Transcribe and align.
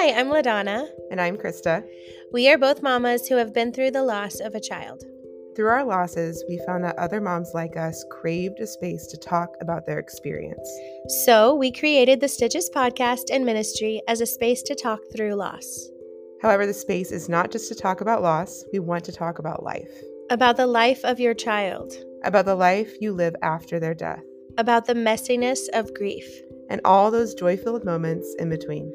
Hi, 0.00 0.18
I'm 0.18 0.28
LaDonna. 0.28 0.88
And 1.10 1.20
I'm 1.20 1.36
Christa. 1.36 1.86
We 2.32 2.48
are 2.48 2.56
both 2.56 2.82
mamas 2.82 3.28
who 3.28 3.36
have 3.36 3.52
been 3.52 3.70
through 3.70 3.90
the 3.90 4.02
loss 4.02 4.40
of 4.40 4.54
a 4.54 4.60
child. 4.60 5.04
Through 5.54 5.68
our 5.68 5.84
losses, 5.84 6.42
we 6.48 6.58
found 6.66 6.84
that 6.84 6.98
other 6.98 7.20
moms 7.20 7.50
like 7.52 7.76
us 7.76 8.02
craved 8.10 8.60
a 8.60 8.66
space 8.66 9.06
to 9.08 9.18
talk 9.18 9.50
about 9.60 9.84
their 9.84 9.98
experience. 9.98 10.66
So 11.24 11.54
we 11.54 11.70
created 11.70 12.18
the 12.18 12.28
Stitches 12.28 12.70
podcast 12.74 13.24
and 13.30 13.44
ministry 13.44 14.00
as 14.08 14.22
a 14.22 14.26
space 14.26 14.62
to 14.62 14.74
talk 14.74 15.00
through 15.14 15.34
loss. 15.34 15.90
However, 16.40 16.64
the 16.64 16.72
space 16.72 17.12
is 17.12 17.28
not 17.28 17.50
just 17.50 17.68
to 17.68 17.74
talk 17.74 18.00
about 18.00 18.22
loss, 18.22 18.64
we 18.72 18.78
want 18.78 19.04
to 19.04 19.12
talk 19.12 19.38
about 19.38 19.62
life. 19.62 19.92
About 20.30 20.56
the 20.56 20.66
life 20.66 21.04
of 21.04 21.20
your 21.20 21.34
child. 21.34 21.92
About 22.24 22.46
the 22.46 22.56
life 22.56 22.90
you 23.02 23.12
live 23.12 23.36
after 23.42 23.78
their 23.78 23.92
death. 23.92 24.24
About 24.56 24.86
the 24.86 24.94
messiness 24.94 25.68
of 25.74 25.92
grief. 25.92 26.40
And 26.70 26.80
all 26.84 27.10
those 27.10 27.34
joy 27.34 27.56
filled 27.58 27.84
moments 27.84 28.34
in 28.38 28.48
between. 28.48 28.94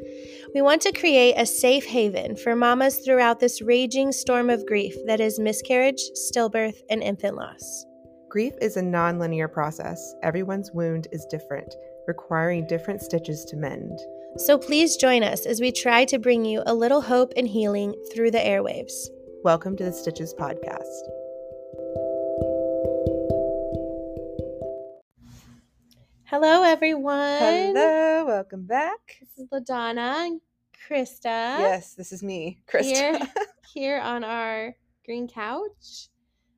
We 0.56 0.62
want 0.62 0.82
to 0.84 0.92
create 0.92 1.36
a 1.36 1.46
safe 1.46 1.86
haven 1.86 2.36
for 2.38 2.56
mamas 2.56 2.98
throughout 2.98 3.40
this 3.40 3.62
raging 3.62 4.12
storm 4.12 4.50
of 4.50 4.66
grief 4.66 4.96
that 5.06 5.20
is 5.20 5.38
miscarriage, 5.38 6.02
stillbirth, 6.16 6.82
and 6.90 7.04
infant 7.04 7.36
loss. 7.36 7.86
Grief 8.30 8.54
is 8.62 8.78
a 8.78 8.82
non 8.82 9.20
linear 9.20 9.48
process. 9.48 10.16
Everyone's 10.24 10.72
wound 10.72 11.08
is 11.12 11.28
different, 11.30 11.76
requiring 12.08 12.66
different 12.68 13.02
stitches 13.02 13.46
to 13.46 13.58
mend. 13.58 14.00
So 14.38 14.58
please 14.58 14.98
join 14.98 15.24
us 15.24 15.46
as 15.46 15.62
we 15.62 15.72
try 15.72 16.04
to 16.06 16.20
bring 16.20 16.44
you 16.44 16.62
a 16.66 16.74
little 16.74 17.02
hope 17.02 17.32
and 17.38 17.48
healing 17.48 17.94
through 18.14 18.32
the 18.32 18.40
airwaves. 18.40 18.94
Welcome 19.44 19.78
to 19.78 19.86
the 19.86 19.94
Stitches 19.94 20.34
Podcast. 20.34 21.25
Hello, 26.38 26.64
everyone. 26.64 27.40
Hello, 27.40 28.26
welcome 28.26 28.66
back. 28.66 29.20
This 29.22 29.30
is 29.38 29.50
LaDonna 29.54 30.26
and 30.26 30.42
Christa. 30.86 31.24
Yes, 31.24 31.94
this 31.94 32.12
is 32.12 32.22
me, 32.22 32.60
Christa. 32.68 32.84
Here, 32.84 33.20
here 33.74 34.00
on 34.02 34.26
our 34.26 34.76
green 35.06 35.30
couch. 35.30 36.10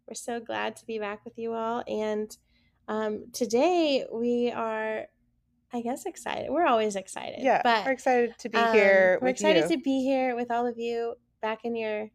We're 0.08 0.16
so 0.16 0.40
glad 0.40 0.78
to 0.78 0.86
be 0.88 0.98
back 0.98 1.24
with 1.24 1.38
you 1.38 1.54
all. 1.54 1.84
And 1.88 2.36
um, 2.88 3.26
today 3.34 4.08
we 4.12 4.52
are, 4.52 5.06
I 5.72 5.82
guess, 5.82 6.08
excited. 6.08 6.50
We're 6.50 6.66
always 6.66 6.96
excited. 6.96 7.44
yeah, 7.44 7.62
but 7.64 7.86
we're 7.86 7.92
excited 7.92 8.34
to 8.40 8.50
be 8.50 8.58
um, 8.58 8.74
here 8.74 9.20
We're 9.22 9.28
excited 9.28 9.70
you. 9.70 9.78
to 9.78 9.84
be 9.84 10.02
here 10.02 10.36
with 10.36 10.50
all 10.50 10.66
of 10.66 10.80
you 10.80 11.14
back 11.40 11.66
in 11.66 11.76
your 11.76 12.10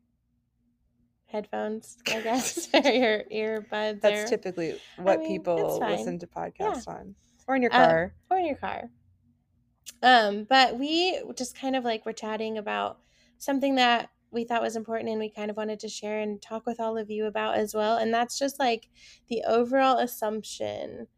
headphones, 1.27 1.97
I 2.09 2.21
guess, 2.23 2.69
or 2.75 2.91
your 2.91 3.23
earbuds. 3.33 4.01
That's 4.01 4.25
or, 4.25 4.37
typically 4.37 4.81
what 4.97 5.21
mean, 5.21 5.29
people 5.29 5.79
listen 5.79 6.19
to 6.19 6.27
podcasts 6.27 6.89
on, 6.89 7.15
or 7.47 7.57
in 7.57 7.63
your 7.63 7.71
Um, 7.71 7.97
car. 7.97 8.15
or 8.31 8.39
in 8.39 8.47
your 8.47 8.57
car. 8.57 8.91
Um, 10.03 10.45
but 10.45 10.79
we 10.79 11.23
just 11.37 11.57
kind 11.57 11.77
of 11.77 11.85
like 11.85 12.05
were 12.05 12.13
chatting 12.13 12.59
about 12.59 13.01
something 13.39 13.77
that 13.77 14.11
we 14.31 14.45
thought 14.45 14.63
was 14.63 14.77
important 14.77 15.11
and 15.11 15.19
we 15.19 15.31
kind 15.31 15.51
of 15.51 15.57
wanted 15.57 15.79
to 15.81 15.89
share 15.89 16.19
and 16.21 16.41
talk 16.41 16.67
with 16.67 16.81
all 16.81 16.97
of 16.97 17.11
you 17.11 17.27
about 17.27 17.57
as 17.57 17.75
well. 17.75 17.99
And 17.99 18.13
that's 18.13 18.39
just 18.39 18.59
like 18.59 18.89
the 19.29 19.43
overall 19.47 19.99
assumption 19.99 21.09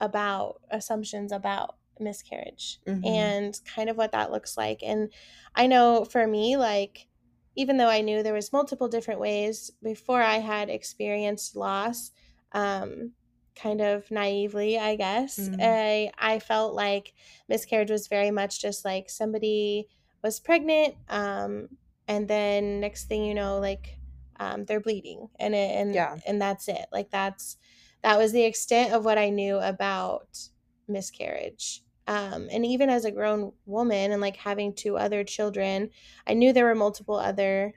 about 0.00 0.60
assumptions 0.70 1.32
about 1.32 1.76
miscarriage 1.98 2.78
Mhm. 2.86 3.02
and 3.04 3.60
kind 3.64 3.90
of 3.90 3.96
what 3.96 4.12
that 4.12 4.30
looks 4.30 4.56
like. 4.56 4.82
And 4.82 5.12
I 5.54 5.66
know 5.66 6.04
for 6.04 6.26
me, 6.26 6.56
like, 6.56 7.08
even 7.56 7.76
though 7.76 7.88
I 7.88 8.00
knew 8.02 8.22
there 8.22 8.34
was 8.34 8.52
multiple 8.52 8.88
different 8.88 9.20
ways 9.20 9.70
before 9.82 10.22
I 10.22 10.36
had 10.38 10.70
experienced 10.70 11.56
loss, 11.56 12.12
um, 12.52 13.14
kind 13.58 13.80
of 13.80 14.10
naively, 14.10 14.78
I 14.78 14.96
guess, 14.96 15.50
Mhm. 15.50 15.60
I 15.60 16.10
I 16.18 16.38
felt 16.38 16.74
like 16.74 17.14
miscarriage 17.48 17.90
was 17.90 18.08
very 18.08 18.30
much 18.30 18.60
just 18.60 18.84
like 18.84 19.10
somebody 19.10 19.88
was 20.22 20.40
pregnant, 20.40 20.96
um, 21.08 21.68
and 22.08 22.28
then 22.28 22.80
next 22.80 23.06
thing 23.08 23.24
you 23.24 23.34
know, 23.34 23.58
like 23.60 23.98
um, 24.40 24.64
they're 24.64 24.80
bleeding, 24.80 25.28
and 25.38 25.54
it, 25.54 25.76
and 25.76 25.94
Yeah. 25.94 26.16
and 26.26 26.40
that's 26.40 26.68
it. 26.68 26.86
Like 26.92 27.10
that's 27.10 27.56
that 28.02 28.18
was 28.18 28.32
the 28.32 28.44
extent 28.44 28.92
of 28.94 29.04
what 29.04 29.18
I 29.18 29.30
knew 29.30 29.58
about 29.58 30.38
miscarriage. 30.86 31.82
Um, 32.06 32.48
and 32.50 32.64
even 32.64 32.88
as 32.88 33.04
a 33.04 33.10
grown 33.10 33.52
woman 33.66 34.12
and 34.12 34.20
like 34.22 34.36
having 34.36 34.74
two 34.74 34.96
other 34.96 35.24
children, 35.24 35.90
I 36.26 36.34
knew 36.34 36.52
there 36.52 36.64
were 36.64 36.74
multiple 36.74 37.16
other 37.16 37.74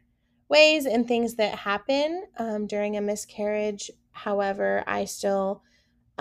ways 0.47 0.85
and 0.85 1.07
things 1.07 1.35
that 1.35 1.55
happen 1.59 2.25
um, 2.37 2.67
during 2.67 2.95
a 2.95 3.01
miscarriage. 3.01 3.91
However, 4.11 4.83
I 4.87 5.05
still 5.05 5.63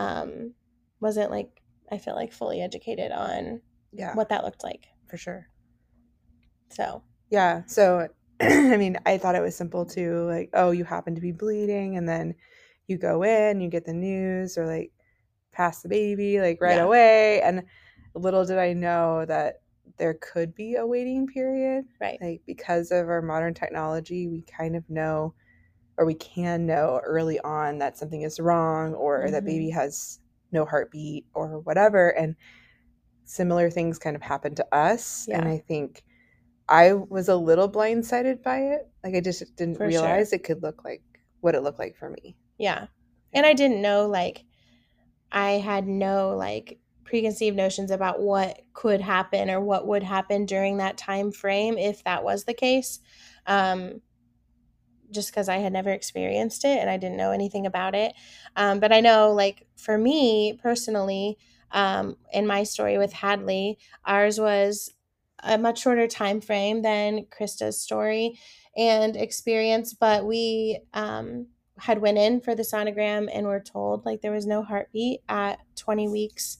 um, 0.00 0.54
wasn't 1.00 1.30
like, 1.30 1.60
I 1.92 1.98
feel 1.98 2.14
like 2.14 2.32
fully 2.32 2.60
educated 2.62 3.12
on 3.12 3.60
Yeah, 3.92 4.14
what 4.14 4.28
that 4.30 4.44
looked 4.44 4.64
like. 4.64 4.88
for 5.08 5.16
sure. 5.16 5.46
So, 6.70 7.02
Yeah. 7.30 7.62
So, 7.66 8.08
I 8.40 8.76
mean, 8.76 8.96
I 9.06 9.18
thought 9.18 9.34
it 9.34 9.42
was 9.42 9.56
simple 9.56 9.84
too. 9.84 10.24
Like, 10.26 10.50
oh, 10.54 10.70
you 10.70 10.84
happen 10.84 11.14
to 11.14 11.20
be 11.20 11.32
bleeding, 11.32 11.96
and 11.96 12.08
then 12.08 12.34
you 12.86 12.96
go 12.98 13.22
in, 13.22 13.60
you 13.60 13.68
get 13.68 13.84
the 13.84 13.92
news, 13.92 14.56
or 14.56 14.66
like 14.66 14.92
pass 15.52 15.82
the 15.82 15.88
baby, 15.88 16.40
like 16.40 16.60
right 16.60 16.76
Yeah. 16.76 16.84
away. 16.84 17.42
And 17.42 17.64
little 18.14 18.44
did 18.44 18.58
I 18.58 18.72
know 18.72 19.24
that 19.26 19.56
there 19.98 20.14
could 20.14 20.54
be 20.54 20.76
a 20.76 20.86
waiting 20.86 21.26
period. 21.26 21.84
right. 22.00 22.18
Like, 22.20 22.42
because 22.46 22.90
of 22.90 23.08
our 23.08 23.22
modern 23.22 23.54
technology, 23.54 24.28
we 24.28 24.42
kind 24.42 24.76
of 24.76 24.88
know, 24.88 25.34
or 26.00 26.06
we 26.06 26.14
can 26.14 26.64
know 26.64 26.98
early 27.04 27.38
on 27.40 27.76
that 27.78 27.98
something 27.98 28.22
is 28.22 28.40
wrong, 28.40 28.94
or 28.94 29.30
that 29.30 29.42
Mhm. 29.42 29.46
baby 29.46 29.70
has 29.70 30.18
no 30.50 30.64
heartbeat, 30.64 31.26
or 31.34 31.60
whatever. 31.60 32.08
And 32.16 32.36
similar 33.24 33.70
things 33.70 33.98
kind 33.98 34.16
of 34.16 34.22
happen 34.22 34.54
to 34.56 34.74
us. 34.74 35.28
And 35.30 35.46
I 35.46 35.58
think 35.58 36.02
I 36.68 36.94
was 36.94 37.28
a 37.28 37.36
little 37.36 37.70
blindsided 37.70 38.42
by 38.42 38.60
it. 38.60 38.88
Like 39.04 39.14
I 39.14 39.20
just 39.20 39.54
didn't 39.56 39.76
For 39.76 39.90
sure. 39.90 40.00
realize 40.00 40.32
it 40.32 40.42
could 40.42 40.62
look 40.62 40.84
like 40.84 41.02
what 41.40 41.54
it 41.54 41.62
looked 41.62 41.78
like 41.78 41.96
for 41.96 42.08
me. 42.08 42.36
Yeah. 42.58 42.86
And 43.32 43.44
I 43.46 43.52
didn't 43.52 43.82
know, 43.82 44.06
like, 44.08 44.44
I 45.32 45.52
had 45.52 45.86
no, 45.86 46.36
like, 46.36 46.78
preconceived 47.04 47.56
notions 47.56 47.90
about 47.90 48.20
what 48.20 48.62
could 48.72 49.00
happen 49.00 49.50
or 49.50 49.60
what 49.60 49.86
would 49.86 50.02
happen 50.02 50.46
during 50.46 50.78
that 50.78 50.96
time 50.96 51.30
frame 51.30 51.78
if 51.78 52.02
that 52.04 52.24
was 52.24 52.44
the 52.44 52.54
case. 52.54 53.00
Um, 53.46 54.00
just 55.10 55.30
because 55.30 55.48
I 55.48 55.58
had 55.58 55.72
never 55.72 55.90
experienced 55.90 56.64
it 56.64 56.78
and 56.78 56.88
I 56.90 56.96
didn't 56.96 57.16
know 57.16 57.32
anything 57.32 57.66
about 57.66 57.94
it. 57.94 58.14
Um, 58.56 58.80
but 58.80 58.92
I 58.92 59.00
know, 59.00 59.32
like, 59.32 59.66
for 59.76 59.98
me 59.98 60.58
personally, 60.62 61.38
um, 61.72 62.16
in 62.32 62.46
my 62.46 62.62
story 62.64 62.98
with 62.98 63.12
Hadley, 63.12 63.78
ours 64.04 64.40
was 64.40 64.92
a 65.42 65.56
much 65.58 65.80
shorter 65.80 66.06
time 66.06 66.40
frame 66.40 66.82
than 66.82 67.26
Christa's 67.30 67.80
story 67.80 68.38
and 68.76 69.16
experience, 69.16 69.94
but 69.94 70.24
we 70.24 70.80
um, 70.94 71.46
had 71.78 72.00
went 72.00 72.18
in 72.18 72.40
for 72.40 72.54
the 72.54 72.62
sonogram 72.62 73.28
and 73.32 73.46
were 73.46 73.60
told 73.60 74.04
like 74.04 74.20
there 74.20 74.32
was 74.32 74.46
no 74.46 74.62
heartbeat 74.62 75.20
at 75.28 75.58
20 75.76 76.08
weeks, 76.08 76.58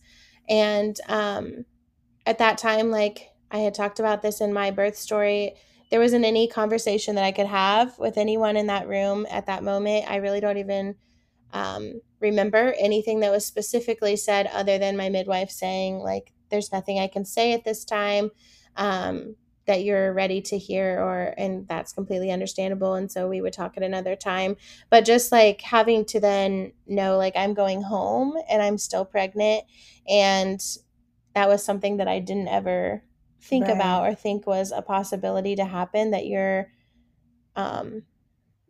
and 0.48 0.96
um, 1.08 1.64
at 2.26 2.38
that 2.38 2.58
time, 2.58 2.90
like 2.90 3.30
I 3.50 3.58
had 3.58 3.74
talked 3.74 4.00
about 4.00 4.22
this 4.22 4.40
in 4.40 4.52
my 4.52 4.70
birth 4.70 4.96
story, 4.96 5.54
there 5.90 6.00
wasn't 6.00 6.24
any 6.24 6.46
conversation 6.46 7.16
that 7.16 7.24
I 7.24 7.32
could 7.32 7.46
have 7.46 7.98
with 7.98 8.16
anyone 8.16 8.56
in 8.56 8.68
that 8.68 8.88
room 8.88 9.26
at 9.28 9.46
that 9.46 9.64
moment. 9.64 10.10
I 10.10 10.16
really 10.16 10.40
don't 10.40 10.58
even 10.58 10.94
um, 11.52 12.00
remember 12.20 12.74
anything 12.78 13.20
that 13.20 13.32
was 13.32 13.44
specifically 13.44 14.16
said 14.16 14.46
other 14.52 14.78
than 14.78 14.96
my 14.96 15.08
midwife 15.08 15.50
saying, 15.50 15.98
like, 15.98 16.32
there's 16.48 16.72
nothing 16.72 16.98
I 16.98 17.08
can 17.08 17.24
say 17.24 17.52
at 17.52 17.64
this 17.64 17.84
time 17.84 18.30
um, 18.76 19.34
that 19.66 19.82
you're 19.82 20.12
ready 20.12 20.40
to 20.42 20.58
hear, 20.58 21.00
or, 21.00 21.34
and 21.36 21.66
that's 21.66 21.92
completely 21.92 22.30
understandable. 22.30 22.94
And 22.94 23.10
so 23.10 23.28
we 23.28 23.40
would 23.40 23.52
talk 23.52 23.76
at 23.76 23.82
another 23.82 24.14
time. 24.14 24.56
But 24.90 25.04
just 25.04 25.32
like 25.32 25.60
having 25.60 26.04
to 26.06 26.20
then 26.20 26.72
know, 26.86 27.16
like, 27.16 27.34
I'm 27.36 27.54
going 27.54 27.82
home 27.82 28.34
and 28.48 28.62
I'm 28.62 28.78
still 28.78 29.04
pregnant. 29.04 29.64
And 30.08 30.60
that 31.34 31.48
was 31.48 31.64
something 31.64 31.96
that 31.98 32.08
I 32.08 32.20
didn't 32.20 32.48
ever 32.48 33.02
think 33.40 33.64
Right. 33.64 33.74
about 33.74 34.06
or 34.06 34.14
think 34.14 34.46
was 34.46 34.72
a 34.72 34.82
possibility 34.82 35.56
to 35.56 35.64
happen 35.64 36.10
that 36.10 36.26
you're 36.26 36.70
um 37.56 38.02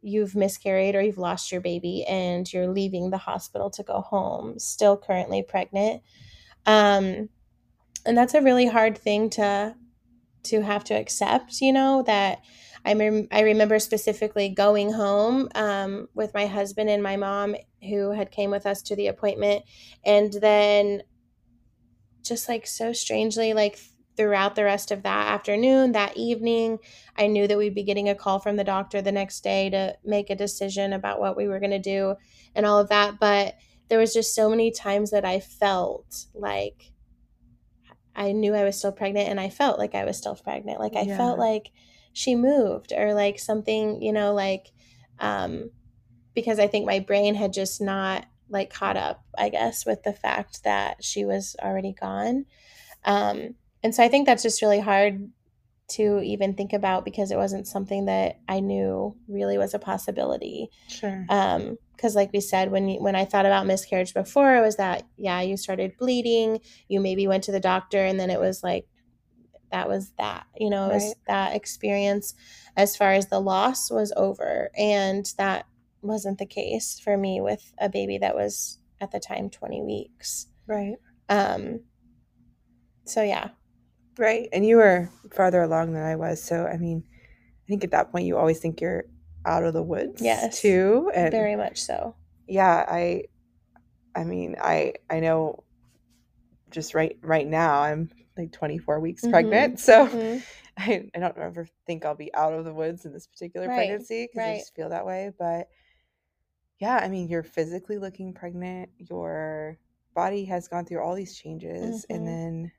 you've 0.02 0.34
miscarried 0.34 0.94
or 0.94 1.02
you've 1.02 1.19
lost 1.19 1.52
your 1.52 1.61
baby 1.61 2.05
and 2.05 2.50
you're 2.52 2.69
leaving 2.69 3.11
the 3.11 3.19
hospital 3.19 3.70
to 3.70 3.82
go 3.82 4.00
home 4.00 4.58
still 4.58 4.96
currently 4.96 5.43
pregnant 5.43 6.02
um 6.67 7.28
and 8.06 8.17
that's 8.17 8.34
a 8.34 8.40
really 8.40 8.67
hard 8.67 8.96
thing 8.96 9.28
to 9.28 9.75
to 10.43 10.62
have 10.62 10.84
to 10.84 10.94
accept 10.94 11.61
you 11.61 11.72
know 11.72 12.02
that 12.06 12.40
I, 12.82 12.94
rem- 12.94 13.28
I 13.31 13.40
remember 13.40 13.78
specifically 13.78 14.49
going 14.49 14.90
home 14.90 15.50
um, 15.55 16.08
with 16.14 16.32
my 16.32 16.46
husband 16.46 16.88
and 16.88 17.02
my 17.02 17.17
mom 17.17 17.55
who 17.82 18.12
had 18.12 18.31
came 18.31 18.50
with 18.50 18.64
us 18.64 18.81
to 18.84 18.96
the 18.96 19.08
appointment 19.08 19.64
and 20.02 20.32
then 20.32 21.02
just 22.22 22.49
like 22.49 22.67
so 22.67 22.93
strangely 22.93 23.52
like 23.52 23.78
throughout 24.16 24.54
the 24.54 24.64
rest 24.64 24.90
of 24.90 25.02
that 25.02 25.28
afternoon 25.28 25.92
that 25.92 26.16
evening 26.16 26.78
i 27.16 27.26
knew 27.26 27.46
that 27.46 27.58
we'd 27.58 27.74
be 27.74 27.82
getting 27.84 28.08
a 28.08 28.14
call 28.14 28.38
from 28.38 28.56
the 28.56 28.64
doctor 28.64 29.00
the 29.00 29.12
next 29.12 29.42
day 29.42 29.70
to 29.70 29.96
make 30.04 30.30
a 30.30 30.36
decision 30.36 30.92
about 30.92 31.20
what 31.20 31.36
we 31.36 31.46
were 31.48 31.60
going 31.60 31.70
to 31.70 31.78
do 31.78 32.14
and 32.54 32.66
all 32.66 32.78
of 32.78 32.88
that 32.88 33.18
but 33.20 33.54
there 33.88 33.98
was 33.98 34.12
just 34.14 34.34
so 34.34 34.48
many 34.48 34.70
times 34.70 35.10
that 35.10 35.24
i 35.24 35.40
felt 35.40 36.26
like 36.34 36.92
I 38.14 38.32
knew 38.32 38.54
I 38.54 38.64
was 38.64 38.76
still 38.76 38.92
pregnant 38.92 39.28
and 39.28 39.40
I 39.40 39.48
felt 39.50 39.78
like 39.78 39.94
I 39.94 40.04
was 40.04 40.16
still 40.18 40.34
pregnant. 40.34 40.80
Like 40.80 40.96
I 40.96 41.06
Yeah. 41.06 41.16
felt 41.16 41.38
like 41.38 41.70
she 42.12 42.34
moved 42.34 42.92
or 42.92 43.14
like 43.14 43.38
something, 43.38 44.02
you 44.02 44.12
know, 44.12 44.34
like 44.34 44.72
um 45.18 45.70
because 46.34 46.58
I 46.58 46.68
think 46.68 46.86
my 46.86 47.00
brain 47.00 47.34
had 47.34 47.52
just 47.52 47.80
not 47.80 48.26
like 48.48 48.70
caught 48.72 48.96
up, 48.96 49.24
I 49.38 49.48
guess, 49.50 49.86
with 49.86 50.02
the 50.04 50.14
fact 50.14 50.64
that 50.64 51.04
she 51.04 51.24
was 51.24 51.56
already 51.62 51.92
gone. 51.92 52.46
Um 53.04 53.56
and 53.82 53.94
so 53.94 54.03
I 54.03 54.09
think 54.09 54.27
that's 54.27 54.43
just 54.43 54.62
really 54.62 54.81
hard 54.81 55.31
to 55.88 56.21
even 56.21 56.55
think 56.55 56.73
about 56.73 57.05
because 57.05 57.32
it 57.32 57.37
wasn't 57.37 57.67
something 57.67 58.05
that 58.06 58.38
I 58.49 58.61
knew 58.61 59.17
really 59.27 59.59
was 59.59 59.75
a 59.75 59.79
possibility. 59.81 60.71
Sure. 60.88 61.27
Um, 61.29 61.79
because 61.97 62.15
like 62.15 62.32
we 62.32 62.41
said, 62.41 62.71
when 62.71 62.88
you, 62.88 63.03
when 63.03 63.15
I 63.17 63.25
thought 63.27 63.44
about 63.44 63.67
miscarriage 63.67 64.15
before, 64.15 64.56
it 64.56 64.62
was 64.62 64.77
that 64.77 65.06
yeah, 65.19 65.41
you 65.43 65.56
started 65.59 65.97
bleeding, 65.99 66.61
you 66.88 67.00
maybe 67.00 67.27
went 67.27 67.44
to 67.44 67.53
the 67.53 67.61
doctor, 67.61 68.03
and 68.05 68.19
then 68.19 68.31
it 68.31 68.41
was 68.41 68.62
like 68.62 68.87
that 69.71 69.88
was 69.88 70.12
that. 70.19 70.47
You 70.56 70.71
know, 70.71 70.88
it 70.91 70.94
was 70.94 71.05
Right. 71.05 71.15
that 71.27 71.56
experience 71.56 72.35
as 72.77 72.97
far 72.97 73.12
as 73.12 73.27
the 73.27 73.41
loss 73.41 73.91
was 73.91 74.12
over, 74.17 74.71
and 74.79 75.31
that 75.37 75.67
wasn't 76.03 76.38
the 76.38 76.47
case 76.47 76.99
for 76.99 77.19
me 77.19 77.41
with 77.43 77.75
a 77.79 77.88
baby 77.91 78.17
that 78.19 78.35
was 78.35 78.79
at 79.00 79.11
the 79.11 79.21
time 79.21 79.50
20 79.50 79.82
weeks. 79.82 80.47
right. 80.67 80.97
Um, 81.29 81.81
so 83.05 83.23
yeah, 83.23 83.50
Right. 84.18 84.48
And 84.52 84.66
you 84.66 84.76
were 84.76 85.08
farther 85.32 85.62
along 85.62 85.92
than 85.92 86.02
I 86.02 86.16
was. 86.16 86.42
So, 86.42 86.66
I 86.66 86.76
mean, 86.76 87.04
I 87.08 87.66
think 87.68 87.84
at 87.84 87.90
that 87.92 88.10
point 88.10 88.26
you 88.26 88.36
always 88.36 88.58
think 88.58 88.80
you're 88.80 89.04
out 89.46 89.64
of 89.64 89.72
the 89.72 89.82
woods 89.82 90.20
Yes. 90.22 90.60
too. 90.60 91.10
And 91.14 91.30
very 91.32 91.56
much 91.56 91.80
so. 91.80 92.14
yeah, 92.46 92.84
I 92.88 93.24
I 94.14 94.24
mean, 94.24 94.56
I 94.60 94.94
I 95.08 95.20
know 95.20 95.64
just 96.70 96.94
right 96.94 97.18
right 97.22 97.46
now 97.46 97.80
I'm 97.82 98.10
like 98.36 98.52
24 98.52 99.00
weeks 99.00 99.22
Mhm. 99.24 99.30
pregnant. 99.30 99.80
So 99.80 100.06
Mhm. 100.08 100.42
I, 100.78 101.10
I 101.14 101.18
don't 101.18 101.36
ever 101.36 101.66
think 101.86 102.04
I'll 102.04 102.14
be 102.14 102.32
out 102.34 102.52
of 102.54 102.64
the 102.64 102.72
woods 102.72 103.04
in 103.04 103.12
this 103.12 103.26
particular 103.26 103.68
Right, 103.68 103.76
pregnancy 103.88 104.26
because 104.32 104.46
I 104.46 104.54
just 104.58 104.74
feel 104.74 104.88
that 104.90 105.04
way. 105.06 105.30
But 105.38 105.68
yeah, 106.78 106.96
I 106.96 107.08
mean, 107.08 107.28
you're 107.28 107.42
physically 107.42 107.98
looking 107.98 108.32
pregnant. 108.32 108.90
Your 108.98 109.78
body 110.14 110.44
has 110.46 110.68
gone 110.68 110.86
through 110.86 111.02
all 111.02 111.14
these 111.14 111.36
changes, 111.36 112.06
Mhm. 112.10 112.16
and 112.16 112.26
then 112.26 112.72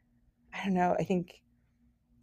I 0.54 0.66
don't 0.66 0.74
know. 0.74 0.96
I 1.00 1.04
think 1.04 1.42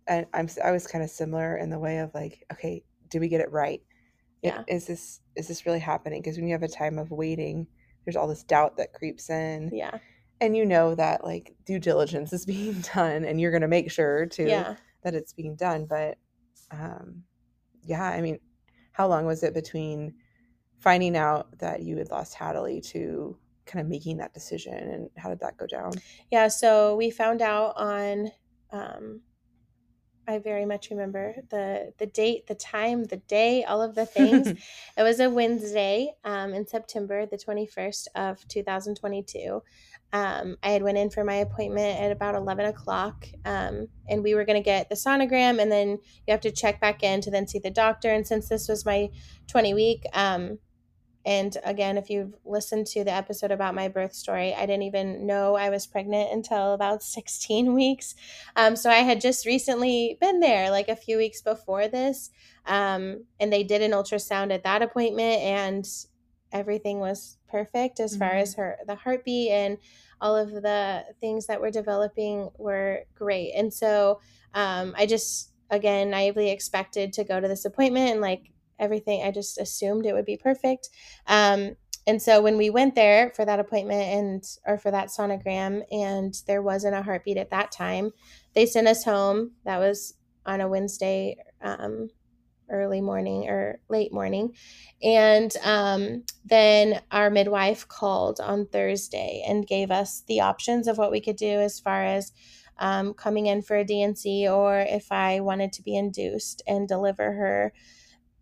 I, 0.08 0.26
I'm 0.34 0.48
I 0.62 0.70
was 0.70 0.86
kind 0.86 1.04
of 1.04 1.10
similar 1.10 1.56
in 1.56 1.70
the 1.70 1.78
way 1.78 1.98
of 1.98 2.12
like, 2.14 2.44
okay, 2.52 2.82
do 3.08 3.20
we 3.20 3.28
get 3.28 3.40
it 3.40 3.50
right? 3.52 3.82
Yeah. 4.42 4.62
Is 4.68 4.86
this 4.86 5.20
is 5.36 5.48
this 5.48 5.66
really 5.66 5.78
happening? 5.78 6.20
Because 6.22 6.36
when 6.36 6.46
you 6.46 6.54
have 6.54 6.62
a 6.62 6.68
time 6.68 6.98
of 6.98 7.10
waiting, 7.10 7.66
there's 8.04 8.16
all 8.16 8.28
this 8.28 8.44
doubt 8.44 8.76
that 8.76 8.92
creeps 8.92 9.30
in, 9.30 9.70
Yeah. 9.72 9.98
and 10.40 10.56
you 10.56 10.64
know 10.64 10.94
that 10.94 11.24
like 11.24 11.54
due 11.64 11.78
diligence 11.78 12.32
is 12.32 12.46
being 12.54 12.80
done, 12.94 13.24
and 13.24 13.40
you're 13.40 13.50
going 13.50 13.62
to 13.62 13.68
make 13.68 13.90
sure 13.90 14.26
to 14.26 14.48
Yeah. 14.48 14.76
that 15.02 15.14
it's 15.14 15.32
being 15.32 15.56
done. 15.56 15.86
But 15.86 16.18
um, 16.70 17.24
yeah, 17.82 18.04
I 18.04 18.20
mean, 18.20 18.38
how 18.92 19.08
long 19.08 19.26
was 19.26 19.42
it 19.42 19.54
between 19.54 20.14
finding 20.78 21.16
out 21.16 21.58
that 21.58 21.82
you 21.82 21.96
had 21.96 22.10
lost 22.10 22.34
Hadley 22.34 22.80
to 22.80 23.36
kind 23.68 23.80
of 23.80 23.88
making 23.88 24.16
that 24.16 24.34
decision, 24.34 24.74
and 24.74 25.10
how 25.16 25.28
did 25.28 25.40
that 25.40 25.56
go 25.56 25.66
down? 25.66 25.92
Yeah, 26.30 26.48
so 26.48 26.96
we 26.96 27.10
found 27.10 27.42
out 27.42 27.74
on 27.76 28.32
um 28.72 29.20
I 30.28 30.38
very 30.38 30.66
much 30.66 30.90
remember 30.90 31.36
the 31.48 31.94
the 31.96 32.04
date, 32.04 32.46
the 32.48 32.54
time, 32.54 33.04
the 33.04 33.16
day, 33.16 33.64
all 33.64 33.80
of 33.80 33.94
the 33.94 34.04
things. 34.04 34.48
it 34.96 35.02
was 35.02 35.20
a 35.20 35.30
Wednesday 35.30 36.12
um, 36.22 36.52
in 36.52 36.66
September, 36.66 37.24
the 37.24 37.38
21st 37.38 38.08
of 38.14 38.46
2022. 38.46 39.62
Um, 40.12 40.56
I 40.62 40.70
had 40.70 40.82
went 40.82 40.98
in 40.98 41.08
for 41.10 41.24
my 41.24 41.36
appointment 41.36 41.98
at 42.00 42.12
about 42.12 42.34
11 42.34 42.66
o'clock 42.66 43.26
um, 43.44 43.88
and 44.08 44.22
we 44.22 44.34
were 44.34 44.44
going 44.44 44.60
to 44.60 44.64
get 44.64 44.88
the 44.88 44.94
sonogram 44.94 45.60
and 45.60 45.70
then 45.70 45.98
you 46.26 46.32
have 46.32 46.40
to 46.42 46.50
check 46.50 46.80
back 46.80 47.02
in 47.02 47.20
to 47.22 47.30
then 47.30 47.46
see 47.46 47.58
the 47.58 47.70
doctor. 47.70 48.10
And 48.10 48.26
since 48.26 48.48
this 48.48 48.68
was 48.68 48.86
my 48.86 49.08
20 49.48 49.74
week, 49.74 50.04
um, 50.14 50.58
and 51.28 51.56
again, 51.64 51.98
if 51.98 52.08
you've 52.08 52.34
listened 52.44 52.86
to 52.88 53.04
the 53.04 53.12
episode 53.12 53.50
about 53.50 53.74
my 53.74 53.88
birth 53.88 54.14
story, 54.14 54.54
I 54.54 54.64
didn't 54.66 54.84
even 54.84 55.26
know 55.26 55.56
I 55.56 55.68
was 55.68 55.86
pregnant 55.86 56.32
until 56.32 56.72
about 56.72 57.02
16 57.16 57.74
weeks. 57.74 58.14
Um, 58.56 58.76
so 58.76 58.88
I 58.90 59.02
had 59.10 59.20
just 59.20 59.44
recently 59.44 60.16
been 60.20 60.40
there, 60.40 60.70
like 60.70 60.88
a 60.88 60.96
few 60.96 61.18
weeks 61.18 61.42
before 61.42 61.86
this. 61.88 62.30
Um, 62.66 63.24
and 63.40 63.52
they 63.52 63.62
did 63.62 63.82
an 63.82 63.92
ultrasound 63.92 64.52
at 64.52 64.64
that 64.64 64.82
appointment, 64.82 65.42
and 65.42 65.86
everything 66.50 66.98
was 66.98 67.36
perfect 67.46 68.00
as 68.00 68.16
far 68.16 68.30
Mhm. 68.32 68.40
as 68.42 68.54
her 68.54 68.78
the 68.86 68.94
heartbeat 68.94 69.50
and 69.50 69.78
all 70.20 70.34
of 70.34 70.50
the 70.50 71.04
things 71.20 71.46
that 71.46 71.60
were 71.60 71.70
developing 71.70 72.48
were 72.56 73.04
great. 73.14 73.52
And 73.54 73.72
so 73.72 74.20
um, 74.54 74.94
I 74.96 75.04
just 75.04 75.50
again 75.70 76.08
naively 76.10 76.50
expected 76.50 77.12
to 77.12 77.24
go 77.24 77.38
to 77.38 77.48
this 77.48 77.66
appointment 77.66 78.12
and 78.12 78.20
like 78.22 78.50
everything 78.78 79.22
i 79.22 79.30
just 79.30 79.58
assumed 79.58 80.06
it 80.06 80.14
would 80.14 80.24
be 80.24 80.36
perfect. 80.36 80.88
Um, 81.26 81.76
and 82.06 82.22
so 82.22 82.40
when 82.40 82.56
we 82.56 82.70
went 82.70 82.94
there 82.94 83.32
for 83.36 83.44
that 83.44 83.60
appointment 83.60 84.00
and 84.02 84.44
or 84.66 84.78
for 84.78 84.90
that 84.90 85.08
sonogram 85.08 85.82
and 85.92 86.34
there 86.46 86.62
wasn't 86.62 86.94
a 86.94 87.02
heartbeat 87.02 87.36
at 87.36 87.50
that 87.50 87.70
time 87.70 88.12
they 88.54 88.66
sent 88.66 88.88
us 88.88 89.04
home. 89.04 89.52
That 89.64 89.78
was 89.78 90.14
on 90.46 90.60
a 90.60 90.68
wednesday 90.68 91.36
um, 91.60 92.08
early 92.70 93.00
morning 93.00 93.48
or 93.48 93.78
late 93.88 94.12
morning. 94.12 94.54
And 95.02 95.54
um, 95.62 96.24
then 96.44 97.00
our 97.10 97.30
midwife 97.30 97.86
called 97.86 98.40
on 98.40 98.66
thursday 98.66 99.44
and 99.46 99.66
gave 99.66 99.90
us 99.90 100.22
the 100.26 100.40
options 100.40 100.88
of 100.88 100.98
what 100.98 101.10
we 101.10 101.20
could 101.20 101.36
do 101.36 101.60
as 101.60 101.78
far 101.78 102.04
as 102.04 102.32
um, 102.78 103.12
coming 103.14 103.46
in 103.46 103.60
for 103.62 103.76
a 103.76 103.84
dnc 103.84 104.24
or 104.50 104.78
if 104.78 105.10
i 105.10 105.40
wanted 105.40 105.72
to 105.72 105.82
be 105.82 105.96
induced 105.96 106.62
and 106.66 106.86
deliver 106.86 107.32
her 107.32 107.72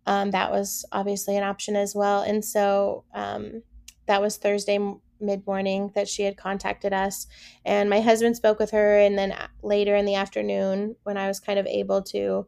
um, 0.07 0.31
that 0.31 0.51
was 0.51 0.85
obviously 0.91 1.37
an 1.37 1.43
option 1.43 1.75
as 1.75 1.93
well. 1.93 2.21
And 2.21 2.43
so 2.43 3.03
um, 3.13 3.61
that 4.07 4.21
was 4.21 4.37
Thursday 4.37 4.79
mid 5.19 5.45
morning 5.45 5.91
that 5.95 6.07
she 6.07 6.23
had 6.23 6.37
contacted 6.37 6.93
us. 6.93 7.27
And 7.65 7.89
my 7.89 8.01
husband 8.01 8.35
spoke 8.35 8.57
with 8.57 8.71
her. 8.71 8.97
And 8.99 9.17
then 9.17 9.35
later 9.61 9.95
in 9.95 10.05
the 10.05 10.15
afternoon, 10.15 10.95
when 11.03 11.17
I 11.17 11.27
was 11.27 11.39
kind 11.39 11.59
of 11.59 11.65
able 11.65 12.01
to, 12.03 12.47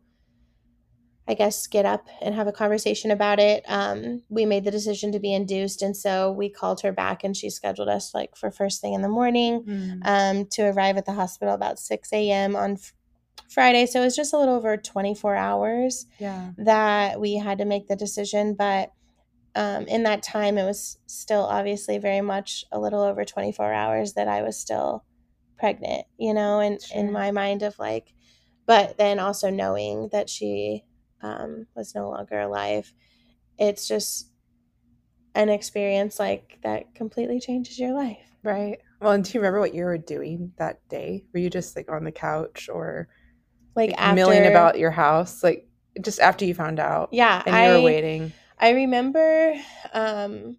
I 1.28 1.34
guess, 1.36 1.68
get 1.68 1.86
up 1.86 2.08
and 2.22 2.34
have 2.34 2.48
a 2.48 2.52
conversation 2.52 3.12
about 3.12 3.40
it, 3.40 3.64
um, 3.68 4.24
we 4.30 4.46
made 4.46 4.64
the 4.64 4.72
decision 4.72 5.12
to 5.12 5.20
be 5.20 5.34
induced. 5.34 5.82
And 5.82 5.96
so 5.96 6.32
we 6.32 6.50
called 6.50 6.82
her 6.82 6.92
back 6.92 7.24
and 7.24 7.36
she 7.38 7.50
scheduled 7.50 7.90
us 7.90 8.14
like 8.14 8.36
for 8.36 8.50
first 8.52 8.82
thing 8.82 8.94
in 8.94 9.02
the 9.02 9.10
morning 9.10 9.64
Mm. 9.64 10.00
um, 10.06 10.46
to 10.52 10.64
arrive 10.64 10.98
at 10.98 11.06
the 11.06 11.14
hospital 11.14 11.54
about 11.54 11.78
6 11.78 12.14
a.m. 12.14 12.56
on 12.56 12.78
Friday. 13.48 13.86
So 13.86 14.02
it 14.02 14.06
was 14.06 14.16
just 14.16 14.34
a 14.34 14.38
little 14.38 14.56
over 14.56 14.78
24 14.78 15.36
hours 15.36 16.06
yeah. 16.20 16.52
that 16.58 17.20
we 17.20 17.36
had 17.36 17.60
to 17.60 17.66
make 17.66 17.88
the 17.88 17.96
decision. 17.96 18.54
But 18.54 18.92
um, 19.56 19.86
in 19.88 20.04
that 20.04 20.24
time, 20.24 20.58
it 20.58 20.66
was 20.66 20.98
still 21.08 21.44
obviously 21.44 21.98
very 21.98 22.22
much 22.22 22.66
a 22.72 22.80
little 22.80 23.02
over 23.02 23.26
24 23.26 23.74
hours 23.74 24.14
that 24.14 24.28
I 24.28 24.42
was 24.42 24.58
still 24.58 25.04
pregnant, 25.58 26.06
you 26.18 26.34
know, 26.34 26.60
and 26.60 26.82
Sure. 26.82 27.00
in 27.00 27.12
my 27.12 27.32
mind 27.32 27.64
of 27.64 27.78
like, 27.80 28.14
but 28.66 28.98
then 28.98 29.20
also 29.20 29.50
knowing 29.50 30.10
that 30.12 30.30
she 30.30 30.86
um, 31.22 31.68
was 31.76 31.96
no 31.96 32.10
longer 32.10 32.40
alive, 32.40 32.94
it's 33.58 33.88
just 33.88 34.32
an 35.36 35.50
experience 35.50 36.20
like 36.20 36.60
that 36.64 36.94
completely 36.96 37.40
changes 37.40 37.80
your 37.80 37.94
life. 37.94 38.30
Right. 38.44 38.80
Well, 39.02 39.12
and 39.12 39.24
do 39.24 39.32
you 39.34 39.40
remember 39.40 39.60
what 39.60 39.74
you 39.74 39.84
were 39.84 39.98
doing 39.98 40.54
that 40.58 40.88
day? 40.90 41.26
Were 41.34 41.40
you 41.40 41.50
just 41.50 41.76
like 41.76 41.90
on 41.92 42.04
the 42.04 42.12
couch 42.12 42.70
or 42.72 43.08
Like, 43.80 43.92
like, 43.92 44.02
after 44.02 44.16
milling 44.16 44.46
about 44.46 44.78
your 44.78 44.92
house? 44.92 45.44
Like 45.44 45.68
just 46.02 46.20
after 46.20 46.46
you 46.46 46.54
found 46.54 46.80
out 46.80 47.10
yeah, 47.12 47.42
and 47.46 47.56
you 47.56 47.62
I 47.62 47.70
were 47.70 47.82
waiting. 47.82 48.34
I 48.60 48.72
remember 48.72 49.54
um 49.94 50.58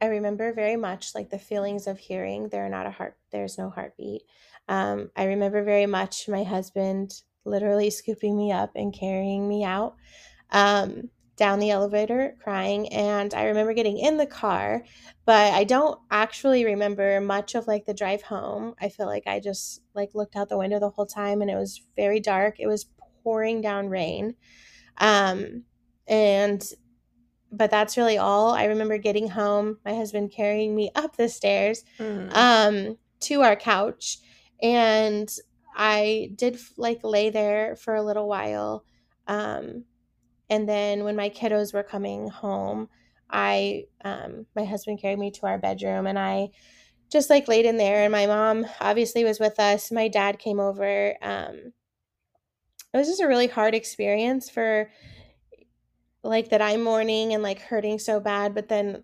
I 0.00 0.06
remember 0.06 0.52
very 0.52 0.76
much 0.76 1.14
like 1.14 1.30
the 1.30 1.38
feelings 1.38 1.86
of 1.86 1.98
hearing 1.98 2.48
there 2.48 2.64
are 2.64 2.68
not 2.68 2.86
a 2.86 2.90
heart 2.90 3.16
there's 3.32 3.58
no 3.58 3.70
heartbeat. 3.70 4.22
Um 4.68 5.10
I 5.16 5.24
remember 5.24 5.64
very 5.64 5.86
much 5.86 6.28
my 6.28 6.44
husband 6.44 7.12
literally 7.44 7.90
scooping 7.90 8.36
me 8.36 8.52
up 8.52 8.70
and 8.76 8.94
carrying 8.94 9.48
me 9.48 9.64
out 9.64 9.96
um 10.50 11.10
down 11.36 11.58
the 11.58 11.70
elevator 11.70 12.36
crying 12.42 12.88
and 12.92 13.34
I 13.34 13.44
remember 13.46 13.72
getting 13.74 13.98
in 13.98 14.16
the 14.18 14.26
car, 14.26 14.84
but 15.24 15.52
I 15.52 15.64
don't 15.64 15.98
actually 16.10 16.64
remember 16.64 17.20
much 17.20 17.54
of 17.54 17.66
like 17.66 17.86
the 17.86 17.94
drive 17.94 18.22
home. 18.22 18.74
I 18.80 18.88
feel 18.88 19.06
like 19.06 19.26
I 19.26 19.40
just 19.40 19.82
like 19.94 20.14
looked 20.14 20.36
out 20.36 20.48
the 20.48 20.58
window 20.58 20.78
the 20.78 20.90
whole 20.90 21.06
time 21.06 21.42
and 21.42 21.50
it 21.50 21.56
was 21.56 21.82
very 21.96 22.20
dark. 22.20 22.60
It 22.60 22.68
was 22.68 22.86
pouring 23.22 23.60
down 23.60 23.88
rain. 23.88 24.36
Um 24.98 25.64
and 26.06 26.62
but 27.50 27.70
that's 27.70 27.96
really 27.96 28.18
all. 28.18 28.50
I 28.52 28.64
remember 28.64 28.98
getting 28.98 29.28
home, 29.28 29.78
my 29.84 29.94
husband 29.94 30.32
carrying 30.32 30.74
me 30.74 30.90
up 30.94 31.16
the 31.16 31.28
stairs 31.28 31.84
Mm. 31.98 32.34
um 32.34 32.98
to 33.20 33.42
our 33.42 33.56
couch 33.56 34.18
and 34.62 35.28
I 35.74 36.30
did 36.36 36.58
like 36.76 37.00
lay 37.02 37.30
there 37.30 37.74
for 37.74 37.94
a 37.96 38.02
little 38.02 38.28
while. 38.28 38.84
Um 39.26 39.84
and 40.54 40.68
then 40.68 41.02
when 41.02 41.16
my 41.16 41.30
kiddos 41.30 41.74
were 41.74 41.82
coming 41.82 42.28
home, 42.28 42.88
I 43.28 43.86
um 44.04 44.46
my 44.54 44.64
husband 44.64 45.00
carried 45.00 45.18
me 45.18 45.32
to 45.32 45.46
our 45.46 45.58
bedroom 45.58 46.06
and 46.06 46.18
I 46.18 46.50
just 47.10 47.28
like 47.28 47.48
laid 47.48 47.66
in 47.66 47.76
there 47.76 48.04
and 48.04 48.12
my 48.12 48.26
mom 48.26 48.66
obviously 48.80 49.24
was 49.24 49.40
with 49.40 49.58
us. 49.58 49.90
My 49.90 50.08
dad 50.08 50.38
came 50.38 50.60
over 50.60 51.14
um 51.22 51.72
it 52.92 52.96
was 52.96 53.08
just 53.08 53.20
a 53.20 53.26
really 53.26 53.48
hard 53.48 53.74
experience 53.74 54.48
for 54.48 54.88
like 56.22 56.48
that 56.50 56.62
i'm 56.62 56.82
mourning 56.82 57.34
and 57.34 57.42
like 57.42 57.60
hurting 57.60 57.98
so 57.98 58.18
bad 58.20 58.54
but 58.54 58.68
then 58.68 59.02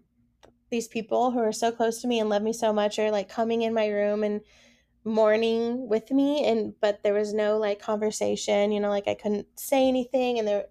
these 0.70 0.88
people 0.88 1.32
who 1.32 1.40
are 1.40 1.52
so 1.52 1.72
close 1.72 2.00
to 2.00 2.08
me 2.08 2.20
and 2.20 2.30
love 2.30 2.40
me 2.40 2.52
so 2.52 2.72
much 2.72 2.98
are 2.98 3.10
like 3.10 3.28
coming 3.28 3.62
in 3.62 3.74
my 3.74 3.88
room 3.88 4.22
and 4.22 4.40
mourning 5.04 5.88
with 5.88 6.10
me 6.10 6.46
and 6.46 6.72
but 6.80 7.02
there 7.02 7.14
was 7.14 7.34
no 7.34 7.58
like 7.58 7.80
conversation 7.80 8.70
you 8.70 8.80
know 8.80 8.88
like 8.88 9.08
i 9.08 9.14
couldn't 9.14 9.46
say 9.58 9.88
anything 9.88 10.38
and 10.38 10.46
there 10.46 10.64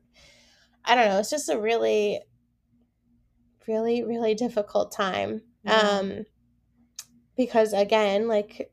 i 0.85 0.95
don't 0.95 1.07
know 1.07 1.19
it's 1.19 1.29
just 1.29 1.49
a 1.49 1.59
really 1.59 2.19
really 3.67 4.03
really 4.03 4.33
difficult 4.35 4.91
time 4.91 5.41
Yeah. 5.63 5.99
um 5.99 6.25
because 7.35 7.73
again 7.73 8.27
like 8.27 8.71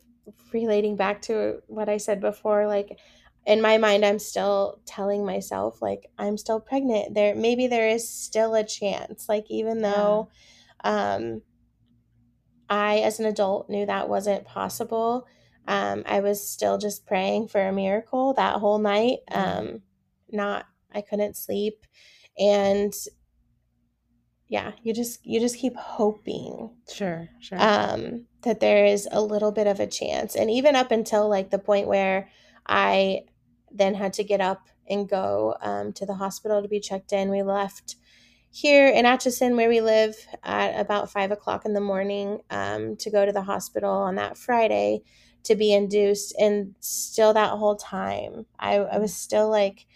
relating 0.53 0.97
back 0.97 1.23
to 1.23 1.61
what 1.67 1.89
i 1.89 1.97
said 1.97 2.21
before 2.21 2.67
like 2.67 2.99
in 3.47 3.61
my 3.63 3.79
mind 3.79 4.05
i'm 4.05 4.19
still 4.19 4.81
telling 4.87 5.25
myself 5.25 5.81
like 5.81 6.07
i'm 6.19 6.37
still 6.37 6.61
pregnant 6.61 7.15
there 7.15 7.35
maybe 7.35 7.67
there 7.67 7.89
is 7.89 8.09
still 8.09 8.55
a 8.55 8.65
chance 8.65 9.29
like 9.29 9.45
even 9.51 9.81
Yeah. 9.81 9.93
though 9.93 10.29
um 10.85 11.43
i 12.69 12.99
as 12.99 13.21
an 13.21 13.27
adult 13.27 13.69
knew 13.71 13.87
that 13.87 14.09
wasn't 14.09 14.45
possible 14.45 15.27
um 15.69 16.03
i 16.07 16.21
was 16.21 16.49
still 16.49 16.79
just 16.79 17.07
praying 17.07 17.47
for 17.47 17.61
a 17.61 17.73
miracle 17.73 18.35
that 18.35 18.57
whole 18.59 18.79
night 18.79 19.19
um 19.31 19.83
not 20.31 20.67
i 20.97 21.01
couldn't 21.01 21.37
sleep 21.37 21.87
and 22.39 22.93
yeah 24.49 24.73
you 24.83 24.93
just 24.95 25.25
you 25.25 25.39
just 25.39 25.57
keep 25.57 25.77
hoping 25.77 26.71
Sure. 26.93 27.29
Sure. 27.41 27.59
um, 27.61 28.27
that 28.43 28.61
there 28.61 28.87
is 28.87 29.09
a 29.11 29.21
little 29.21 29.53
bit 29.53 29.67
of 29.67 29.81
a 29.81 29.87
chance. 29.87 30.37
And 30.37 30.51
even 30.51 30.77
up 30.77 30.91
until 30.91 31.29
like 31.29 31.51
the 31.51 31.59
point 31.59 31.89
where 31.89 32.31
I 32.67 33.23
then 33.71 33.95
had 33.95 34.13
to 34.15 34.25
get 34.25 34.41
up 34.41 34.69
and 34.89 35.09
go 35.09 35.57
um, 35.61 35.93
to 35.95 36.07
the 36.07 36.15
hospital 36.15 36.63
to 36.63 36.69
be 36.69 36.81
checked 36.81 37.13
in, 37.13 37.29
we 37.29 37.43
left 37.43 37.97
here 38.51 38.89
in 38.89 39.05
Atchison, 39.05 39.57
where 39.57 39.69
we 39.69 39.81
live, 39.81 40.15
at 40.43 40.81
about 40.81 41.11
five 41.11 41.33
o'clock 41.33 41.65
in 41.67 41.75
the 41.75 41.81
morning 41.81 42.41
um, 42.51 42.97
to 42.97 43.11
go 43.11 43.27
to 43.27 43.33
the 43.33 43.43
hospital 43.43 43.91
on 43.91 44.15
that 44.15 44.39
Friday 44.39 45.03
to 45.43 45.57
be 45.57 45.75
induced. 45.75 46.35
And 46.39 46.75
still, 46.81 47.35
that 47.35 47.51
whole 47.51 47.77
time, 47.77 48.47
I, 48.59 48.77
I 48.77 48.99
was 48.99 49.15
still 49.15 49.51
like, 49.51 49.87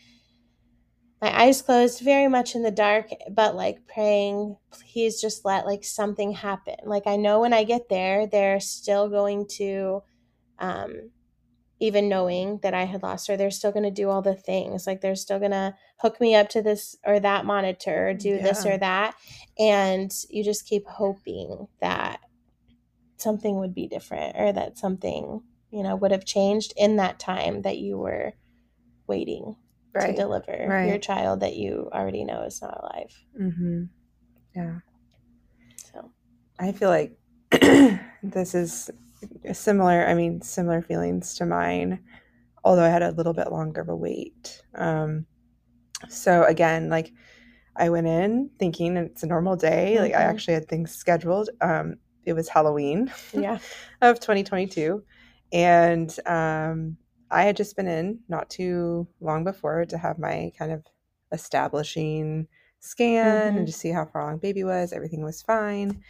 my 1.21 1.43
eyes 1.43 1.63
closed 1.63 2.01
very 2.01 2.29
much 2.29 2.55
in 2.55 2.63
the 2.63 2.71
dark 2.71 3.11
but 3.31 3.55
like 3.55 3.87
praying 3.87 4.57
please 4.71 5.21
just 5.21 5.45
let 5.45 5.67
like 5.67 5.85
something 5.85 6.33
happen. 6.33 6.77
Like 6.85 7.07
i 7.07 7.17
know 7.17 7.41
when 7.41 7.53
i 7.53 7.65
get 7.65 7.89
there 7.89 8.27
they're 8.27 8.61
still 8.61 9.09
going 9.09 9.47
to 9.59 10.03
um 10.59 11.11
even 11.79 12.09
knowing 12.09 12.59
that 12.63 12.75
i 12.75 12.85
had 12.85 13.03
lost 13.03 13.27
her 13.29 13.37
they're 13.37 13.51
still 13.51 13.73
going 13.73 13.85
to 13.85 13.91
do 13.91 14.09
all 14.11 14.23
the 14.23 14.35
things. 14.35 14.87
Like 14.87 15.01
they're 15.01 15.17
still 15.17 15.39
going 15.39 15.51
to 15.53 15.75
hook 15.99 16.21
me 16.21 16.35
up 16.35 16.49
to 16.51 16.63
this 16.63 16.97
or 17.07 17.21
that 17.21 17.45
monitor 17.45 18.09
or 18.09 18.15
do 18.15 18.39
this 18.39 18.65
or 18.67 18.79
that. 18.79 19.15
And 19.59 20.11
you 20.31 20.43
just 20.43 20.67
keep 20.67 20.87
hoping 20.87 21.69
that 21.81 22.21
something 23.17 23.59
would 23.59 23.75
be 23.75 23.87
different 23.87 24.37
or 24.37 24.53
that 24.53 24.79
something 24.79 25.43
you 25.71 25.83
know 25.83 25.95
would 25.95 26.11
have 26.11 26.25
changed 26.25 26.73
in 26.77 26.97
that 26.97 27.19
time 27.19 27.63
that 27.63 27.79
you 27.79 27.99
were 27.99 28.33
waiting 29.07 29.57
to 29.95 29.99
right. 29.99 30.17
deliver 30.17 30.85
your 30.87 30.99
child 30.99 31.41
that 31.41 31.57
you 31.57 31.89
already 31.93 32.25
know 32.25 32.43
is 32.43 32.61
not 32.63 32.79
alive. 32.83 33.15
Mm-hmm. 33.41 33.85
Yeah. 34.55 34.79
So 35.93 36.11
I 36.59 36.73
feel 36.73 36.89
like 36.89 37.19
this 38.23 38.55
is 38.55 38.91
similar. 39.53 40.07
I 40.07 40.15
mean, 40.15 40.41
similar 40.43 40.83
feelings 40.83 41.35
to 41.37 41.47
mine, 41.47 42.01
although 42.65 42.85
I 42.85 42.89
had 42.89 43.03
a 43.03 43.13
little 43.13 43.35
bit 43.35 43.51
longer 43.51 43.81
of 43.81 43.89
a 43.89 43.97
wait. 43.97 44.63
Um, 44.75 45.27
so 46.09 46.45
again, 46.45 46.89
like 46.89 47.13
I 47.77 47.89
went 47.91 48.07
in 48.07 48.51
thinking 48.59 48.97
it's 48.97 49.23
a 49.23 49.27
normal 49.27 49.57
day. 49.57 49.99
Like 49.99 50.15
I 50.15 50.23
Mhm. 50.23 50.31
actually 50.31 50.55
had 50.55 50.69
things 50.69 50.95
scheduled. 50.95 51.51
Um, 51.61 51.97
it 52.25 52.33
was 52.35 52.49
Halloween 52.49 53.11
yeah, 53.33 53.59
of 54.03 54.21
2022, 54.21 55.03
and 55.53 56.15
um, 56.27 56.97
I 57.31 57.43
had 57.45 57.57
just 57.57 57.77
been 57.77 57.87
in 57.89 58.21
not 58.29 58.51
too 58.51 59.07
long 59.21 59.45
before 59.45 59.85
to 59.87 59.99
have 59.99 60.19
my 60.19 60.53
kind 60.59 60.73
of 60.73 60.85
establishing 61.33 62.49
scan 62.81 63.55
Mhm. 63.55 63.59
and 63.59 63.67
to 63.67 63.73
see 63.73 63.91
how 63.91 64.07
far 64.07 64.23
along 64.23 64.39
baby 64.39 64.65
was. 64.65 64.93
Everything 64.93 65.23
was 65.23 65.43
fine. 65.43 66.03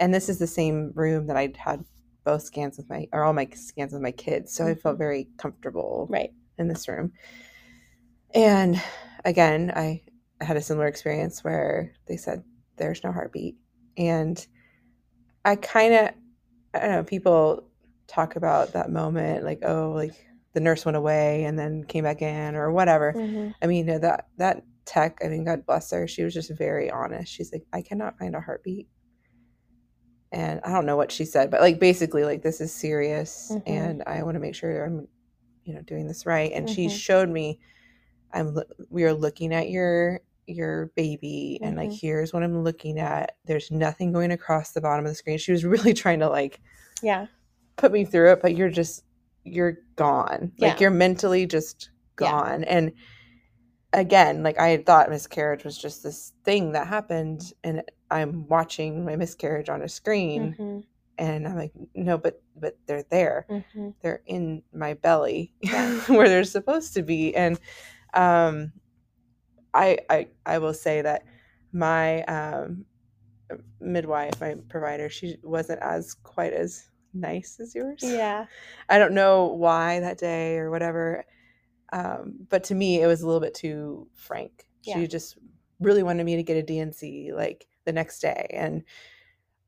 And 0.00 0.14
this 0.14 0.28
is 0.28 0.38
the 0.38 0.46
same 0.46 0.92
room 0.94 1.26
that 1.26 1.36
I'd 1.36 1.56
had 1.56 1.84
both 2.24 2.42
scans 2.42 2.76
with 2.76 2.88
my 2.88 3.08
or 3.12 3.24
all 3.24 3.32
my 3.32 3.48
scans 3.54 3.92
with 3.92 4.02
my 4.02 4.12
kids. 4.12 4.52
So 4.52 4.66
I 4.66 4.74
felt 4.74 4.96
Mhm. 4.96 4.98
very 4.98 5.28
comfortable 5.36 6.06
right. 6.08 6.32
in 6.58 6.68
this 6.68 6.88
room. 6.88 7.12
And 8.34 8.80
again, 9.24 9.72
I, 9.74 10.02
I 10.40 10.44
had 10.44 10.56
a 10.56 10.62
similar 10.62 10.86
experience 10.86 11.44
where 11.44 11.92
they 12.06 12.16
said 12.16 12.44
there's 12.76 13.04
no 13.04 13.12
heartbeat. 13.12 13.56
And 13.96 14.44
I 15.44 15.56
kind 15.56 15.94
of, 15.94 16.10
I 16.74 16.78
don't 16.80 16.90
know, 16.90 17.04
people 17.04 17.64
talk 18.06 18.36
about 18.36 18.72
that 18.72 18.90
moment 18.90 19.44
like, 19.44 19.60
oh, 19.62 19.92
like 19.92 20.14
the 20.52 20.60
nurse 20.60 20.84
went 20.84 20.96
away 20.96 21.44
and 21.44 21.58
then 21.58 21.84
came 21.84 22.04
back 22.04 22.22
in 22.22 22.54
or 22.56 22.70
whatever. 22.72 23.14
Mhm. 23.16 23.54
I 23.62 23.66
mean, 23.66 23.86
you 23.86 23.92
know, 23.92 23.98
that 24.00 24.28
that 24.38 24.64
tech, 24.84 25.18
I 25.24 25.28
mean, 25.28 25.44
God 25.44 25.64
bless 25.66 25.90
her, 25.92 26.06
she 26.08 26.24
was 26.24 26.34
just 26.34 26.50
very 26.56 26.90
honest. 26.90 27.32
She's 27.32 27.52
like, 27.52 27.64
I 27.72 27.82
cannot 27.82 28.18
find 28.18 28.34
a 28.34 28.40
heartbeat. 28.40 28.88
And 30.32 30.60
I 30.64 30.72
don't 30.72 30.86
know 30.86 30.96
what 30.96 31.12
she 31.12 31.24
said, 31.26 31.50
but 31.50 31.60
like 31.60 31.78
basically, 31.78 32.24
like 32.24 32.42
this 32.42 32.60
is 32.60 32.72
serious, 32.72 33.52
Mhm. 33.54 33.62
and 33.66 34.02
I 34.06 34.22
want 34.22 34.34
to 34.36 34.40
make 34.40 34.54
sure 34.54 34.84
I'm, 34.84 35.06
you 35.64 35.74
know, 35.74 35.82
doing 35.82 36.06
this 36.06 36.24
right. 36.24 36.50
And 36.52 36.68
she 36.68 36.86
Mhm. 36.86 36.90
showed 36.90 37.28
me, 37.28 37.60
I'm 38.32 38.56
we 38.88 39.04
are 39.04 39.12
looking 39.12 39.52
at 39.54 39.68
your 39.70 40.20
your 40.46 40.86
baby, 40.96 41.58
and 41.62 41.76
like 41.76 41.90
Mhm. 41.90 42.00
here's 42.00 42.32
what 42.32 42.42
I'm 42.42 42.64
looking 42.64 42.98
at. 42.98 43.36
There's 43.44 43.70
nothing 43.70 44.10
going 44.10 44.32
across 44.32 44.72
the 44.72 44.80
bottom 44.80 45.04
of 45.04 45.10
the 45.10 45.14
screen. 45.14 45.38
She 45.38 45.52
was 45.52 45.64
really 45.64 45.92
trying 45.94 46.20
to 46.20 46.28
like 46.30 46.60
Yeah, 47.02 47.26
put 47.76 47.92
me 47.92 48.04
through 48.06 48.32
it, 48.32 48.40
but 48.42 48.56
you're 48.56 48.70
just 48.70 49.04
you're 49.44 49.78
gone. 49.96 50.52
Yeah. 50.56 50.68
Like 50.68 50.80
you're 50.80 50.90
mentally 50.90 51.46
just 51.46 51.90
Yeah. 52.20 52.30
gone. 52.30 52.64
And 52.64 52.92
again, 53.92 54.42
like 54.42 54.58
I 54.58 54.68
had 54.68 54.86
thought 54.86 55.10
miscarriage 55.10 55.64
was 55.64 55.76
just 55.78 56.02
this 56.02 56.32
thing 56.44 56.72
that 56.72 56.86
happened 56.86 57.52
and 57.64 57.82
I'm 58.10 58.46
watching 58.48 59.04
my 59.04 59.16
miscarriage 59.16 59.68
on 59.68 59.82
a 59.82 59.88
screen 59.88 60.56
Mhm. 60.58 60.84
and 61.18 61.46
I'm 61.46 61.56
like, 61.56 61.72
no, 61.94 62.18
but 62.18 62.42
but 62.56 62.78
they're 62.86 63.04
there. 63.10 63.46
Mhm. 63.48 63.94
They're 64.00 64.22
in 64.26 64.62
my 64.72 64.94
belly 64.94 65.54
Yeah. 65.60 66.00
where 66.08 66.28
they're 66.28 66.44
supposed 66.44 66.94
to 66.94 67.02
be. 67.02 67.34
And 67.34 67.58
um 68.14 68.72
I 69.74 69.98
I 70.10 70.28
I 70.46 70.58
will 70.58 70.74
say 70.74 71.02
that 71.02 71.24
my 71.72 72.22
um 72.24 72.84
midwife, 73.80 74.40
my 74.40 74.56
provider, 74.68 75.08
she 75.10 75.38
wasn't 75.42 75.80
as 75.82 76.14
quite 76.14 76.52
as 76.52 76.90
nice 77.14 77.58
as 77.60 77.74
yours. 77.74 78.02
yeah, 78.02 78.46
I 78.88 78.98
don't 78.98 79.14
know 79.14 79.46
why 79.46 80.00
that 80.00 80.18
day 80.18 80.56
or 80.58 80.70
whatever. 80.70 81.24
Um, 81.92 82.46
but 82.50 82.64
to 82.64 82.74
me, 82.74 83.02
it 83.02 83.06
was 83.08 83.22
a 83.22 83.26
little 83.26 83.40
bit 83.40 83.54
too 83.54 84.08
frank. 84.14 84.66
Yeah. 84.84 85.04
She 85.04 85.08
just 85.08 85.38
really 85.80 86.02
wanted 86.02 86.24
me 86.24 86.36
to 86.36 86.42
get 86.44 86.56
a 86.58 86.62
DNC 86.62 87.32
like 87.34 87.68
the 87.86 87.92
next 87.92 88.20
day. 88.20 88.48
And 88.52 88.84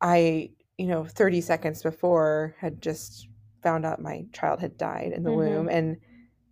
I, 0.00 0.52
you 0.78 0.86
know, 0.86 1.04
30 1.04 1.40
seconds 1.40 1.82
before 1.82 2.56
had 2.58 2.82
just 2.82 3.28
found 3.62 3.86
out 3.86 4.00
my 4.02 4.26
child 4.32 4.60
had 4.60 4.76
died 4.76 5.12
in 5.12 5.24
the 5.24 5.32
Mhm. 5.32 5.32
womb. 5.32 5.68
And 5.68 5.98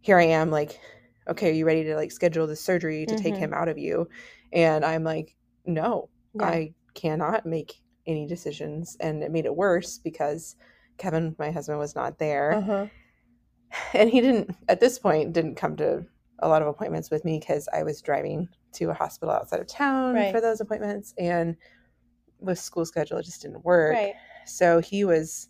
here 0.00 0.18
I 0.18 0.24
am, 0.24 0.50
like, 0.50 0.80
okay, 1.28 1.50
are 1.50 1.54
you 1.54 1.66
ready 1.66 1.84
to 1.84 1.96
like 1.96 2.12
schedule 2.12 2.46
the 2.46 2.56
surgery 2.56 3.06
to 3.06 3.16
take 3.16 3.36
Mhm. 3.36 3.38
him 3.38 3.54
out 3.54 3.68
of 3.68 3.78
you? 3.78 4.08
And 4.52 4.84
I'm 4.84 5.04
like, 5.04 5.36
no, 5.64 6.10
yeah, 6.34 6.58
I 6.58 6.74
cannot 6.94 7.46
make 7.46 7.82
any 8.06 8.26
decisions. 8.26 8.96
And 9.00 9.22
it 9.22 9.30
made 9.30 9.46
it 9.46 9.56
worse 9.56 9.98
because 9.98 10.56
Kevin, 11.02 11.34
my 11.38 11.50
husband, 11.50 11.78
was 11.78 11.94
not 11.96 12.18
there. 12.18 12.52
uh-huh. 12.54 12.86
And 13.94 14.08
he 14.08 14.20
didn't, 14.20 14.54
at 14.68 14.80
this 14.80 14.98
point, 14.98 15.32
didn't 15.32 15.56
come 15.56 15.76
to 15.76 16.06
a 16.38 16.48
lot 16.48 16.62
of 16.62 16.68
appointments 16.68 17.10
with 17.10 17.24
me 17.24 17.38
because 17.40 17.68
I 17.72 17.82
was 17.82 18.00
driving 18.02 18.48
to 18.74 18.90
a 18.90 18.94
hospital 18.94 19.34
outside 19.34 19.60
of 19.60 19.66
town 19.66 20.14
Right. 20.14 20.32
for 20.32 20.40
those 20.40 20.60
appointments. 20.60 21.12
And 21.18 21.56
with 22.38 22.58
school 22.58 22.84
schedule, 22.84 23.18
it 23.18 23.24
just 23.24 23.42
didn't 23.42 23.64
work. 23.64 23.94
right. 23.94 24.14
So 24.46 24.80
he 24.80 25.04
was 25.04 25.48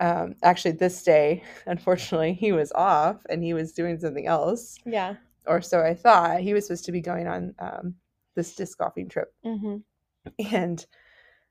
um, 0.00 0.34
actually 0.42 0.72
this 0.72 1.02
day, 1.02 1.42
unfortunately, 1.66 2.34
he 2.34 2.52
was 2.52 2.70
off 2.72 3.24
and 3.28 3.42
he 3.42 3.54
was 3.54 3.72
doing 3.72 3.98
something 3.98 4.26
else. 4.26 4.76
Yeah. 4.84 5.14
Or 5.46 5.60
so 5.62 5.80
I 5.82 5.94
thought. 5.94 6.40
He 6.40 6.54
was 6.54 6.66
supposed 6.66 6.84
to 6.86 6.92
be 6.92 7.00
going 7.00 7.26
on 7.26 7.54
um, 7.58 7.94
this 8.36 8.54
disc 8.54 8.78
golfing 8.78 9.08
trip 9.08 9.34
hmm 9.44 9.76
and 10.52 10.86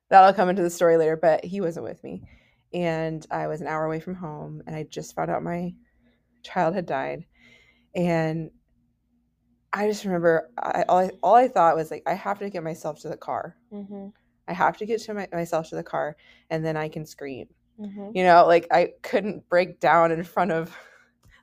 that'll 0.09 0.31
come 0.33 0.47
into 0.49 0.61
the 0.61 0.69
story 0.69 0.95
later 0.95 1.17
but 1.17 1.43
he 1.43 1.59
wasn't 1.59 1.83
with 1.83 2.01
me 2.05 2.23
and 2.73 3.25
i 3.31 3.47
was 3.47 3.61
an 3.61 3.67
hour 3.67 3.85
away 3.85 3.99
from 3.99 4.15
home 4.15 4.61
and 4.67 4.75
i 4.75 4.83
just 4.83 5.15
found 5.15 5.29
out 5.29 5.43
my 5.43 5.73
child 6.43 6.73
had 6.75 6.85
died 6.85 7.25
and 7.95 8.51
i 9.73 9.87
just 9.87 10.05
remember 10.05 10.49
I, 10.57 10.83
all, 10.87 10.99
I, 10.99 11.11
all 11.23 11.35
i 11.35 11.47
thought 11.47 11.75
was 11.75 11.91
like 11.91 12.03
i 12.07 12.13
have 12.13 12.39
to 12.39 12.49
get 12.49 12.63
myself 12.63 12.99
to 13.01 13.09
the 13.09 13.17
car 13.17 13.55
hmm 13.71 14.07
i 14.47 14.53
have 14.53 14.77
to 14.77 14.85
get 14.85 15.01
to 15.03 15.13
my, 15.13 15.27
myself 15.31 15.69
to 15.69 15.75
the 15.75 15.83
car 15.83 16.15
and 16.49 16.65
then 16.65 16.77
i 16.77 16.87
can 16.89 17.05
scream 17.05 17.47
Mhm. 17.79 18.15
You 18.15 18.23
know, 18.23 18.45
like 18.45 18.67
I 18.71 18.93
couldn't 19.01 19.47
break 19.49 19.79
down 19.79 20.11
in 20.11 20.23
front 20.23 20.51
of 20.51 20.75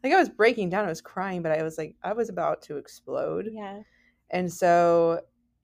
like 0.04 0.12
I 0.12 0.18
was 0.18 0.28
breaking 0.28 0.70
down, 0.70 0.85
I 0.85 0.88
was 0.88 1.00
crying, 1.00 1.42
but 1.42 1.52
I 1.52 1.62
was 1.62 1.78
like 1.78 1.97
I 2.02 2.12
was 2.12 2.28
about 2.28 2.62
to 2.62 2.76
explode. 2.76 3.50
Yeah. 3.52 3.82
And 4.30 4.52
so 4.52 5.20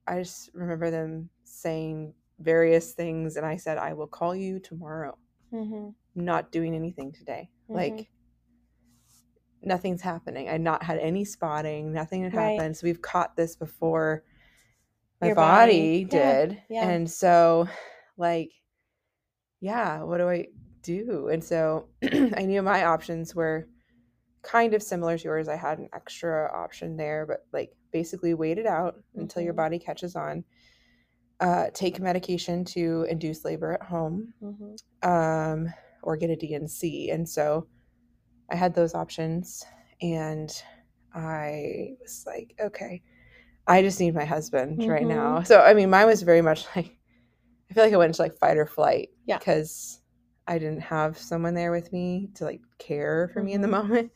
I 0.07 0.21
just 0.21 0.51
remember 0.55 0.91
them 0.91 1.29
saying 1.45 2.15
various 2.41 2.93
things 2.93 3.37
and 3.37 3.47
I 3.47 3.57
said 3.57 3.79
I 3.79 3.93
will 3.93 4.07
call 4.07 4.35
you 4.35 4.59
tomorrow. 4.59 5.17
Hmm 5.55 5.89
Not 6.15 6.51
doing 6.51 6.75
anything 6.75 7.13
today. 7.13 7.51
Mhm. 7.71 7.75
Like 7.75 8.09
nothing's 9.63 10.03
happening. 10.03 10.49
I'd 10.49 10.61
not 10.61 10.83
had 10.83 10.99
any 10.99 11.25
spotting, 11.25 11.93
nothing 11.93 12.23
had 12.25 12.35
Right. 12.35 12.59
happened. 12.59 12.77
So 12.77 12.87
we've 12.87 13.01
caught 13.03 13.37
this 13.37 13.57
before 13.57 14.25
my 15.21 15.29
Your 15.29 15.37
body, 15.37 16.05
body. 16.05 16.45
Did. 16.51 16.63
yeah. 16.69 16.89
And 16.91 17.11
so 17.11 17.69
like 18.17 18.51
yeah, 19.61 20.03
what 20.03 20.19
do 20.19 20.29
I 20.29 20.49
do? 20.83 21.29
And 21.29 21.43
so 21.43 21.89
I 22.37 22.45
knew 22.45 22.61
my 22.63 22.85
options 22.85 23.35
were 23.35 23.67
kind 24.43 24.75
of 24.75 24.83
similar 24.83 25.17
to 25.17 25.25
yours. 25.25 25.49
I 25.49 25.57
had 25.57 25.79
an 25.79 25.89
extra 25.95 26.51
option 26.53 26.97
there, 26.99 27.25
but 27.27 27.47
like 27.53 27.73
basically 27.93 28.35
wait 28.35 28.59
it 28.59 28.67
out 28.67 28.97
until 29.15 29.43
your 29.43 29.55
Mhm. 29.55 29.57
body 29.57 29.79
catches 29.79 30.17
on. 30.17 30.45
Uh, 31.41 31.67
take 31.75 32.01
medication 32.01 32.65
to 32.65 33.07
induce 33.11 33.45
labor 33.45 33.73
at 33.73 33.83
home 33.83 34.33
hmm 34.41 34.77
um, 35.03 35.73
or 36.03 36.17
get 36.17 36.31
a 36.31 36.37
DNC. 36.37 37.11
And 37.11 37.29
so 37.29 37.67
I 38.51 38.57
had 38.57 38.75
those 38.75 38.95
options 38.95 39.65
and 40.03 40.51
I 41.15 41.97
was 42.03 42.25
like, 42.27 42.55
okay, 42.61 43.03
I 43.67 43.83
just 43.83 44.01
need 44.01 44.15
my 44.15 44.25
husband 44.25 44.85
right 44.89 45.07
Mhm. 45.07 45.09
now. 45.09 45.43
So, 45.45 45.61
I 45.61 45.75
mean, 45.75 45.91
mine 45.91 46.07
was 46.07 46.23
very 46.23 46.43
much 46.43 46.67
like, 46.77 46.99
I 47.71 47.75
feel 47.75 47.85
like 47.85 47.95
I 47.95 47.97
went 47.97 48.11
into 48.11 48.23
like 48.23 48.39
fight 48.39 48.57
or 48.59 48.67
flight 48.67 49.11
Yeah. 49.27 49.41
because 49.41 50.01
I 50.47 50.59
didn't 50.59 50.81
have 50.83 51.19
someone 51.19 51.55
there 51.55 51.73
with 51.73 51.93
me 51.93 52.31
to 52.37 52.45
like 52.45 52.63
care 52.79 53.31
for 53.35 53.43
me 53.43 53.53
in 53.55 53.63
the 53.63 53.69
Mhm. 53.69 53.71
moment. 53.71 54.13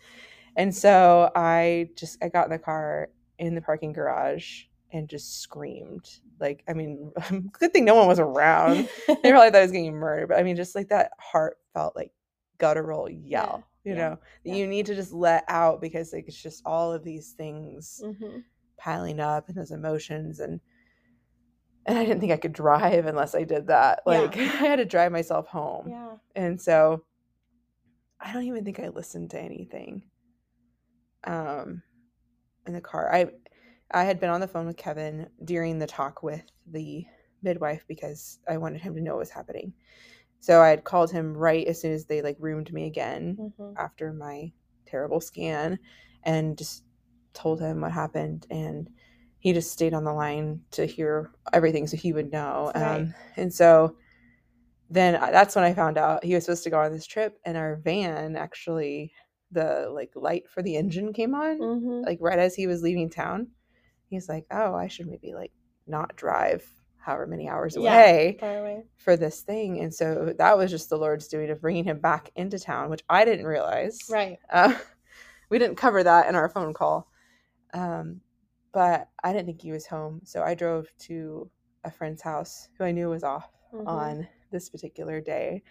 And 0.57 0.75
so 0.75 1.31
I 1.37 1.91
just, 1.97 2.23
I 2.23 2.29
got 2.31 2.47
in 2.47 2.53
the 2.53 2.59
car 2.59 3.11
in 3.39 3.55
the 3.55 3.63
parking 3.63 3.93
garage 3.93 4.65
and 4.93 5.09
just 5.09 5.41
screamed. 5.41 6.09
Like, 6.41 6.63
I 6.69 6.73
mean, 6.73 7.13
good 7.53 7.73
thing 7.73 7.85
no 7.85 7.95
one 7.95 8.09
was 8.09 8.21
around 8.21 8.89
they 9.07 9.31
probably 9.31 9.51
thought 9.51 9.57
I 9.57 9.63
was 9.63 9.73
getting 9.73 9.95
murdered, 9.95 10.29
but 10.29 10.39
I 10.39 10.43
mean, 10.43 10.57
just 10.57 10.75
like 10.75 10.89
that 10.89 11.13
heartfelt, 11.19 11.97
like 11.97 12.13
guttural 12.59 13.09
yell, 13.11 13.65
you 13.85 13.93
yeah, 13.93 13.99
know, 14.11 14.19
that 14.45 14.51
yeah. 14.51 14.55
you 14.55 14.67
need 14.67 14.87
to 14.87 14.95
just 14.95 15.13
let 15.13 15.45
out 15.49 15.81
because 15.81 16.13
like 16.13 16.25
it's 16.29 16.41
just 16.41 16.63
all 16.65 16.93
of 16.93 17.05
these 17.05 17.33
things 17.33 18.03
hmm 18.03 18.39
piling 18.79 19.19
up 19.19 19.49
and 19.49 19.57
those 19.57 19.73
emotions 19.73 20.39
and 20.39 20.61
and 21.85 21.99
I 21.99 22.05
didn't 22.05 22.21
think 22.21 22.33
I 22.33 22.37
could 22.37 22.53
drive 22.53 23.07
unless 23.07 23.35
I 23.35 23.45
did 23.45 23.67
that. 23.69 24.03
Yeah. 24.07 24.13
Like 24.13 24.37
I 24.37 24.45
had 24.45 24.77
to 24.77 24.85
drive 24.85 25.11
myself 25.11 25.49
home. 25.49 25.89
Yeah. 25.89 26.17
And 26.37 26.61
so 26.61 27.03
I 28.21 28.33
don't 28.33 28.45
even 28.45 28.65
think 28.65 28.79
I 28.79 28.89
listened 28.89 29.31
to 29.31 29.41
anything 29.41 30.03
um 31.25 31.83
in 32.67 32.75
the 32.75 32.81
car. 32.81 33.13
I 33.13 33.31
I 33.91 34.05
had 34.05 34.21
been 34.21 34.31
on 34.31 34.41
the 34.41 34.49
phone 34.49 34.67
with 34.67 34.77
Kevin 34.77 35.29
during 35.45 35.79
the 35.79 35.87
talk 35.87 36.23
with 36.23 36.43
the 36.67 37.07
midwife 37.43 37.85
because 37.89 38.39
I 38.49 38.57
wanted 38.59 38.81
him 38.81 38.95
to 38.95 39.01
know 39.01 39.13
what 39.13 39.21
was 39.21 39.31
happening. 39.31 39.73
So 40.41 40.61
I 40.61 40.69
had 40.69 40.85
called 40.85 41.11
him 41.11 41.37
right 41.37 41.67
as 41.67 41.81
soon 41.81 41.93
as 41.93 42.05
they 42.07 42.23
like 42.23 42.37
roomed 42.39 42.73
me 42.73 42.87
again 42.87 43.53
hmm 43.59 43.73
after 43.77 44.13
my 44.13 44.51
terrible 44.87 45.21
scan 45.21 45.79
and 46.25 46.59
just 46.59 46.83
told 47.33 47.61
him 47.61 47.81
what 47.81 47.93
happened 47.93 48.47
and 48.51 48.91
he 49.39 49.53
just 49.53 49.71
stayed 49.71 49.95
on 49.95 50.03
the 50.05 50.13
line 50.13 50.61
to 50.73 50.85
hear 50.85 51.31
everything 51.53 51.87
so 51.87 51.97
he 51.97 52.13
would 52.13 52.33
know 52.33 52.73
Right. 52.75 53.03
um, 53.03 53.15
and 53.37 53.55
so 53.55 53.97
then 54.91 55.13
that's 55.21 55.55
when 55.55 55.65
i 55.65 55.75
found 55.75 55.99
out 55.99 56.25
he 56.25 56.35
was 56.35 56.45
supposed 56.45 56.65
to 56.65 56.71
go 56.71 56.81
on 56.81 56.91
this 56.93 57.07
trip 57.07 57.39
and 57.45 57.57
our 57.57 57.77
van 57.77 58.37
actually 58.37 59.13
the 59.53 59.89
like 59.93 60.11
light 60.17 60.49
for 60.49 60.63
the 60.63 60.77
engine 60.77 61.13
came 61.13 61.35
on 61.35 61.59
hmm 61.59 62.03
like 62.05 62.19
right 62.21 62.39
as 62.39 62.55
he 62.55 62.67
was 62.67 62.83
leaving 62.83 63.11
town 63.11 63.47
he's 64.09 64.29
like 64.29 64.47
oh 64.51 64.75
i 64.75 64.89
should 64.89 65.07
maybe 65.07 65.35
like 65.35 65.53
not 65.87 66.15
drive 66.17 66.65
however 66.99 67.27
many 67.27 67.49
hours 67.49 67.77
away 67.77 68.37
Far 68.41 68.59
away. 68.59 68.83
for 68.97 69.17
this 69.17 69.41
thing 69.41 69.81
and 69.81 69.95
so 69.95 70.35
that 70.39 70.59
was 70.59 70.71
just 70.71 70.91
the 70.91 70.97
lord's 70.99 71.29
doing 71.29 71.49
of 71.51 71.61
bringing 71.61 71.85
him 71.85 71.99
back 72.01 72.31
into 72.37 72.59
town 72.59 72.91
which 72.91 73.03
i 73.09 73.25
didn't 73.25 73.47
realize 73.47 73.99
Right. 74.11 74.39
uh, 74.53 74.75
we 75.51 75.59
didn't 75.59 75.77
cover 75.77 76.03
that 76.03 76.29
in 76.29 76.35
our 76.35 76.49
phone 76.51 76.75
call. 76.75 77.09
Um, 77.73 78.21
but 78.73 79.09
I 79.25 79.33
didn't 79.33 79.47
think 79.47 79.63
he 79.63 79.73
was 79.73 79.87
home. 79.87 80.21
So 80.25 80.43
I 80.43 80.55
drove 80.55 80.89
to 81.07 81.51
a 81.85 81.91
friend's 81.91 82.21
house 82.21 82.69
who 82.77 82.85
I 82.85 82.93
knew 82.93 83.09
was 83.09 83.25
off 83.25 83.49
Mhm. 83.73 83.87
on 83.87 84.29
this 84.51 84.69
particular 84.69 85.23
day. 85.23 85.63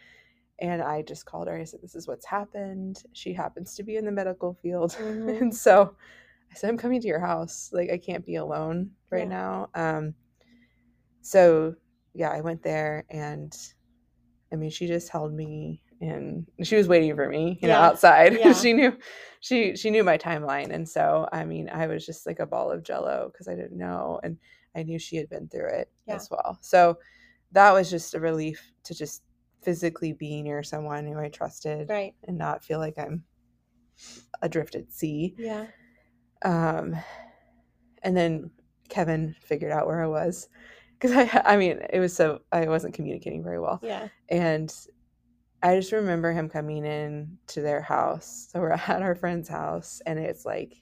And 0.59 0.81
I 0.81 1.03
just 1.03 1.25
called 1.27 1.47
her. 1.47 1.55
I 1.55 1.63
said, 1.63 1.81
This 1.83 1.93
is 1.95 2.07
what's 2.07 2.25
happened. 2.25 3.03
She 3.13 3.33
happens 3.33 3.75
to 3.75 3.83
be 3.83 3.97
in 3.97 4.05
the 4.05 4.11
medical 4.11 4.55
field. 4.55 4.91
Mhm. 4.99 5.41
and 5.41 5.55
so 5.55 5.95
I 6.51 6.55
said, 6.55 6.69
I'm 6.69 6.77
coming 6.77 7.01
to 7.01 7.07
your 7.07 7.19
house. 7.19 7.69
Like, 7.73 7.89
I 7.91 7.97
can't 7.97 8.25
be 8.25 8.35
alone 8.35 8.91
right 9.11 9.23
Yeah. 9.23 9.29
now. 9.29 9.69
Um, 9.75 10.13
so 11.21 11.75
yeah, 12.13 12.29
I 12.31 12.41
went 12.41 12.63
there 12.63 13.05
and 13.09 13.55
I 14.51 14.55
mean, 14.55 14.69
she 14.69 14.87
just 14.87 15.09
held 15.09 15.33
me 15.33 15.81
and 15.99 16.47
she 16.63 16.75
was 16.75 16.87
waiting 16.87 17.15
for 17.15 17.27
me, 17.27 17.59
you 17.61 17.67
know, 17.67 17.75
outside. 17.75 18.33
Yeah. 18.39 18.53
she 18.53 18.73
knew 18.73 18.97
she 19.39 19.75
she 19.75 19.89
knew 19.91 20.03
my 20.03 20.17
timeline. 20.17 20.71
And 20.71 20.87
so 20.87 21.27
I 21.31 21.43
mean, 21.43 21.69
I 21.69 21.87
was 21.87 22.05
just 22.05 22.25
like 22.25 22.39
a 22.39 22.45
ball 22.45 22.71
of 22.71 22.83
jello 22.83 23.29
because 23.31 23.47
I 23.47 23.55
didn't 23.55 23.77
know 23.77 24.19
and 24.23 24.37
I 24.75 24.83
knew 24.83 24.99
she 24.99 25.17
had 25.17 25.29
been 25.29 25.47
through 25.49 25.69
it 25.69 25.91
Yeah. 26.07 26.15
as 26.15 26.29
well. 26.31 26.57
So 26.61 26.97
that 27.51 27.71
was 27.73 27.89
just 27.89 28.13
a 28.13 28.19
relief 28.19 28.71
to 28.85 28.93
just 28.93 29.23
physically 29.63 30.13
be 30.13 30.41
near 30.43 30.63
someone 30.63 31.05
who 31.07 31.19
I 31.19 31.29
trusted 31.29 31.89
Right. 31.89 32.13
and 32.23 32.37
not 32.37 32.63
feel 32.63 32.79
like 32.79 32.97
I'm 32.97 33.23
adrift 34.41 34.75
at 34.75 34.91
sea. 34.91 35.35
Yeah. 35.37 35.67
Um, 36.43 36.95
and 38.03 38.15
then 38.15 38.51
Kevin 38.89 39.35
figured 39.41 39.71
out 39.71 39.87
where 39.87 40.01
I 40.03 40.07
was 40.07 40.47
because 40.99 41.11
I, 41.11 41.41
I 41.45 41.57
mean, 41.57 41.79
it 41.91 41.99
was 41.99 42.15
so 42.15 42.39
I 42.51 42.67
wasn't 42.67 42.93
communicating 42.93 43.43
very 43.43 43.59
well, 43.59 43.79
Yeah. 43.83 44.07
and 44.29 44.73
I 45.63 45.75
just 45.75 45.91
remember 45.91 46.31
him 46.31 46.49
coming 46.49 46.85
in 46.85 47.37
to 47.47 47.61
their 47.61 47.81
house. 47.81 48.47
So 48.51 48.59
we're 48.61 48.71
at 48.87 49.01
our 49.01 49.15
friend's 49.15 49.49
house, 49.49 50.01
and 50.05 50.17
it's 50.19 50.45
like 50.45 50.75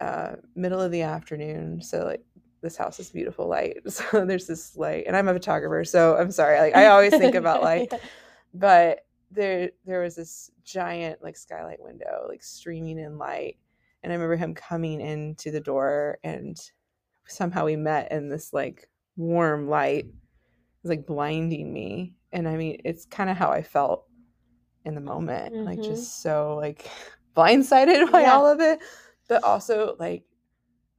uh, 0.00 0.36
middle 0.54 0.80
of 0.80 0.90
the 0.92 1.02
afternoon. 1.02 1.82
So 1.82 2.04
like 2.04 2.24
this 2.62 2.76
house 2.76 2.98
is 3.00 3.10
beautiful 3.10 3.48
light. 3.48 3.78
So 3.90 4.24
there's 4.24 4.46
this 4.46 4.76
light, 4.76 5.04
and 5.06 5.16
I'm 5.16 5.28
a 5.28 5.34
photographer, 5.34 5.84
so 5.84 6.16
I'm 6.16 6.30
sorry. 6.30 6.58
Like 6.60 6.76
I 6.76 6.86
always 6.86 7.10
think 7.16 7.34
about 7.34 7.62
light 7.70 7.88
Yeah. 7.92 7.98
but 8.54 9.00
there 9.32 9.70
there 9.84 10.00
was 10.02 10.14
this 10.14 10.50
giant 10.64 11.20
like 11.22 11.36
skylight 11.36 11.82
window 11.82 12.26
like 12.28 12.42
streaming 12.44 12.96
in 12.98 13.18
light 13.18 13.56
and 14.06 14.12
i 14.12 14.16
remember 14.16 14.36
him 14.36 14.54
coming 14.54 15.00
into 15.02 15.50
the 15.50 15.60
door 15.60 16.18
and 16.22 16.56
somehow 17.26 17.64
we 17.64 17.74
met 17.74 18.12
in 18.12 18.28
this 18.28 18.52
like 18.52 18.88
warm 19.16 19.68
light. 19.68 20.04
It 20.06 20.14
was 20.84 20.90
like 20.90 21.06
blinding 21.08 21.72
me. 21.72 22.14
And 22.32 22.46
i 22.48 22.56
mean 22.56 22.80
it's 22.84 23.04
kind 23.04 23.28
of 23.28 23.36
how 23.36 23.50
i 23.50 23.62
felt 23.62 24.04
in 24.84 24.94
the 24.94 25.00
moment 25.00 25.52
like 25.64 25.80
Mhm. 25.80 25.88
just 25.88 26.22
so 26.22 26.56
like 26.56 26.88
blindsided 27.36 28.12
by 28.12 28.22
Yeah. 28.22 28.34
all 28.34 28.46
of 28.46 28.60
it. 28.60 28.78
But 29.28 29.42
also 29.42 29.96
like 29.98 30.22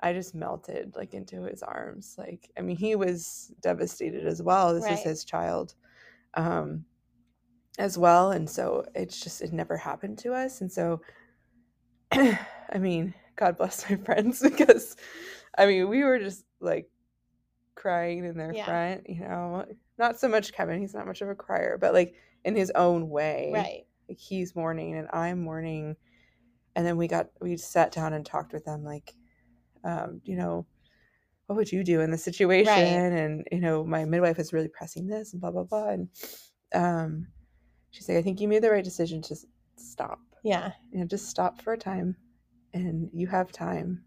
i 0.01 0.13
just 0.13 0.35
melted 0.35 0.93
like 0.97 1.13
into 1.13 1.43
his 1.43 1.63
arms. 1.63 2.15
Like 2.17 2.51
i 2.57 2.61
mean 2.61 2.75
he 2.77 2.95
was 2.95 3.53
devastated 3.61 4.27
as 4.27 4.43
well. 4.43 4.73
This 4.73 4.89
is 4.89 5.03
his 5.03 5.23
child 5.23 5.75
um 6.33 6.85
as 7.79 7.97
well. 7.97 8.31
And 8.31 8.49
so 8.49 8.85
it's 8.95 9.19
just 9.21 9.41
it 9.41 9.53
never 9.53 9.77
happened 9.77 10.17
to 10.19 10.33
us. 10.33 10.59
And 10.61 10.71
so 10.71 11.01
i 12.71 12.77
mean 12.77 13.13
god 13.35 13.57
bless 13.57 13.89
my 13.89 13.95
friends 14.05 14.41
because 14.41 14.95
i 15.57 15.65
mean 15.65 15.87
we 15.89 16.03
were 16.03 16.19
just 16.19 16.43
like 16.59 16.89
crying 17.75 18.25
in 18.25 18.37
their 18.37 18.53
Yeah. 18.53 18.65
front 18.65 19.09
you 19.09 19.21
know? 19.21 19.65
Not 19.97 20.19
so 20.19 20.27
much 20.27 20.53
kevin 20.53 20.79
he's 20.79 20.93
not 20.93 21.05
much 21.07 21.21
of 21.21 21.29
a 21.29 21.35
crier 21.35 21.77
but 21.79 21.93
like 21.93 22.15
in 22.43 22.55
his 22.55 22.71
own 22.71 23.09
way 23.09 23.51
Right. 23.53 23.85
like 24.09 24.17
he's 24.19 24.55
mourning 24.55 24.95
and 24.95 25.07
i'm 25.13 25.41
mourning. 25.43 25.95
And 26.75 26.85
then 26.85 26.95
we 26.97 27.07
got 27.07 27.29
we 27.41 27.57
sat 27.57 27.91
down 27.91 28.13
and 28.13 28.23
talked 28.23 28.53
with 28.53 28.63
them 28.65 28.83
like 28.83 29.15
um 29.83 30.21
you 30.25 30.35
know 30.35 30.65
what 31.47 31.55
would 31.55 31.71
you 31.71 31.83
do 31.83 32.01
in 32.01 32.11
this 32.11 32.23
situation? 32.23 32.77
And 32.83 33.47
you 33.51 33.59
know 33.61 33.83
my 33.85 34.05
midwife 34.05 34.37
is 34.37 34.53
really 34.53 34.67
pressing 34.67 35.07
this 35.07 35.31
and 35.33 35.41
blah 35.41 35.49
blah 35.49 35.63
blah. 35.63 35.89
And 35.89 36.09
um 36.75 37.27
she's 37.89 38.07
like 38.07 38.17
i 38.17 38.21
think 38.21 38.39
you 38.41 38.47
made 38.47 38.61
the 38.61 38.69
right 38.69 38.83
decision 38.83 39.21
to 39.23 39.35
stop. 39.77 40.19
Yeah. 40.43 40.73
you 40.91 40.99
know 40.99 41.05
just 41.05 41.29
stop 41.29 41.59
for 41.61 41.73
a 41.73 41.77
time 41.77 42.15
and 42.73 43.09
you 43.13 43.27
have 43.27 43.51
time 43.51 44.03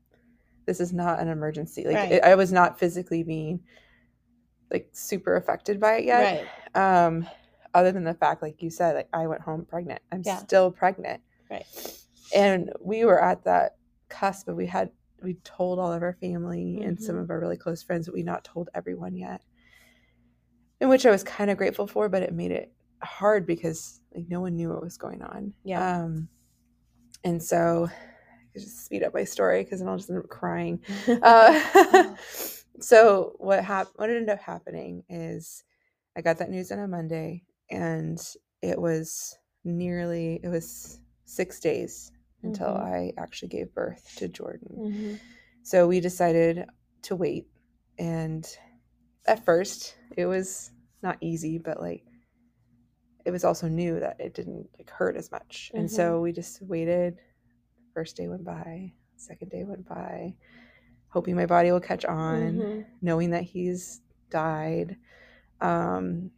this 0.66 0.80
is 0.80 0.92
not 0.92 1.20
an 1.20 1.28
emergency 1.28 1.84
like 1.84 1.96
Right. 1.96 2.12
it, 2.12 2.24
i 2.24 2.34
was 2.34 2.52
not 2.52 2.78
physically 2.78 3.22
being 3.22 3.60
like 4.70 4.88
super 4.92 5.36
affected 5.36 5.80
by 5.80 5.96
it 5.98 6.04
yet 6.04 6.48
Right. 6.74 7.06
um 7.06 7.26
other 7.74 7.92
than 7.92 8.04
the 8.04 8.14
fact 8.14 8.42
like 8.42 8.62
you 8.62 8.70
said 8.70 8.94
like 8.94 9.08
i 9.12 9.26
went 9.26 9.40
home 9.42 9.64
pregnant 9.64 10.00
i'm 10.12 10.22
Yeah. 10.24 10.36
still 10.38 10.70
pregnant 10.70 11.20
Right. 11.50 11.66
and 12.34 12.72
we 12.80 13.04
were 13.04 13.22
at 13.22 13.44
that 13.44 13.76
cusp 14.08 14.46
but 14.46 14.56
we 14.56 14.66
had 14.66 14.90
we 15.22 15.34
told 15.44 15.78
all 15.78 15.92
of 15.92 16.02
our 16.02 16.14
family 16.14 16.80
and 16.82 17.00
some 17.00 17.16
of 17.16 17.30
our 17.30 17.38
really 17.38 17.56
close 17.56 17.82
friends 17.82 18.06
but 18.06 18.14
we 18.14 18.22
not 18.22 18.42
told 18.44 18.68
everyone 18.74 19.16
yet 19.16 19.42
in 20.80 20.88
which 20.88 21.04
i 21.06 21.10
was 21.10 21.22
kind 21.24 21.50
of 21.50 21.58
grateful 21.58 21.86
for 21.86 22.08
but 22.08 22.22
it 22.22 22.32
made 22.32 22.50
it 22.50 22.72
hard 23.02 23.46
because 23.46 24.00
like 24.14 24.26
no 24.28 24.40
one 24.40 24.56
knew 24.56 24.68
what 24.68 24.82
was 24.82 24.98
going 24.98 25.22
on. 25.22 25.54
Yeah. 25.64 26.02
Um, 26.02 26.28
and 27.24 27.42
so 27.42 27.88
I 28.54 28.58
just 28.58 28.84
speed 28.84 29.02
up 29.02 29.14
my 29.14 29.24
story 29.24 29.62
because 29.62 29.80
then 29.80 29.88
I'll 29.88 29.96
just 29.96 30.10
end 30.10 30.18
up 30.18 30.28
crying. 30.28 30.80
Uh, 31.22 32.16
so 32.80 33.34
what 33.38 33.64
happened? 33.64 33.94
What 33.96 34.10
ended 34.10 34.28
up 34.28 34.40
happening 34.40 35.04
is 35.08 35.64
I 36.16 36.22
got 36.22 36.38
that 36.38 36.50
news 36.50 36.72
on 36.72 36.78
a 36.78 36.88
Monday, 36.88 37.44
and 37.70 38.18
it 38.62 38.80
was 38.80 39.38
nearly 39.64 40.40
it 40.42 40.48
was 40.48 41.00
six 41.24 41.60
days 41.60 42.10
until 42.42 42.68
Mhm. 42.68 42.80
I 42.82 43.12
actually 43.18 43.48
gave 43.48 43.74
birth 43.74 44.14
to 44.16 44.28
Jordan. 44.28 44.76
Mhm. 44.78 45.20
So 45.62 45.86
we 45.86 46.00
decided 46.00 46.66
to 47.02 47.16
wait. 47.16 47.46
And 47.98 48.46
at 49.26 49.44
first, 49.44 49.96
it 50.16 50.26
was 50.26 50.72
not 51.02 51.18
easy, 51.20 51.58
but 51.58 51.80
like 51.80 52.04
it 53.24 53.30
was 53.30 53.44
also 53.44 53.68
new 53.68 54.00
that 54.00 54.18
it 54.18 54.34
didn't 54.34 54.68
like 54.78 54.90
hurt 54.90 55.16
as 55.16 55.30
much. 55.30 55.70
And 55.74 55.90
so 55.90 56.20
we 56.20 56.32
just 56.32 56.62
waited. 56.62 57.20
First 57.94 58.16
day 58.16 58.28
went 58.28 58.44
by, 58.44 58.92
second 59.16 59.50
day 59.50 59.64
went 59.64 59.86
by, 59.88 60.34
hoping 61.08 61.36
my 61.36 61.46
body 61.46 61.72
will 61.72 61.80
catch 61.80 62.04
on, 62.04 62.58
Mhm. 62.60 62.86
knowing 63.02 63.30
that 63.30 63.42
he's 63.44 64.00
died. 64.30 64.96
Um 65.60 66.30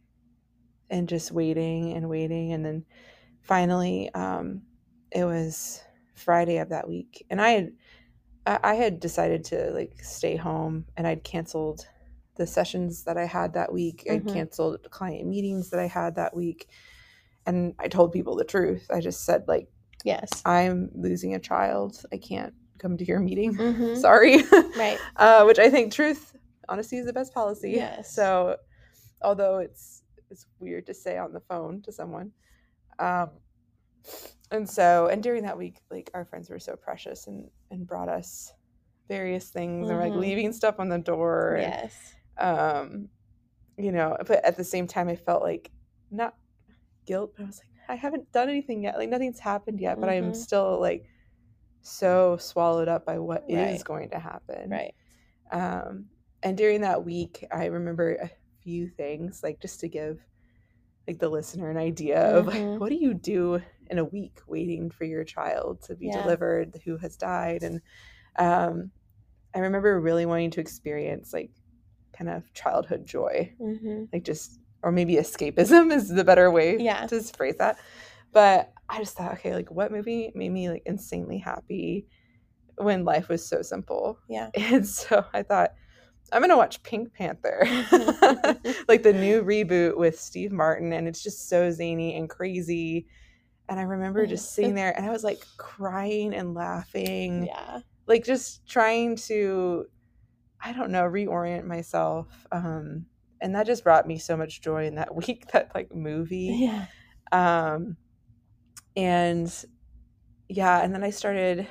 and 0.89 1.09
just 1.09 1.31
waiting 1.31 1.93
and 1.93 2.09
waiting 2.09 2.53
and 2.53 2.65
then 2.65 2.85
finally 3.41 4.13
um 4.13 4.61
it 5.11 5.25
was 5.25 5.81
Friday 6.15 6.57
of 6.57 6.69
that 6.69 6.87
week 6.87 7.25
and 7.29 7.41
I 7.41 7.49
had 7.51 7.73
I 8.45 8.59
I 8.63 8.73
had 8.75 8.99
decided 8.99 9.43
to 9.45 9.71
like 9.71 10.03
stay 10.03 10.35
home 10.35 10.85
and 10.97 11.07
I'd 11.07 11.23
canceled 11.23 11.87
the 12.35 12.47
sessions 12.47 13.03
that 13.05 13.17
I 13.17 13.25
had 13.25 13.53
that 13.53 13.71
week. 13.73 14.05
I'd 14.09 14.25
Mhm. 14.25 14.33
canceled 14.33 14.89
client 14.91 15.27
meetings 15.27 15.69
that 15.71 15.79
I 15.79 15.87
had 15.87 16.15
that 16.15 16.35
week. 16.35 16.67
And 17.45 17.75
I 17.79 17.87
told 17.89 18.11
people 18.13 18.35
the 18.35 18.45
truth. 18.45 18.87
I 18.91 18.99
just 19.01 19.25
said 19.25 19.47
like 19.47 19.69
Yes. 20.03 20.29
I'm 20.45 20.89
losing 20.93 21.33
a 21.35 21.39
child. 21.39 22.03
I 22.11 22.17
can't 22.17 22.53
come 22.79 22.97
to 22.97 23.05
your 23.05 23.19
meeting. 23.19 23.55
Mhm. 23.55 23.97
Sorry. 23.97 24.43
Right. 24.75 24.99
uh, 25.15 25.43
which 25.45 25.59
I 25.59 25.69
think 25.69 25.93
truth, 25.93 26.35
honesty 26.69 26.97
is 26.97 27.05
the 27.05 27.13
best 27.13 27.33
policy. 27.33 27.71
Yes. 27.71 28.13
So, 28.13 28.57
although 29.21 29.59
it's 29.59 30.03
it's 30.29 30.45
weird 30.59 30.85
to 30.87 30.93
say 30.93 31.17
on 31.17 31.31
the 31.33 31.39
phone 31.41 31.81
to 31.83 31.91
someone, 31.91 32.31
um, 32.99 33.29
and 34.51 34.69
so 34.69 35.07
and 35.07 35.23
during 35.23 35.43
that 35.43 35.57
week, 35.57 35.77
like 35.89 36.09
our 36.13 36.25
friends 36.25 36.49
were 36.49 36.59
so 36.59 36.75
precious 36.75 37.27
and 37.27 37.49
and 37.71 37.87
brought 37.87 38.09
us 38.09 38.51
various 39.07 39.49
things 39.49 39.89
and 39.89 39.97
were 39.97 40.03
like 40.03 40.13
Mhm. 40.13 40.19
leaving 40.19 40.53
stuff 40.53 40.79
on 40.79 40.89
the 40.89 40.97
door. 40.97 41.55
and, 41.55 41.71
Yes. 41.73 42.13
um, 42.37 43.09
you 43.77 43.91
know, 43.91 44.17
but 44.27 44.43
at 44.45 44.55
the 44.57 44.63
same 44.63 44.87
time, 44.87 45.07
I 45.07 45.15
felt 45.15 45.43
like 45.43 45.71
not 46.11 46.35
guilt, 47.05 47.33
but 47.35 47.43
I 47.43 47.45
was 47.47 47.59
like, 47.59 47.72
I 47.93 47.97
haven't 47.97 48.31
done 48.33 48.49
anything 48.49 48.83
yet. 48.83 48.97
Like 48.97 49.09
nothing's 49.09 49.39
happened 49.39 49.79
yet, 49.81 49.99
but 50.01 50.09
I'm 50.09 50.33
Mhm. 50.33 50.35
still 50.35 50.79
like 50.81 51.05
so 51.81 52.37
swallowed 52.37 52.87
up 52.89 53.05
by 53.05 53.19
what 53.19 53.45
is 53.49 53.83
Right. 53.83 53.83
going 53.83 54.09
to 54.11 54.19
happen. 54.19 54.69
Right. 54.71 54.95
Um, 55.51 56.09
and 56.43 56.57
during 56.57 56.81
that 56.81 57.05
week, 57.05 57.45
I 57.51 57.67
remember 57.67 58.15
a 58.15 58.31
few 58.61 58.89
things, 58.89 59.43
like 59.43 59.61
just 59.61 59.79
to 59.81 59.89
give 59.89 60.25
like 61.07 61.19
the 61.19 61.29
listener 61.29 61.69
an 61.69 61.77
idea 61.77 62.21
of 62.21 62.47
like, 62.47 62.67
Mhm. 62.67 62.77
what 62.77 62.89
do 62.89 62.95
you 62.95 63.13
do 63.13 63.61
in 63.89 63.99
a 63.99 64.05
week 64.05 64.39
waiting 64.47 64.89
for 64.89 65.05
your 65.05 65.23
child 65.23 65.81
to 65.83 65.95
be 65.95 66.09
Yeah. 66.09 66.11
delivered 66.11 66.81
who 66.85 66.97
has 66.97 67.17
died 67.17 67.63
and 67.63 67.81
um, 68.37 68.91
i 69.55 69.59
remember 69.59 69.99
really 70.01 70.25
wanting 70.25 70.51
to 70.51 70.61
experience 70.61 71.33
like 71.33 71.51
kind 72.13 72.29
of 72.29 72.53
childhood 72.53 73.05
joy 73.05 73.53
Mhm. 73.59 74.09
like 74.13 74.23
just 74.23 74.59
or 74.83 74.91
maybe 74.91 75.15
escapism 75.15 75.91
is 75.95 76.09
the 76.09 76.23
better 76.23 76.51
way 76.51 76.77
Yeah. 76.79 77.07
to 77.07 77.21
phrase 77.21 77.55
that 77.59 77.77
but 78.31 78.71
i 78.89 78.97
just 78.99 79.15
thought 79.15 79.33
okay 79.33 79.53
like 79.53 79.71
what 79.71 79.91
movie 79.91 80.31
made 80.35 80.49
me 80.51 80.69
like 80.69 80.83
insanely 80.85 81.37
happy 81.37 82.07
when 82.77 83.05
life 83.05 83.29
was 83.29 83.45
so 83.45 83.61
simple 83.61 84.17
Yeah. 84.27 84.49
and 84.55 84.85
so 84.87 85.23
i 85.33 85.43
thought 85.43 85.71
i'm 86.31 86.41
gonna 86.41 86.57
watch 86.57 86.81
pink 86.83 87.13
panther 87.13 87.59
like 88.87 89.03
the 89.03 89.13
new 89.13 89.43
reboot 89.43 89.97
with 89.97 90.19
steve 90.19 90.51
martin 90.51 90.91
and 90.93 91.07
it's 91.07 91.21
just 91.21 91.47
so 91.49 91.69
zany 91.71 92.15
and 92.15 92.29
crazy 92.29 93.07
and 93.69 93.79
i 93.79 93.83
remember 93.83 94.25
just 94.25 94.53
sitting 94.53 94.75
there 94.75 94.95
and 94.97 95.05
i 95.05 95.09
was 95.11 95.23
like 95.23 95.43
crying 95.57 96.33
and 96.33 96.53
laughing 96.53 97.45
Yeah. 97.45 97.79
like 98.07 98.23
just 98.25 98.65
trying 98.67 99.15
to 99.27 99.85
i 100.63 100.73
don't 100.73 100.91
know 100.91 101.03
reorient 101.03 101.65
myself 101.65 102.27
um 102.51 103.05
and 103.43 103.53
that 103.53 103.67
just 103.67 103.83
brought 103.83 104.07
me 104.07 104.17
so 104.17 104.35
much 104.35 104.61
joy 104.61 104.85
in 104.87 104.95
that 104.95 105.13
week 105.27 105.45
that 105.51 105.69
like 105.75 105.93
movie 105.93 106.57
Yeah. 106.61 106.85
um 107.31 107.97
and 108.95 109.65
yeah 110.49 110.81
and 110.83 110.93
then 110.93 111.03
i 111.03 111.09
started 111.11 111.67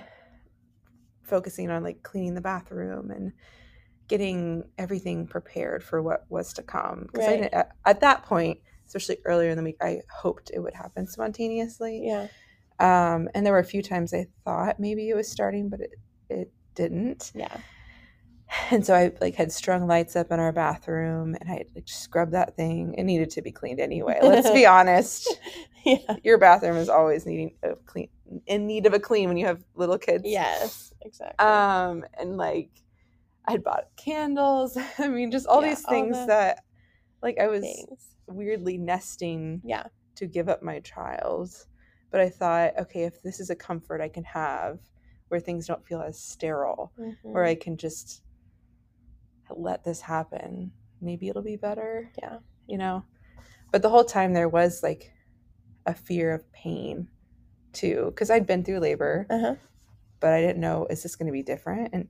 focusing 1.22 1.70
on 1.70 1.82
like 1.82 2.02
cleaning 2.02 2.34
the 2.34 2.40
bathroom 2.40 3.10
and 3.10 3.32
getting 4.08 4.64
everything 4.78 5.26
prepared 5.26 5.82
for 5.82 6.02
what 6.02 6.24
was 6.28 6.52
to 6.54 6.62
come 6.62 7.06
because 7.10 7.26
i 7.26 7.30
Right. 7.32 7.40
didn't 7.42 7.54
at, 7.54 7.70
at 7.86 8.00
that 8.00 8.24
point 8.24 8.58
especially 8.86 9.18
earlier 9.24 9.50
in 9.50 9.56
the 9.56 9.62
week 9.64 9.76
i 9.80 10.00
hoped 10.10 10.50
it 10.52 10.60
would 10.60 10.74
happen 10.74 11.06
spontaneously 11.06 12.02
Yeah. 12.04 12.26
um 12.80 13.28
and 13.34 13.46
there 13.46 13.52
were 13.52 13.58
a 13.60 13.64
few 13.64 13.82
times 13.82 14.12
i 14.12 14.26
thought 14.44 14.78
maybe 14.80 15.08
it 15.08 15.14
was 15.16 15.30
starting 15.30 15.68
but 15.68 15.80
it 15.80 15.90
it 16.28 16.52
didn't 16.74 17.30
Yeah. 17.34 17.56
and 18.70 18.84
so 18.84 18.94
I 18.94 19.12
like 19.20 19.34
had 19.34 19.52
strung 19.52 19.86
lights 19.86 20.16
up 20.16 20.30
in 20.30 20.40
our 20.40 20.52
bathroom 20.52 21.36
and 21.40 21.50
I 21.50 21.64
like 21.74 21.88
scrubbed 21.88 22.32
that 22.32 22.56
thing. 22.56 22.94
It 22.94 23.04
needed 23.04 23.30
to 23.30 23.42
be 23.42 23.52
cleaned 23.52 23.80
anyway. 23.80 24.18
Let's 24.22 24.50
be 24.50 24.66
honest. 24.66 25.38
Yeah. 25.84 26.16
Your 26.22 26.38
bathroom 26.38 26.76
is 26.76 26.88
always 26.88 27.26
needing 27.26 27.54
a 27.62 27.74
clean 27.86 28.08
in 28.46 28.66
need 28.66 28.86
of 28.86 28.94
a 28.94 29.00
clean 29.00 29.28
when 29.28 29.36
you 29.36 29.46
have 29.46 29.62
little 29.74 29.98
kids. 29.98 30.22
Yes. 30.24 30.92
Exactly. 31.02 31.46
Um 31.46 32.04
and 32.18 32.36
like 32.36 32.70
I 33.46 33.52
had 33.52 33.64
bought 33.64 33.88
candles. 33.96 34.76
I 34.98 35.08
mean 35.08 35.30
just 35.30 35.46
all 35.46 35.60
Yeah, 35.62 35.68
these 35.68 35.84
all 35.84 35.90
things 35.90 36.18
the 36.18 36.26
that 36.26 36.64
like 37.22 37.38
I 37.38 37.48
was 37.48 37.62
Things. 37.62 38.16
weirdly 38.26 38.78
nesting 38.78 39.62
Yeah. 39.64 39.84
to 40.16 40.26
give 40.26 40.48
up 40.48 40.62
my 40.62 40.80
child. 40.80 41.50
But 42.10 42.20
I 42.20 42.28
thought, 42.28 42.78
okay, 42.78 43.04
if 43.04 43.22
this 43.22 43.40
is 43.40 43.50
a 43.50 43.56
comfort 43.56 44.00
I 44.00 44.08
can 44.08 44.24
have 44.24 44.78
where 45.28 45.40
things 45.40 45.66
don't 45.66 45.86
feel 45.86 46.02
as 46.02 46.18
sterile, 46.20 46.92
where 47.22 47.44
Mhm. 47.44 47.48
I 47.48 47.54
can 47.54 47.76
just 47.76 48.22
let 49.58 49.84
this 49.84 50.00
happen. 50.00 50.72
Maybe 51.00 51.28
it'll 51.28 51.42
be 51.42 51.56
better, 51.56 52.10
Yeah. 52.22 52.38
you 52.66 52.78
know? 52.78 53.04
But 53.70 53.82
the 53.82 53.88
whole 53.90 54.04
time 54.04 54.32
there 54.34 54.48
was 54.48 54.82
like 54.82 55.12
a 55.86 55.94
fear 55.94 56.32
of 56.32 56.50
pain 56.52 57.08
too, 57.72 58.06
because 58.06 58.30
I'd 58.30 58.46
been 58.46 58.64
through 58.64 58.80
labor, 58.80 59.26
Uh-huh. 59.30 59.56
but 60.20 60.32
I 60.32 60.40
didn't 60.40 60.60
know, 60.60 60.86
is 60.90 61.02
this 61.02 61.16
going 61.16 61.26
to 61.26 61.32
be 61.32 61.42
different? 61.42 61.90
And 61.92 62.08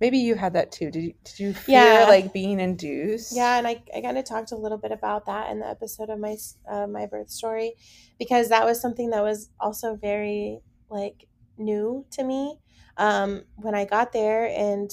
maybe 0.00 0.18
you 0.18 0.34
had 0.34 0.54
that 0.54 0.72
too. 0.72 0.90
Did 0.90 1.02
you, 1.04 1.14
did 1.24 1.38
you 1.38 1.54
fear 1.54 1.74
Yeah. 1.74 2.06
like 2.08 2.32
being 2.32 2.60
induced? 2.60 3.34
Yeah, 3.34 3.56
and 3.58 3.66
I, 3.66 3.82
I 3.96 4.00
kind 4.00 4.18
of 4.18 4.24
talked 4.24 4.52
a 4.52 4.56
little 4.56 4.76
bit 4.78 4.92
about 4.92 5.26
that 5.26 5.50
in 5.50 5.60
the 5.60 5.68
episode 5.68 6.10
of 6.10 6.18
my 6.18 6.36
uh, 6.68 6.86
my 6.86 7.06
birth 7.06 7.30
story, 7.30 7.74
because 8.18 8.48
that 8.48 8.64
was 8.66 8.80
something 8.80 9.10
that 9.10 9.22
was 9.22 9.50
also 9.60 9.96
very 9.96 10.60
like 10.90 11.26
new 11.56 12.04
to 12.10 12.24
me 12.24 12.58
um, 12.96 13.44
when 13.56 13.74
I 13.74 13.84
got 13.84 14.12
there, 14.12 14.46
and 14.46 14.90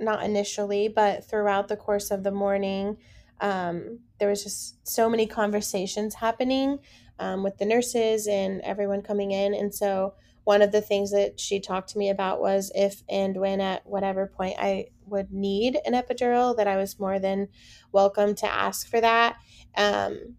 not 0.00 0.24
initially, 0.24 0.88
but 0.88 1.28
throughout 1.28 1.68
the 1.68 1.76
course 1.76 2.10
of 2.10 2.22
the 2.22 2.30
morning, 2.30 2.96
um, 3.40 4.00
there 4.18 4.28
was 4.28 4.42
just 4.42 4.86
so 4.86 5.08
many 5.08 5.26
conversations 5.26 6.14
happening 6.14 6.78
um, 7.18 7.42
with 7.42 7.58
the 7.58 7.64
nurses 7.64 8.26
and 8.26 8.60
everyone 8.62 9.02
coming 9.02 9.32
in, 9.32 9.54
and 9.54 9.74
so 9.74 10.14
one 10.44 10.62
of 10.62 10.72
the 10.72 10.80
things 10.80 11.12
that 11.12 11.38
she 11.38 11.60
talked 11.60 11.90
to 11.90 11.98
me 11.98 12.10
about 12.10 12.40
was 12.40 12.72
if 12.74 13.02
and 13.08 13.36
when 13.36 13.60
at 13.60 13.86
whatever 13.86 14.26
point 14.26 14.56
I 14.58 14.86
would 15.06 15.32
need 15.32 15.78
an 15.86 15.92
epidural, 15.92 16.56
that 16.56 16.66
I 16.66 16.76
was 16.76 16.98
more 16.98 17.18
than 17.18 17.48
welcome 17.92 18.34
to 18.36 18.52
ask 18.52 18.88
for 18.88 19.00
that. 19.00 19.36
Um, 19.76 20.36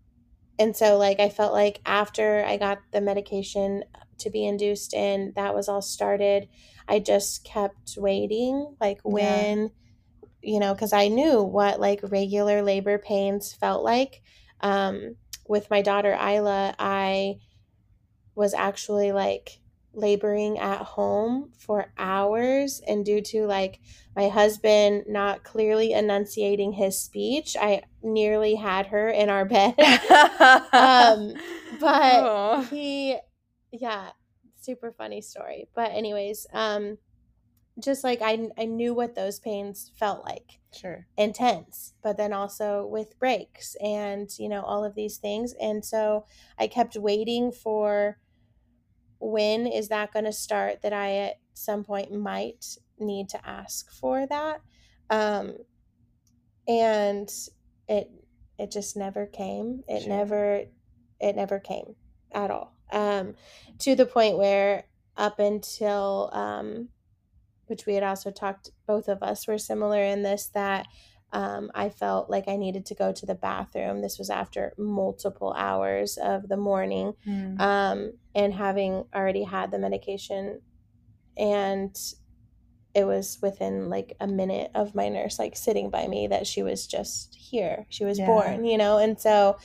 and 0.59 0.75
so, 0.75 0.97
like, 0.97 1.19
I 1.19 1.29
felt 1.29 1.53
like 1.53 1.81
after 1.85 2.43
I 2.45 2.57
got 2.57 2.79
the 2.91 3.01
medication 3.01 3.83
to 4.19 4.29
be 4.29 4.45
induced 4.45 4.93
and 4.93 5.33
that 5.35 5.53
was 5.55 5.67
all 5.69 5.81
started, 5.81 6.47
I 6.87 6.99
just 6.99 7.43
kept 7.43 7.95
waiting, 7.97 8.75
like, 8.79 8.99
Yeah. 9.05 9.11
when, 9.11 9.71
you 10.41 10.59
know, 10.59 10.73
because 10.73 10.93
I 10.93 11.07
knew 11.07 11.41
what 11.41 11.79
like 11.79 12.01
regular 12.03 12.61
labor 12.61 12.97
pains 12.97 13.53
felt 13.53 13.83
like. 13.83 14.21
Um, 14.61 15.15
with 15.47 15.69
my 15.69 15.81
daughter 15.81 16.13
Isla, 16.13 16.75
I 16.79 17.35
was 18.35 18.53
actually 18.53 19.11
like 19.11 19.59
laboring 19.93 20.57
at 20.57 20.79
home 20.79 21.51
for 21.57 21.91
hours 21.97 22.81
and 22.87 23.05
due 23.05 23.21
to 23.21 23.45
like 23.45 23.79
my 24.15 24.27
husband 24.27 25.03
not 25.07 25.43
clearly 25.43 25.93
enunciating 25.93 26.71
his 26.71 26.99
speech 26.99 27.55
i 27.61 27.79
nearly 28.01 28.55
had 28.55 28.87
her 28.87 29.07
in 29.07 29.29
our 29.29 29.45
bed 29.53 29.75
um 30.73 31.35
but 31.79 32.23
Aw. 32.23 32.61
he 32.71 33.15
yeah 33.73 34.11
super 34.61 34.93
funny 34.93 35.19
story 35.21 35.67
but 35.75 35.91
anyways 35.91 36.47
um 36.53 36.97
just 37.79 38.03
like 38.03 38.21
I, 38.21 38.49
I 38.57 38.65
knew 38.65 38.93
what 38.93 39.15
those 39.15 39.39
pains 39.39 39.91
felt 39.95 40.23
like 40.23 40.59
Sure. 40.71 41.07
intense 41.17 41.93
but 42.03 42.17
then 42.17 42.33
also 42.33 42.85
with 42.85 43.17
breaks 43.19 43.75
and 43.83 44.29
you 44.39 44.47
know 44.47 44.61
all 44.61 44.85
of 44.85 44.95
these 44.95 45.17
things 45.17 45.53
and 45.59 45.83
so 45.83 46.25
i 46.57 46.67
kept 46.67 46.95
waiting 46.95 47.51
for 47.51 48.19
when 49.19 49.65
is 49.67 49.89
that 49.89 50.13
going 50.13 50.25
to 50.25 50.33
start 50.33 50.81
that 50.81 50.93
i 50.93 51.15
at 51.15 51.39
some 51.53 51.83
point 51.83 52.11
might 52.11 52.77
need 52.99 53.27
to 53.29 53.47
ask 53.47 53.91
for 53.91 54.25
that 54.27 54.61
um 55.09 55.55
and 56.67 57.29
it 57.87 58.09
it 58.57 58.71
just 58.71 58.95
never 58.95 59.25
came 59.25 59.83
it 59.87 60.01
Sure. 60.01 60.09
never 60.09 60.63
it 61.19 61.35
never 61.35 61.59
came 61.59 61.95
at 62.31 62.49
all 62.51 62.73
um 62.93 63.35
to 63.79 63.95
the 63.95 64.05
point 64.05 64.37
where 64.37 64.85
up 65.17 65.39
until 65.39 66.29
um 66.33 66.89
which 67.67 67.85
we 67.85 67.93
had 67.95 68.03
also 68.03 68.29
talked 68.31 68.69
both 68.87 69.07
of 69.07 69.21
us 69.23 69.47
were 69.47 69.57
similar 69.57 70.01
in 70.03 70.23
this 70.23 70.47
that 70.53 70.85
um, 71.31 71.71
i 71.73 71.89
felt 71.89 72.29
like 72.29 72.47
i 72.47 72.55
needed 72.55 72.85
to 72.85 72.93
go 72.95 73.11
to 73.11 73.25
the 73.25 73.33
bathroom 73.35 74.01
this 74.01 74.17
was 74.19 74.29
after 74.29 74.73
multiple 74.77 75.53
hours 75.57 76.17
of 76.17 76.47
the 76.47 76.57
morning 76.57 77.13
Mm. 77.27 77.59
um, 77.59 78.13
and 78.35 78.53
having 78.53 79.05
already 79.15 79.43
had 79.43 79.71
the 79.71 79.79
medication 79.79 80.61
and 81.37 81.95
it 82.93 83.05
was 83.05 83.39
within 83.41 83.89
like 83.89 84.15
a 84.19 84.27
minute 84.27 84.69
of 84.75 84.93
my 84.93 85.09
nurse 85.09 85.39
like 85.39 85.55
sitting 85.55 85.89
by 85.89 86.05
me 86.07 86.27
that 86.27 86.45
she 86.45 86.61
was 86.61 86.85
just 86.85 87.33
here 87.35 87.85
she 87.89 88.05
was 88.05 88.19
Yeah. 88.19 88.27
born 88.27 88.65
you 88.65 88.77
know 88.77 88.97
and 88.99 89.19
so 89.19 89.57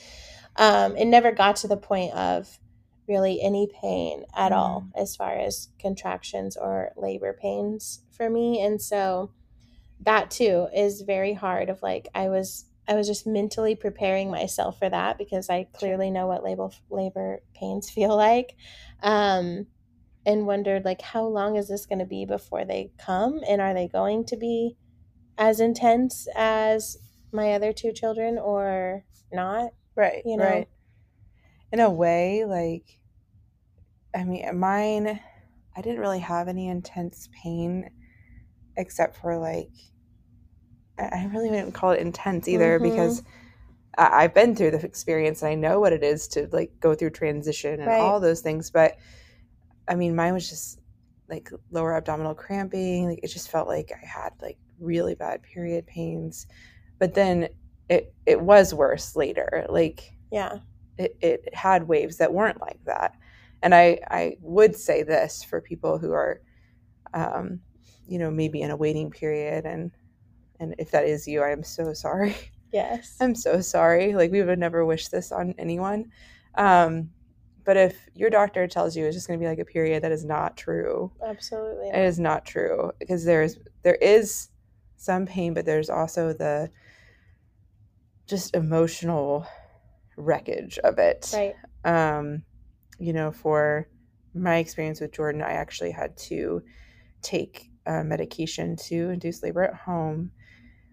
um, 0.55 0.97
it 0.97 1.05
never 1.05 1.31
got 1.31 1.57
to 1.57 1.67
the 1.67 1.77
point 1.77 2.13
of 2.13 2.59
really 3.09 3.41
any 3.41 3.67
pain 3.81 4.23
at 4.35 4.51
all 4.51 4.87
as 4.95 5.15
far 5.15 5.37
as 5.37 5.69
contractions 5.79 6.55
or 6.55 6.91
labor 6.95 7.33
pains 7.33 8.03
for 8.11 8.29
me 8.29 8.61
and 8.61 8.81
so 8.81 9.31
that 9.99 10.31
too 10.31 10.67
is 10.73 11.01
very 11.01 11.33
hard 11.33 11.69
of 11.69 11.81
like 11.81 12.07
i 12.15 12.29
was 12.29 12.65
i 12.87 12.93
was 12.93 13.07
just 13.07 13.27
mentally 13.27 13.75
preparing 13.75 14.29
myself 14.29 14.79
for 14.79 14.89
that 14.89 15.17
because 15.17 15.49
i 15.49 15.67
clearly 15.73 16.09
know 16.09 16.27
what 16.27 16.43
labor 16.43 16.69
labor 16.89 17.39
pains 17.53 17.89
feel 17.95 18.15
like 18.15 18.55
um 19.01 19.65
and 20.25 20.45
wondered 20.45 20.85
like 20.85 21.01
how 21.01 21.23
long 21.23 21.55
is 21.55 21.67
this 21.67 21.85
going 21.85 21.99
to 21.99 22.05
be 22.05 22.25
before 22.25 22.63
they 22.63 22.91
come 22.97 23.41
and 23.47 23.59
are 23.59 23.73
they 23.73 23.87
going 23.87 24.23
to 24.23 24.37
be 24.37 24.77
as 25.37 25.59
intense 25.59 26.27
as 26.35 26.97
my 27.31 27.53
other 27.53 27.73
two 27.73 27.91
children 27.91 28.37
or 28.37 29.03
not 29.31 29.71
Right. 29.99 30.23
you 30.25 30.37
know? 30.37 30.43
Right. 30.43 30.67
In 31.73 31.81
a 31.81 31.89
way, 31.89 32.45
like, 32.45 32.98
I 34.15 34.23
mean, 34.23 34.57
mine, 34.59 35.19
I 35.75 35.81
didn't 35.81 35.99
really 35.99 36.19
have 36.19 36.47
any 36.47 36.67
intense 36.67 37.29
pain 37.43 37.89
except 38.77 39.17
for 39.17 39.37
like, 39.37 39.69
I 40.97 41.29
really 41.33 41.49
wouldn't 41.49 41.73
call 41.73 41.91
it 41.91 42.01
intense 42.01 42.47
either 42.47 42.79
Mhm. 42.79 42.83
because 42.83 43.23
I- 43.97 44.23
I've 44.23 44.33
been 44.33 44.55
through 44.55 44.71
the 44.71 44.85
experience 44.85 45.41
and 45.41 45.51
I 45.51 45.55
know 45.55 45.79
what 45.79 45.93
it 45.93 46.03
is 46.03 46.27
to 46.29 46.47
like 46.51 46.71
go 46.79 46.93
through 46.95 47.11
transition 47.11 47.79
and 47.79 47.87
Right. 47.87 48.01
all 48.01 48.19
those 48.19 48.41
things. 48.41 48.69
But 48.71 48.97
I 49.87 49.95
mean, 49.95 50.15
mine 50.15 50.33
was 50.33 50.49
just 50.49 50.79
like 51.27 51.49
lower 51.71 51.95
abdominal 51.95 52.35
cramping. 52.35 53.07
Like, 53.09 53.19
it 53.23 53.27
just 53.27 53.49
felt 53.49 53.67
like 53.67 53.91
I 53.91 54.05
had 54.05 54.33
like 54.41 54.57
really 54.79 55.15
bad 55.15 55.41
period 55.43 55.85
pains. 55.87 56.47
But 56.97 57.13
then 57.13 57.49
it 57.89 58.13
it 58.25 58.41
was 58.41 58.73
worse 58.73 59.15
later. 59.15 59.65
Like 59.69 60.13
yeah 60.31 60.59
it, 60.97 61.15
it 61.21 61.53
had 61.55 61.87
waves 61.87 62.17
that 62.17 62.33
weren't 62.33 62.59
like 62.61 62.83
that. 62.85 63.15
And 63.61 63.75
I, 63.75 63.99
I 64.09 64.37
would 64.41 64.75
say 64.75 65.03
this 65.03 65.43
for 65.43 65.61
people 65.61 65.97
who 65.97 66.13
are, 66.13 66.41
um, 67.13 67.59
you 68.07 68.19
know, 68.19 68.31
maybe 68.31 68.61
in 68.61 68.71
a 68.71 68.77
waiting 68.77 69.11
period. 69.11 69.65
And, 69.65 69.91
and 70.59 70.75
if 70.77 70.91
that 70.91 71.05
is 71.05 71.27
you, 71.27 71.41
I 71.41 71.51
am 71.51 71.63
so 71.63 71.93
sorry. 71.93 72.35
yes 72.71 73.17
I'm 73.19 73.35
so 73.35 73.61
sorry. 73.61 74.13
Like 74.13 74.31
we 74.31 74.41
would 74.41 74.59
never 74.59 74.85
wish 74.85 75.09
this 75.09 75.31
on 75.31 75.53
anyone. 75.57 76.11
Um, 76.55 77.09
but 77.65 77.77
if 77.77 78.07
your 78.15 78.29
doctor 78.29 78.67
tells 78.67 78.95
you 78.95 79.05
it's 79.05 79.15
just 79.15 79.27
going 79.27 79.39
to 79.39 79.43
be 79.43 79.47
like 79.47 79.59
a 79.59 79.65
period, 79.65 80.03
that 80.03 80.11
is 80.11 80.25
not 80.25 80.57
true. 80.57 81.11
absolutely 81.23 81.89
It 81.89 81.99
is 81.99 82.19
not 82.19 82.45
true 82.45 82.91
because 82.99 83.23
there's 83.25 83.57
there 83.83 83.95
is 83.95 84.49
some 84.97 85.25
pain, 85.25 85.53
but 85.53 85.65
there's 85.65 85.89
also 85.89 86.33
the 86.33 86.69
just 88.25 88.55
emotional 88.55 89.45
wreckage 90.17 90.77
of 90.79 90.99
it 90.99 91.31
right 91.33 91.55
um, 91.85 92.43
you 92.99 93.13
know, 93.13 93.31
for 93.31 93.87
my 94.33 94.57
experience 94.57 95.01
with 95.01 95.13
Jordan, 95.13 95.41
I 95.41 95.53
actually 95.53 95.91
had 95.91 96.15
to 96.17 96.63
take 97.21 97.71
uh, 97.85 98.03
medication 98.03 98.75
to 98.75 99.09
induce 99.09 99.43
labor 99.43 99.63
at 99.63 99.73
home, 99.75 100.31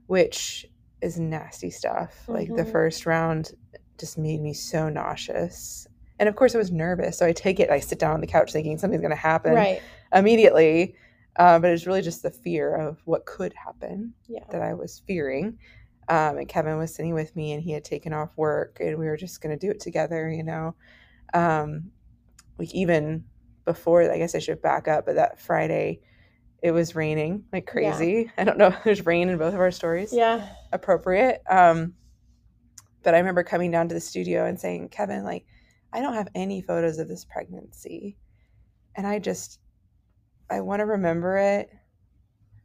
which 0.06 0.66
is 1.02 1.18
nasty 1.18 1.70
stuff. 1.70 2.28
Like 2.28 2.54
the 2.54 2.64
Mhm. 2.64 2.72
first 2.72 3.06
round 3.06 3.52
just 3.98 4.18
made 4.18 4.40
me 4.40 4.54
so 4.54 4.88
nauseous. 4.88 5.86
And 6.18 6.28
of 6.28 6.36
course, 6.36 6.54
I 6.54 6.58
was 6.58 6.72
nervous. 6.72 7.18
So 7.18 7.26
I 7.26 7.32
take 7.32 7.60
it, 7.60 7.70
I 7.70 7.80
sit 7.80 7.98
down 7.98 8.14
on 8.14 8.20
the 8.20 8.26
couch 8.26 8.52
thinking 8.52 8.78
something's 8.78 9.02
going 9.02 9.10
to 9.10 9.16
happen 9.16 9.54
right 9.54 9.82
immediately. 10.12 10.96
Uh, 11.38 11.58
but 11.58 11.70
it's 11.70 11.86
really 11.86 12.02
just 12.02 12.22
the 12.22 12.30
fear 12.30 12.74
of 12.74 13.00
what 13.04 13.26
could 13.26 13.52
happen 13.54 14.14
yeah 14.26 14.44
that 14.50 14.62
I 14.62 14.74
was 14.74 15.02
fearing. 15.06 15.58
Um, 16.08 16.38
and 16.38 16.48
Kevin 16.48 16.78
was 16.78 16.94
sitting 16.94 17.14
with 17.14 17.34
me 17.36 17.52
and 17.52 17.62
he 17.62 17.72
had 17.72 17.84
taken 17.84 18.12
off 18.12 18.36
work 18.36 18.78
and 18.80 18.96
we 18.98 19.06
were 19.06 19.16
just 19.16 19.40
going 19.40 19.56
to 19.58 19.66
do 19.66 19.70
it 19.70 19.80
together, 19.80 20.30
you 20.30 20.44
know. 20.44 20.74
Um, 21.34 21.90
like 22.58 22.74
even 22.74 23.24
before, 23.64 24.10
I 24.10 24.18
guess 24.18 24.34
I 24.34 24.38
should 24.38 24.62
back 24.62 24.88
up, 24.88 25.06
but 25.06 25.16
that 25.16 25.40
Friday 25.40 26.00
it 26.62 26.70
was 26.72 26.94
raining 26.94 27.44
like 27.52 27.64
Yeah. 27.66 27.72
crazy. 27.72 28.30
I 28.38 28.44
don't 28.44 28.58
know 28.58 28.68
if 28.68 28.82
there's 28.84 29.06
rain 29.06 29.28
in 29.28 29.38
both 29.38 29.54
of 29.54 29.60
our 29.60 29.70
stories. 29.70 30.12
yeah 30.12 30.48
Appropriate. 30.72 31.42
Um, 31.48 31.94
but 33.02 33.14
I 33.14 33.18
remember 33.18 33.42
coming 33.44 33.70
down 33.70 33.88
to 33.88 33.94
the 33.94 34.00
studio 34.00 34.46
and 34.46 34.58
saying, 34.58 34.88
Kevin, 34.88 35.22
like, 35.22 35.44
I 35.92 36.00
don't 36.00 36.14
have 36.14 36.28
any 36.34 36.60
photos 36.60 36.98
of 36.98 37.08
this 37.08 37.24
pregnancy. 37.24 38.18
And 38.96 39.06
I 39.06 39.20
just, 39.20 39.60
I 40.50 40.60
want 40.62 40.80
to 40.80 40.86
remember 40.86 41.36
it, 41.38 41.70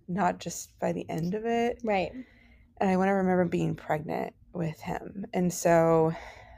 not 0.07 0.39
just 0.39 0.77
by 0.79 0.91
the 0.91 1.07
end 1.09 1.35
of 1.35 1.45
it 1.45 1.79
right 1.83 2.11
and 2.81 2.89
I 2.89 2.97
want 2.97 3.09
to 3.09 3.13
remember 3.13 3.45
being 3.45 3.75
pregnant 3.75 4.33
with 4.53 4.79
him. 4.81 5.25
And 5.33 5.53
so 5.53 6.11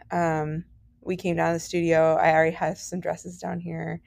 um, 0.10 0.64
we 1.06 1.18
came 1.18 1.36
down 1.38 1.50
to 1.50 1.54
the 1.56 1.60
studio. 1.60 2.16
I 2.16 2.34
already 2.34 2.56
had 2.56 2.78
some 2.78 3.00
dresses 3.00 3.40
down 3.40 3.60
here. 3.60 4.02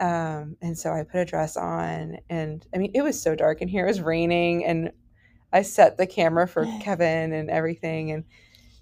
Um, 0.00 0.56
and 0.62 0.78
so 0.78 0.92
I 0.92 1.04
put 1.04 1.20
a 1.20 1.24
dress 1.24 1.56
on, 1.56 2.18
and 2.30 2.66
I 2.74 2.78
mean, 2.78 2.92
it 2.94 3.02
was 3.02 3.20
so 3.22 3.34
dark 3.36 3.62
in 3.62 3.68
here. 3.68 3.84
It 3.84 3.88
was 3.90 4.00
raining, 4.02 4.64
and 4.64 4.92
I 5.52 5.62
set 5.62 5.96
the 5.98 6.06
camera 6.06 6.48
for 6.48 6.66
Kevin 6.80 7.32
and 7.32 7.50
everything. 7.50 8.12
And 8.12 8.24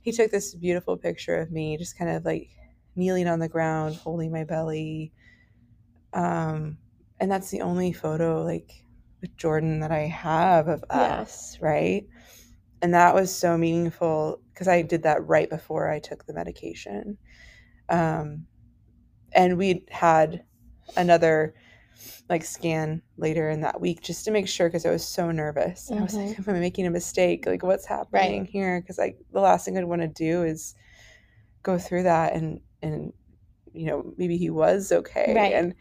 he 0.02 0.12
took 0.12 0.30
this 0.30 0.54
beautiful 0.54 0.96
picture 0.96 1.38
of 1.38 1.52
me, 1.52 1.76
just 1.78 1.98
kind 1.98 2.10
of 2.10 2.24
like 2.24 2.50
kneeling 2.96 3.28
on 3.28 3.40
the 3.40 3.48
ground, 3.48 3.96
holding 3.96 4.32
my 4.32 4.44
belly. 4.44 5.12
Um, 6.12 6.78
and 7.20 7.30
that's 7.30 7.50
the 7.50 7.62
only 7.62 7.92
photo, 7.92 8.42
like, 8.42 8.84
with 9.20 9.36
Jordan 9.36 9.80
that 9.80 9.92
I 9.92 10.06
have 10.06 10.68
of 10.68 10.84
Yeah. 10.92 11.20
us, 11.22 11.58
right? 11.60 12.06
and 12.82 12.94
that 12.94 13.14
was 13.14 13.34
so 13.34 13.58
meaningful 13.58 14.41
because 14.52 14.68
I 14.68 14.82
did 14.82 15.02
that 15.04 15.26
right 15.26 15.48
before 15.48 15.88
I 15.90 15.98
took 15.98 16.26
the 16.26 16.34
medication. 16.34 17.18
Um, 17.88 18.46
and 19.32 19.56
we 19.58 19.84
had 19.90 20.44
another 20.96 21.54
like 22.28 22.44
scan 22.44 23.02
later 23.16 23.50
in 23.50 23.60
that 23.60 23.80
week 23.80 24.02
just 24.02 24.24
to 24.24 24.30
make 24.30 24.48
sure 24.48 24.68
because 24.68 24.86
I 24.86 24.90
was 24.90 25.06
so 25.06 25.30
nervous. 25.30 25.90
I 25.90 26.00
was 26.02 26.14
like, 26.14 26.38
am 26.38 26.54
I 26.54 26.58
making 26.58 26.86
a 26.86 26.90
mistake? 26.90 27.46
Like, 27.46 27.62
what's 27.62 27.86
happening 27.86 28.40
Right. 28.40 28.48
here? 28.50 28.80
Because 28.80 28.98
like 28.98 29.18
the 29.32 29.40
last 29.40 29.64
thing 29.64 29.76
I'd 29.78 29.84
want 29.84 30.02
to 30.02 30.08
do 30.08 30.42
is 30.42 30.74
go 31.62 31.78
through 31.78 32.02
that 32.04 32.32
and 32.34 32.60
and 32.82 33.12
you 33.72 33.86
know 33.86 34.12
maybe 34.16 34.36
he 34.36 34.50
was 34.50 34.90
okay 34.92 35.32
Right. 35.34 35.52
and 35.54 35.74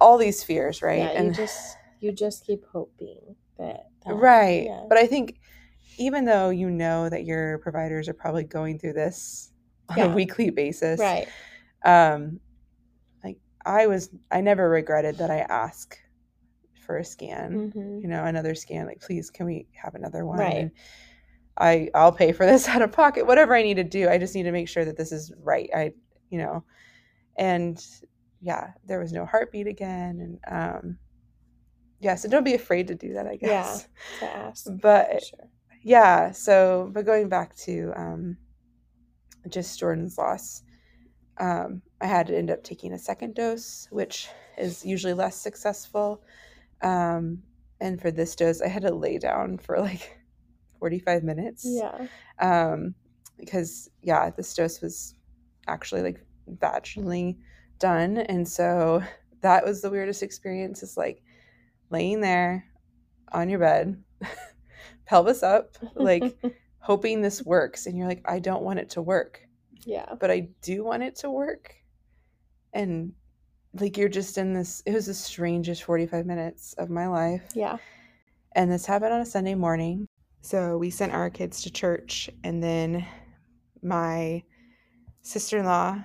all 0.00 0.18
these 0.18 0.42
fears, 0.42 0.82
right? 0.82 0.98
yeah 0.98 1.10
and 1.14 1.28
you 1.28 1.32
just 1.34 1.76
you 2.00 2.12
just 2.12 2.44
keep 2.44 2.64
hoping 2.72 3.36
that, 3.58 3.86
that 4.04 4.14
right 4.14 4.64
yeah. 4.66 4.84
but 4.88 4.98
i 4.98 5.06
think 5.06 5.40
even 5.98 6.24
though 6.24 6.50
you 6.50 6.70
know 6.70 7.08
that 7.08 7.24
your 7.24 7.58
providers 7.58 8.08
are 8.08 8.14
probably 8.14 8.44
going 8.44 8.78
through 8.78 8.94
this 8.94 9.52
on 9.90 9.98
Yeah. 9.98 10.06
a 10.06 10.14
weekly 10.14 10.50
basis 10.50 11.00
right 11.00 11.28
um 11.84 12.40
like 13.24 13.38
i 13.64 13.86
was 13.86 14.10
i 14.30 14.40
never 14.40 14.68
regretted 14.68 15.18
that 15.18 15.30
i 15.30 15.38
asked 15.38 15.98
for 16.74 16.98
a 16.98 17.04
scan 17.04 17.72
hmm 17.72 18.00
you 18.00 18.08
know 18.08 18.24
another 18.24 18.54
scan 18.54 18.86
like 18.86 19.00
please 19.00 19.30
can 19.30 19.46
we 19.46 19.66
have 19.72 19.94
another 19.94 20.24
one 20.26 20.38
Right. 20.38 20.58
And 20.58 20.72
i 21.58 21.88
i'll 21.94 22.12
pay 22.12 22.32
for 22.32 22.46
this 22.50 22.68
out 22.68 22.82
of 22.82 22.92
pocket 22.92 23.26
whatever 23.26 23.54
i 23.54 23.62
need 23.62 23.76
to 23.76 23.84
do 23.84 24.08
i 24.08 24.18
just 24.18 24.34
need 24.34 24.44
to 24.44 24.52
make 24.52 24.68
sure 24.68 24.84
that 24.84 24.96
this 24.96 25.12
is 25.12 25.32
right 25.42 25.70
i 25.74 25.92
you 26.30 26.38
know 26.38 26.64
and 27.36 27.84
yeah 28.40 28.72
there 28.86 29.00
was 29.00 29.12
no 29.12 29.26
heartbeat 29.26 29.66
again 29.66 30.38
and 30.46 30.78
um 30.80 30.98
yeah 32.00 32.14
so 32.14 32.28
don't 32.28 32.44
be 32.44 32.54
afraid 32.54 32.86
to 32.88 32.94
do 32.94 33.14
that 33.14 33.26
i 33.26 33.36
guess 33.36 33.88
Yeah. 34.20 34.28
to 34.28 34.36
ask 34.36 34.66
but 34.82 35.22
sure 35.22 35.48
yeah 35.88 36.30
so 36.30 36.90
but 36.92 37.06
going 37.06 37.28
back 37.28 37.54
to 37.56 37.92
um 37.96 38.36
just 39.48 39.78
jordan's 39.78 40.18
loss 40.18 40.62
um 41.38 41.80
i 42.00 42.06
had 42.06 42.26
to 42.26 42.36
end 42.36 42.50
up 42.50 42.62
taking 42.62 42.92
a 42.92 42.98
second 42.98 43.34
dose 43.34 43.88
which 43.90 44.28
is 44.56 44.84
usually 44.84 45.14
less 45.14 45.36
successful 45.36 46.22
um 46.82 47.42
and 47.80 48.00
for 48.00 48.10
this 48.10 48.34
dose, 48.34 48.60
I 48.60 48.68
had 48.68 48.82
to 48.82 48.94
lay 48.94 49.18
down 49.18 49.58
for 49.58 49.78
like 49.80 50.18
45 50.78 51.22
minutes. 51.22 51.64
Yeah. 51.66 52.06
Um, 52.38 52.94
because 53.38 53.88
yeah, 54.02 54.30
this 54.30 54.52
dose 54.54 54.80
was 54.80 55.14
actually 55.68 56.02
like 56.02 56.24
vaginally 56.56 57.36
done, 57.78 58.18
and 58.18 58.48
so 58.48 59.02
that 59.42 59.64
was 59.64 59.80
the 59.80 59.90
weirdest 59.90 60.22
experience. 60.22 60.82
Is 60.82 60.96
like 60.96 61.22
laying 61.90 62.20
there 62.20 62.64
on 63.30 63.48
your 63.48 63.60
bed, 63.60 64.02
pelvis 65.08 65.42
up, 65.42 65.76
like 65.94 66.38
hoping 66.80 67.22
this 67.22 67.42
works, 67.42 67.86
and 67.86 67.96
you're 67.96 68.06
like, 68.06 68.22
I 68.26 68.38
don't 68.38 68.62
want 68.62 68.78
it 68.78 68.90
to 68.90 69.02
work, 69.02 69.40
yeah. 69.84 70.14
but 70.20 70.30
I 70.30 70.48
do 70.62 70.84
want 70.84 71.02
it 71.02 71.16
to 71.16 71.30
work, 71.30 71.74
and 72.72 73.12
like 73.80 73.96
you're 73.96 74.08
just 74.08 74.38
in 74.38 74.52
this. 74.52 74.82
It 74.86 74.92
was 74.92 75.06
the 75.06 75.14
strangest 75.14 75.82
45 75.84 76.26
minutes 76.26 76.74
of 76.74 76.90
my 76.90 77.06
life. 77.08 77.42
Yeah. 77.54 77.78
And 78.52 78.70
this 78.70 78.86
happened 78.86 79.12
on 79.12 79.20
a 79.20 79.26
Sunday 79.26 79.54
morning. 79.54 80.06
So 80.40 80.78
we 80.78 80.90
sent 80.90 81.12
our 81.12 81.30
kids 81.30 81.62
to 81.62 81.70
church, 81.70 82.30
and 82.44 82.62
then 82.62 83.04
my 83.82 84.42
sister 85.22 85.58
in 85.58 85.64
law 85.64 85.98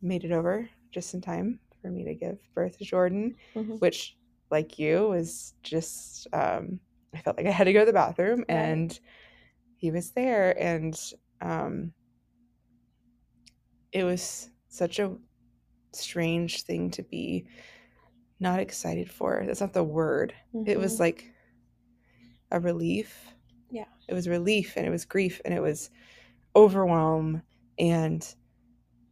made 0.00 0.24
it 0.24 0.32
over 0.32 0.68
just 0.90 1.14
in 1.14 1.20
time 1.20 1.58
for 1.80 1.90
me 1.90 2.04
to 2.04 2.14
give 2.14 2.38
birth 2.54 2.78
to 2.78 2.84
Jordan, 2.84 3.34
Mhm. 3.54 3.80
which, 3.80 4.16
like 4.50 4.78
you, 4.78 5.08
was 5.08 5.54
just, 5.62 6.26
um, 6.32 6.80
I 7.14 7.18
felt 7.18 7.36
like 7.36 7.46
I 7.46 7.50
had 7.50 7.64
to 7.64 7.72
go 7.72 7.80
to 7.80 7.86
the 7.86 7.92
bathroom, 7.92 8.40
Right. 8.40 8.48
and 8.48 9.00
he 9.76 9.90
was 9.90 10.12
there. 10.12 10.58
And 10.60 10.98
um, 11.40 11.92
it 13.92 14.04
was 14.04 14.48
such 14.68 14.98
a 14.98 15.14
strange 15.92 16.62
thing 16.62 16.90
to 16.92 17.02
be 17.02 17.46
not 18.40 18.60
excited 18.60 19.10
for. 19.10 19.42
That's 19.46 19.60
not 19.60 19.72
the 19.74 19.84
word 19.84 20.34
it 20.66 20.78
was 20.78 20.96
Mhm. 20.96 21.00
like 21.00 21.32
a 22.50 22.60
relief. 22.60 23.34
Yeah. 23.70 23.84
It 24.08 24.14
was 24.14 24.28
relief 24.28 24.76
and 24.76 24.86
it 24.86 24.90
was 24.90 25.04
grief 25.04 25.40
and 25.44 25.52
it 25.54 25.60
was 25.60 25.90
overwhelm 26.56 27.42
and 27.78 28.34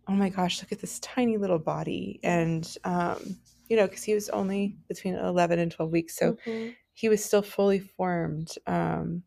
oh 0.09 0.13
my 0.13 0.29
gosh, 0.29 0.61
look 0.61 0.73
at 0.73 0.81
this 0.81 0.99
tiny 1.01 1.37
little 1.37 1.59
body. 1.59 2.19
And 2.23 2.67
um, 2.85 3.37
you 3.69 3.77
know, 3.77 3.87
because 3.87 4.03
he 4.03 4.15
was 4.15 4.29
only 4.31 4.77
between 4.89 5.15
11 5.15 5.59
and 5.61 5.71
12 5.71 5.93
weeks, 5.93 6.17
so 6.17 6.33
Mhm. 6.47 6.75
He 6.93 7.09
was 7.09 7.25
still 7.25 7.43
fully 7.43 7.79
formed. 7.79 8.55
Um, 8.67 9.23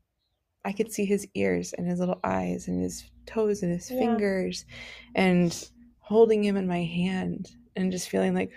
I 0.66 0.72
could 0.72 0.92
see 0.92 1.06
his 1.06 1.28
ears 1.34 1.74
and 1.74 1.88
his 1.88 2.00
little 2.00 2.20
eyes 2.24 2.68
and 2.68 2.82
his 2.82 3.10
toes 3.26 3.64
and 3.64 3.72
his 3.72 3.90
Yeah. 3.90 4.00
fingers 4.00 4.66
and 5.16 5.70
holding 6.00 6.44
him 6.44 6.56
in 6.58 6.68
my 6.68 6.84
hand 6.84 7.52
and 7.76 7.92
just 7.92 8.10
feeling 8.10 8.34
like, 8.34 8.52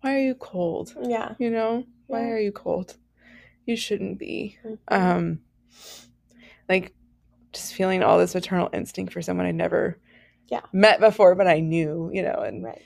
why 0.00 0.14
are 0.14 0.20
you 0.20 0.34
cold? 0.34 0.94
yeah. 1.02 1.34
You 1.38 1.50
know, 1.50 1.84
why 2.06 2.20
Yeah. 2.20 2.28
are 2.32 2.38
you 2.40 2.52
cold? 2.52 2.96
You 3.66 3.76
shouldn't 3.76 4.18
be. 4.18 4.56
Mhm. 4.64 4.78
Um, 4.88 5.40
like 6.68 6.94
just 7.52 7.74
feeling 7.74 8.02
all 8.02 8.18
this 8.18 8.34
maternal 8.34 8.70
instinct 8.72 9.12
for 9.12 9.22
someone 9.22 9.46
I 9.46 9.50
never 9.52 9.98
Yeah. 10.48 10.60
met 10.72 11.00
before, 11.00 11.34
but 11.34 11.46
I 11.48 11.60
knew, 11.60 12.10
you 12.12 12.22
know, 12.22 12.40
and 12.42 12.62
right. 12.64 12.82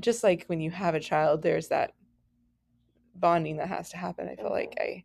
just 0.00 0.22
like 0.22 0.44
when 0.46 0.60
you 0.60 0.70
have 0.70 0.94
a 0.94 1.00
child, 1.00 1.42
there's 1.42 1.68
that 1.68 1.94
bonding 3.14 3.56
that 3.58 3.68
has 3.68 3.90
to 3.90 3.96
happen. 3.96 4.28
I 4.28 4.36
feel 4.36 4.50
like 4.50 4.74
I 4.80 5.04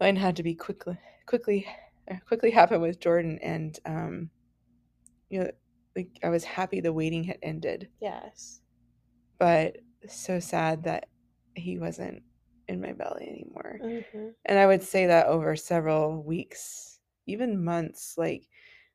mine 0.00 0.16
had 0.16 0.36
to 0.36 0.42
be 0.42 0.54
quickly, 0.54 0.98
quickly, 1.26 1.66
uh, 2.10 2.16
quickly 2.26 2.50
happen 2.50 2.80
with 2.80 3.00
Jordan, 3.00 3.38
and 3.42 3.78
um, 3.84 4.30
you 5.30 5.40
know, 5.40 5.50
like 5.96 6.18
I 6.22 6.28
was 6.28 6.44
happy 6.44 6.80
the 6.80 6.92
waiting 6.92 7.24
had 7.24 7.38
ended, 7.42 7.88
Yes. 8.00 8.60
but 9.38 9.76
so 10.08 10.40
sad 10.40 10.84
that 10.84 11.08
he 11.54 11.78
wasn't 11.78 12.22
in 12.68 12.80
my 12.80 12.92
belly 12.92 13.28
anymore. 13.28 13.80
Mhm. 13.82 14.34
And 14.44 14.58
I 14.58 14.66
would 14.66 14.82
say 14.82 15.06
that 15.06 15.26
over 15.26 15.56
several 15.56 16.22
weeks, 16.22 17.00
even 17.26 17.64
months, 17.64 18.16
like 18.16 18.48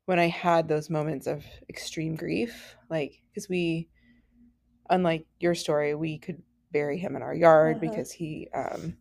when 0.06 0.20
I 0.20 0.28
had 0.28 0.68
those 0.68 0.90
moments 0.90 1.28
of 1.28 1.46
extreme 1.70 2.16
grief, 2.16 2.76
like 2.90 3.22
because 3.32 3.50
we, 3.50 3.90
unlike 4.90 5.26
your 5.40 5.56
story, 5.56 5.96
we 5.96 6.18
could 6.20 6.42
bury 6.74 6.98
him 6.98 7.16
in 7.16 7.22
our 7.22 7.34
yard 7.34 7.78
Uh-huh. 7.78 7.88
because 7.90 8.12
he 8.12 8.50
um, 8.54 8.98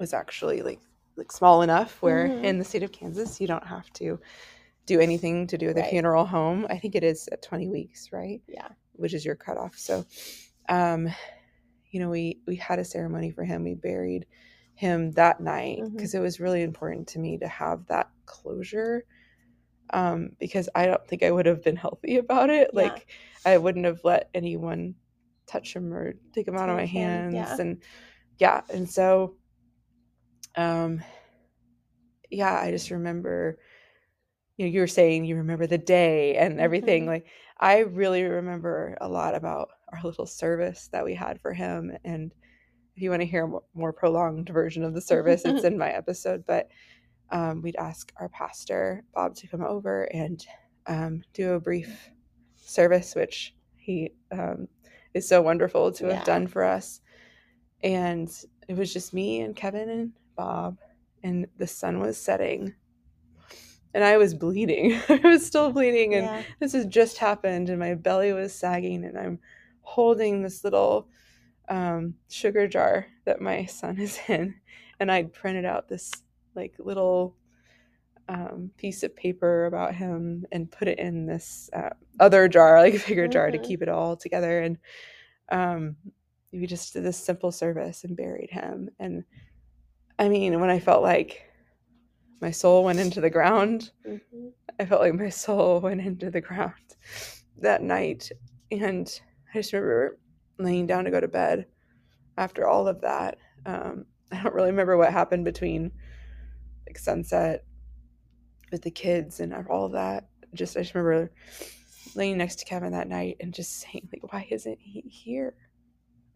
was 0.00 0.12
actually 0.12 0.62
like 0.62 0.80
like 1.16 1.30
small 1.32 1.62
enough 1.62 2.00
where 2.02 2.28
Mhm. 2.28 2.44
in 2.44 2.58
the 2.58 2.64
state 2.64 2.82
of 2.84 2.92
Kansas 2.92 3.40
you 3.40 3.46
don't 3.48 3.66
have 3.66 3.92
to 3.94 4.18
do 4.86 5.00
anything 5.00 5.46
to 5.48 5.58
do 5.58 5.66
with 5.66 5.76
a 5.78 5.82
funeral 5.84 6.24
home. 6.24 6.66
I 6.70 6.78
think 6.78 6.94
it 6.94 7.04
is 7.04 7.28
at 7.32 7.42
20 7.42 7.68
weeks, 7.68 8.10
right? 8.12 8.40
Yeah. 8.48 8.68
which 8.94 9.14
is 9.14 9.24
your 9.24 9.36
cutoff. 9.36 9.78
So, 9.78 10.04
um, 10.68 11.08
you 11.90 12.00
know, 12.00 12.10
we 12.10 12.40
we 12.48 12.56
had 12.56 12.80
a 12.80 12.84
ceremony 12.84 13.30
for 13.30 13.44
him. 13.44 13.62
We 13.62 13.74
buried 13.74 14.26
him 14.74 15.12
that 15.12 15.40
night 15.40 15.80
because 15.92 16.14
it 16.14 16.20
was 16.20 16.40
really 16.40 16.62
important 16.62 17.06
to 17.08 17.18
me 17.20 17.38
to 17.38 17.46
have 17.48 17.86
that 17.86 18.10
closure. 18.26 19.04
Um, 19.90 20.30
because 20.38 20.68
I 20.74 20.86
don't 20.86 21.06
think 21.06 21.22
I 21.22 21.30
would 21.30 21.46
have 21.46 21.62
been 21.62 21.76
healthy 21.76 22.16
about 22.18 22.50
it. 22.50 22.70
Yeah. 22.72 22.82
Like 22.82 23.06
I 23.44 23.56
wouldn't 23.58 23.86
have 23.86 24.00
let 24.04 24.30
anyone 24.34 24.94
touch 25.48 25.74
him 25.74 25.92
or 25.92 26.14
take 26.32 26.46
him 26.46 26.56
out 26.56 26.68
of 26.68 26.76
my 26.76 26.86
hands. 26.86 27.34
yeah. 27.34 27.56
And 27.58 27.82
yeah, 28.38 28.60
and 28.72 28.88
so 28.88 29.34
um 30.56 31.02
yeah, 32.30 32.54
I 32.60 32.70
just 32.70 32.90
remember 32.90 33.58
you 34.56 34.66
know, 34.66 34.72
you 34.72 34.80
were 34.80 34.86
saying 34.88 35.24
you 35.24 35.36
remember 35.36 35.66
the 35.66 35.78
day 35.78 36.36
and 36.36 36.60
everything. 36.60 37.04
Mhm. 37.04 37.08
Like 37.08 37.26
I 37.58 37.78
really 37.78 38.24
remember 38.24 38.96
a 39.00 39.08
lot 39.08 39.34
about 39.34 39.70
our 39.92 40.00
little 40.02 40.26
service 40.26 40.88
that 40.92 41.04
we 41.04 41.14
had 41.14 41.40
for 41.40 41.52
him. 41.52 41.96
And 42.04 42.32
if 42.96 43.02
you 43.02 43.10
want 43.10 43.22
to 43.22 43.26
hear 43.26 43.46
a 43.46 43.58
more 43.74 43.92
prolonged 43.92 44.48
version 44.48 44.82
of 44.84 44.94
the 44.94 45.00
service, 45.00 45.42
it's 45.44 45.64
in 45.64 45.78
my 45.78 45.90
episode. 45.90 46.44
But 46.46 46.68
um, 47.30 47.62
we'd 47.62 47.76
ask 47.76 48.12
our 48.16 48.28
pastor 48.28 49.04
Bob 49.14 49.34
to 49.36 49.46
come 49.46 49.62
over 49.62 50.04
and 50.04 50.44
um, 50.86 51.22
do 51.32 51.52
a 51.52 51.60
brief 51.60 52.10
service, 52.56 53.14
which 53.14 53.54
he 53.76 54.10
um, 54.32 54.66
is 55.18 55.28
so 55.28 55.42
wonderful 55.42 55.92
to 55.92 56.06
Yeah. 56.06 56.14
have 56.14 56.24
done 56.24 56.46
for 56.46 56.64
us. 56.64 57.00
And 57.82 58.28
it 58.68 58.76
was 58.76 58.92
just 58.92 59.12
me 59.14 59.40
and 59.40 59.54
Kevin 59.54 59.88
and 59.88 60.12
Bob, 60.36 60.78
and 61.22 61.46
the 61.58 61.66
sun 61.66 62.00
was 62.00 62.16
setting. 62.16 62.74
And 63.94 64.04
I 64.04 64.16
was 64.18 64.34
bleeding. 64.34 64.98
I 65.08 65.20
was 65.24 65.46
still 65.46 65.72
bleeding, 65.72 66.14
and 66.14 66.24
yeah. 66.26 66.42
this 66.60 66.72
has 66.72 66.86
just 66.86 67.18
happened 67.18 67.68
and 67.70 67.78
my 67.78 67.94
belly 67.94 68.32
was 68.32 68.52
sagging 68.52 69.04
and 69.04 69.18
i'm 69.18 69.38
holding 69.82 70.42
this 70.42 70.62
little 70.64 71.08
um, 71.70 72.14
sugar 72.28 72.68
jar 72.68 73.06
that 73.24 73.40
my 73.40 73.64
son 73.64 73.98
is 73.98 74.18
in 74.28 74.54
and 75.00 75.10
i'd 75.10 75.32
printed 75.32 75.64
out 75.64 75.88
this 75.88 76.10
like 76.54 76.74
little 76.78 77.34
um, 78.28 78.70
piece 78.76 79.02
of 79.02 79.16
paper 79.16 79.66
about 79.66 79.94
him 79.94 80.44
and 80.52 80.70
put 80.70 80.88
it 80.88 80.98
in 80.98 81.26
this 81.26 81.70
uh, 81.72 81.90
other 82.20 82.48
jar 82.48 82.80
like 82.80 82.94
a 82.94 83.06
bigger 83.08 83.26
jar 83.28 83.50
to 83.50 83.58
Mhm. 83.58 83.64
keep 83.64 83.82
it 83.82 83.88
all 83.88 84.16
together 84.16 84.60
and 84.60 84.78
um, 85.50 85.96
we 86.52 86.66
just 86.66 86.92
did 86.92 87.04
this 87.04 87.16
simple 87.16 87.50
service 87.52 88.04
and 88.04 88.16
buried 88.16 88.50
him 88.50 88.90
and 88.98 89.24
i 90.18 90.28
mean 90.28 90.60
when 90.60 90.70
i 90.70 90.78
felt 90.78 91.02
like 91.02 91.42
my 92.40 92.50
soul 92.50 92.84
went 92.84 92.98
into 93.00 93.20
the 93.20 93.30
ground 93.30 93.90
Mhm. 94.06 94.52
I 94.80 94.84
felt 94.86 95.00
like 95.00 95.14
my 95.14 95.28
soul 95.28 95.80
went 95.86 96.00
into 96.00 96.30
the 96.30 96.40
ground 96.40 96.74
that 97.56 97.82
night. 97.82 98.30
And 98.70 99.08
I 99.52 99.58
just 99.58 99.72
remember 99.72 100.18
laying 100.58 100.86
down 100.86 101.04
to 101.04 101.10
go 101.10 101.20
to 101.20 101.26
bed 101.26 101.66
after 102.36 102.66
all 102.68 102.86
of 102.86 103.00
that. 103.00 103.38
Um, 103.66 104.04
I 104.30 104.40
don't 104.42 104.54
really 104.54 104.70
remember 104.70 104.96
what 104.96 105.12
happened 105.12 105.44
between 105.44 105.90
like 106.86 106.98
sunset 106.98 107.64
with 108.70 108.82
the 108.82 108.90
kids 108.90 109.40
and 109.40 109.54
all 109.68 109.88
that. 109.90 110.28
Just 110.54 110.76
I 110.76 110.80
just 110.80 110.94
remember 110.94 111.30
laying 112.14 112.38
next 112.38 112.56
to 112.60 112.64
Kevin 112.64 112.92
that 112.92 113.08
night 113.08 113.36
and 113.40 113.52
just 113.52 113.80
saying 113.80 114.08
like, 114.12 114.32
why 114.32 114.46
isn't 114.50 114.78
he 114.80 115.00
here? 115.02 115.54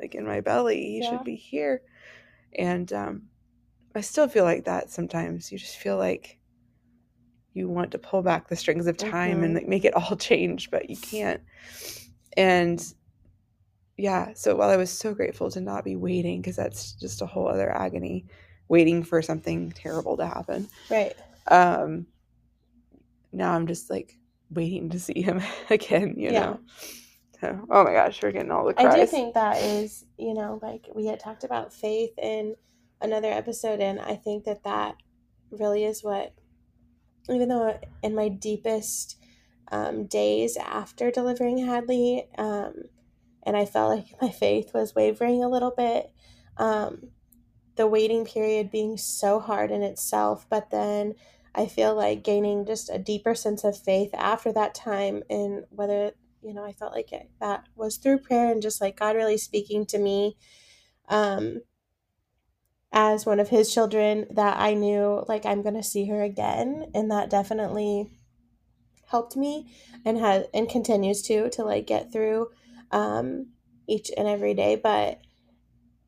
Like 0.01 0.15
in 0.15 0.27
my 0.27 0.41
belly, 0.41 0.83
he 0.83 1.01
Yeah. 1.01 1.11
should 1.11 1.25
be 1.25 1.37
here. 1.37 1.83
And 2.59 2.93
um, 2.93 3.23
I 3.95 4.01
still 4.01 4.29
feel 4.29 4.45
like 4.45 4.65
that 4.65 4.91
sometimes. 4.91 5.51
You 5.51 5.59
just 5.59 5.77
feel 5.77 5.97
like 5.97 6.39
you 7.55 7.69
want 7.69 7.91
to 7.93 7.99
pull 7.99 8.23
back 8.23 8.49
the 8.49 8.57
strings 8.57 8.87
of 8.87 8.97
time 8.97 9.43
and 9.43 9.53
Mhm. 9.53 9.59
like 9.61 9.69
make 9.69 9.85
it 9.85 9.95
all 9.95 10.17
change, 10.19 10.71
but 10.71 10.91
you 10.91 10.97
can't. 10.97 11.43
And 12.37 12.83
yeah, 13.97 14.33
so 14.35 14.57
while 14.57 14.71
I 14.71 14.77
was 14.77 14.91
so 14.91 15.15
grateful 15.15 15.51
to 15.51 15.61
not 15.61 15.85
be 15.85 15.97
waiting, 15.97 16.41
because 16.41 16.57
that's 16.57 16.93
just 16.93 17.23
a 17.23 17.27
whole 17.27 17.47
other 17.47 17.71
agony, 17.71 18.25
waiting 18.69 19.03
for 19.03 19.21
something 19.23 19.71
terrible 19.73 20.17
to 20.17 20.27
happen. 20.27 20.69
Right. 20.91 21.15
Um, 21.49 22.07
now 23.33 23.53
I'm 23.53 23.67
just 23.67 23.91
like 23.91 24.19
waiting 24.51 24.91
to 24.91 25.01
see 25.01 25.23
him 25.23 25.43
again, 25.71 26.15
you 26.19 26.31
Yeah. 26.31 26.41
know. 26.41 26.61
So, 27.41 27.67
oh 27.71 27.85
my 27.85 27.93
gosh, 27.93 28.23
we're 28.23 28.33
getting 28.33 28.51
all 28.53 28.65
the 28.67 28.75
I 28.75 28.87
do 28.87 29.07
think 29.07 29.35
that 29.35 29.59
is, 29.63 30.05
you 30.17 30.35
know, 30.35 30.59
like 30.63 30.89
we 30.95 31.07
had 31.07 31.21
talked 31.21 31.45
about 31.45 31.73
faith 31.75 32.13
in 32.19 32.55
another 33.01 33.31
episode, 33.31 33.81
and 33.81 34.01
I 34.01 34.15
think 34.17 34.45
that 34.45 34.65
that 34.65 34.97
really 35.51 35.85
is 35.85 36.03
what, 36.05 36.35
even 37.29 37.49
though 37.49 37.79
in 38.03 38.15
my 38.15 38.29
deepest 38.29 39.17
um, 39.73 40.07
days 40.07 40.57
after 40.57 41.11
delivering 41.11 41.59
Hadley, 41.59 42.29
um, 42.39 42.75
and 43.43 43.57
I 43.57 43.65
felt 43.67 43.97
like 43.97 44.15
my 44.23 44.31
faith 44.31 44.73
was 44.73 44.95
wavering 44.95 45.43
a 45.43 45.49
little 45.49 45.73
bit, 45.77 46.13
um, 46.59 47.09
the 47.77 47.87
waiting 47.87 48.25
period 48.25 48.71
being 48.71 48.97
so 48.97 49.41
hard 49.41 49.71
in 49.71 49.83
itself, 49.83 50.47
but 50.49 50.71
then 50.71 51.15
I 51.55 51.67
feel 51.67 51.95
like 51.95 52.25
gaining 52.25 52.67
just 52.67 52.91
a 52.91 52.99
deeper 52.99 53.35
sense 53.35 53.65
of 53.65 53.79
faith 53.79 54.11
after 54.15 54.53
that 54.53 54.75
time 54.75 55.23
and 55.29 55.65
whether 55.71 56.13
you 56.43 56.55
know 56.55 56.65
I 56.65 56.73
felt 56.73 56.93
like 56.93 57.13
it, 57.13 57.31
that 57.41 57.67
was 57.75 57.97
through 57.97 58.19
prayer 58.19 58.51
and 58.51 58.63
just 58.63 58.81
like 58.81 58.99
God 58.99 59.17
really 59.17 59.39
speaking 59.39 59.87
to 59.87 59.99
me 59.99 60.37
um 61.09 61.61
as 62.93 63.25
one 63.25 63.41
of 63.41 63.49
his 63.49 63.73
children 63.73 64.27
that 64.31 64.59
I 64.59 64.75
knew 64.75 65.25
like 65.27 65.47
I'm 65.47 65.63
going 65.63 65.75
to 65.75 65.83
see 65.83 66.07
her 66.07 66.23
again. 66.23 66.91
And 66.95 67.11
that 67.11 67.31
definitely 67.31 68.11
helped 69.07 69.37
me 69.37 69.73
and 70.05 70.19
has 70.19 70.47
and 70.53 70.69
continues 70.69 71.23
to 71.23 71.51
to 71.51 71.65
like 71.65 71.87
get 71.87 72.13
through 72.13 72.49
um 72.91 73.49
each 73.89 74.11
and 74.17 74.29
every 74.29 74.55
day. 74.55 74.77
But 74.77 75.21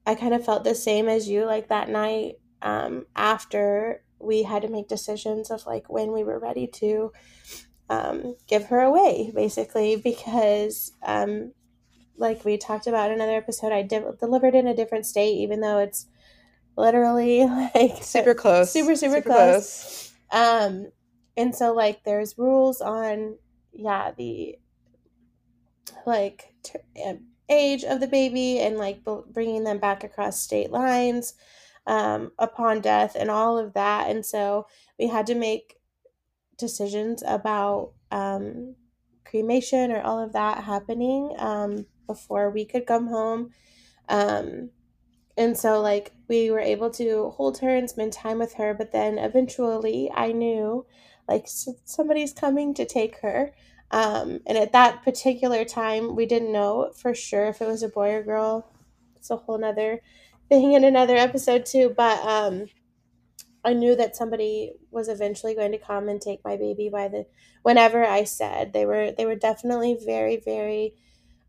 I 0.07 0.15
kind 0.15 0.35
of 0.35 0.45
felt 0.45 0.65
the 0.65 0.75
same 0.75 1.09
as 1.09 1.29
you 1.29 1.47
like 1.47 1.69
that 1.69 1.89
night 1.89 2.35
um 2.61 3.07
after 3.17 4.04
we 4.25 4.43
had 4.43 4.63
to 4.63 4.69
make 4.69 4.89
decisions 4.89 5.51
of 5.51 5.67
like 5.67 5.89
when 5.89 6.13
we 6.13 6.25
were 6.25 6.39
ready 6.39 6.67
to 6.67 7.13
um 7.91 8.35
give 8.47 8.65
her 8.67 8.81
away 8.81 9.31
basically 9.35 9.97
because 9.97 10.93
um 11.03 11.53
like 12.17 12.45
we 12.45 12.57
talked 12.57 12.87
about 12.87 13.11
in 13.11 13.17
another 13.17 13.37
episode 13.37 13.73
I 13.73 13.83
de- 13.83 14.13
delivered 14.19 14.55
in 14.55 14.67
a 14.67 14.75
different 14.75 15.07
state 15.07 15.35
even 15.37 15.61
though 15.61 15.79
it's 15.79 16.07
literally 16.77 17.45
like 17.75 18.03
super 18.03 18.35
close. 18.35 18.73
super 18.73 18.97
super, 18.97 19.17
super 19.17 19.29
close. 19.29 20.13
close. 20.31 20.59
Um 20.65 20.87
and 21.37 21.55
so 21.55 21.73
like 21.75 22.05
there's 22.05 22.39
rules 22.39 22.81
on 22.81 23.37
yeah 23.73 24.13
the 24.17 24.57
like 26.07 26.55
t- 26.63 26.79
age 27.49 27.85
of 27.85 28.01
the 28.01 28.07
baby 28.07 28.59
and 28.59 28.79
like 28.79 29.01
bringing 29.33 29.65
them 29.65 29.79
back 29.79 30.05
across 30.05 30.41
state 30.41 30.71
lines 30.71 31.35
um, 31.87 32.33
upon 32.39 32.81
death 32.81 33.17
and 33.19 33.31
all 33.31 33.59
of 33.59 33.75
that. 33.75 34.11
And 34.11 34.25
so 34.25 34.67
we 34.99 35.09
had 35.09 35.27
to 35.27 35.35
make 35.35 35.77
decisions 36.57 37.23
about 37.27 37.93
um, 38.11 38.77
cremation 39.25 39.91
or 39.91 40.01
all 40.01 40.19
of 40.19 40.33
that 40.33 40.65
happening 40.65 41.35
um, 41.39 41.87
before 42.07 42.51
we 42.51 42.65
could 42.65 42.87
come 42.87 43.09
home. 43.09 43.51
Um, 44.09 44.71
and 45.37 45.59
so 45.59 45.81
like 45.81 46.13
we 46.29 46.51
were 46.51 46.61
able 46.61 46.91
to 46.91 47.31
hold 47.31 47.59
her 47.59 47.75
and 47.75 47.91
spend 47.91 48.13
time 48.13 48.39
with 48.39 48.55
her 48.55 48.73
but 48.73 48.93
then 48.93 49.19
eventually 49.19 50.09
i 50.15 50.31
knew 50.31 50.87
like 51.29 51.47
somebody's 51.47 52.33
coming 52.33 52.75
to 52.75 52.85
take 52.85 53.21
her. 53.21 53.53
Um, 53.91 54.41
and 54.47 54.59
at 54.59 54.73
that 54.73 55.03
particular 55.03 55.65
time 55.65 56.17
we 56.17 56.27
didn't 56.27 56.53
know 56.53 56.91
for 56.95 57.15
sure 57.15 57.47
if 57.47 57.63
it 57.63 57.67
was 57.67 57.83
a 57.83 57.89
boy 57.89 58.13
or 58.15 58.23
girl. 58.23 58.71
It's 59.17 59.31
a 59.31 59.37
whole 59.37 59.59
nother 59.59 60.01
in 60.63 60.85
another 60.85 61.17
episode 61.17 61.67
too 61.67 61.93
but 61.97 62.19
um, 62.25 62.67
i 63.65 63.73
knew 63.73 63.97
that 63.97 64.17
somebody 64.17 64.73
was 64.91 65.09
eventually 65.09 65.55
going 65.55 65.73
to 65.73 65.79
come 65.79 66.09
and 66.09 66.21
take 66.21 66.41
my 66.45 66.57
baby 66.57 66.89
by 66.93 67.09
the 67.09 67.25
whenever 67.63 68.05
i 68.05 68.25
said 68.25 68.73
they 68.73 68.87
were 68.87 69.13
they 69.13 69.27
were 69.27 69.37
definitely 69.37 69.97
very 70.05 70.37
very 70.37 70.95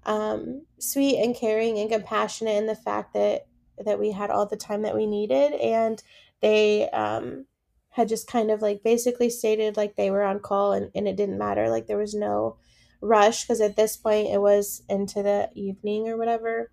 um, 0.06 0.66
sweet 0.80 1.18
and 1.18 1.36
caring 1.36 1.80
and 1.80 1.90
compassionate 1.90 2.58
in 2.58 2.68
the 2.68 2.76
fact 2.76 3.14
that 3.14 3.48
that 3.84 4.00
we 4.00 4.12
had 4.12 4.30
all 4.30 4.46
the 4.46 4.56
time 4.56 4.84
that 4.84 4.96
we 4.96 5.06
needed. 5.06 5.54
And 5.54 6.02
they 6.42 6.90
um, 6.92 7.46
had 7.90 8.08
just 8.08 8.28
kind 8.28 8.52
of 8.52 8.62
like 8.62 8.84
basically 8.84 9.30
stated 9.30 9.78
like 9.78 9.96
they 9.96 10.12
were 10.12 10.24
on 10.24 10.40
call 10.40 10.74
and, 10.74 10.92
and 10.96 11.08
it 11.08 11.18
didn't 11.18 11.38
matter. 11.38 11.70
Like 11.70 11.88
there 11.88 11.98
was 11.98 12.14
no 12.14 12.58
rush 13.02 13.44
because 13.44 13.62
at 13.62 13.76
this 13.76 13.98
point 13.98 14.30
it 14.30 14.42
was 14.42 14.84
into 14.90 15.22
the 15.24 15.50
evening 15.54 16.08
or 16.08 16.18
whatever. 16.18 16.72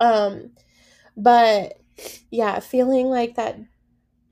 Um 0.00 0.52
but 1.18 1.74
yeah 2.30 2.60
feeling 2.60 3.08
like 3.08 3.36
that 3.36 3.58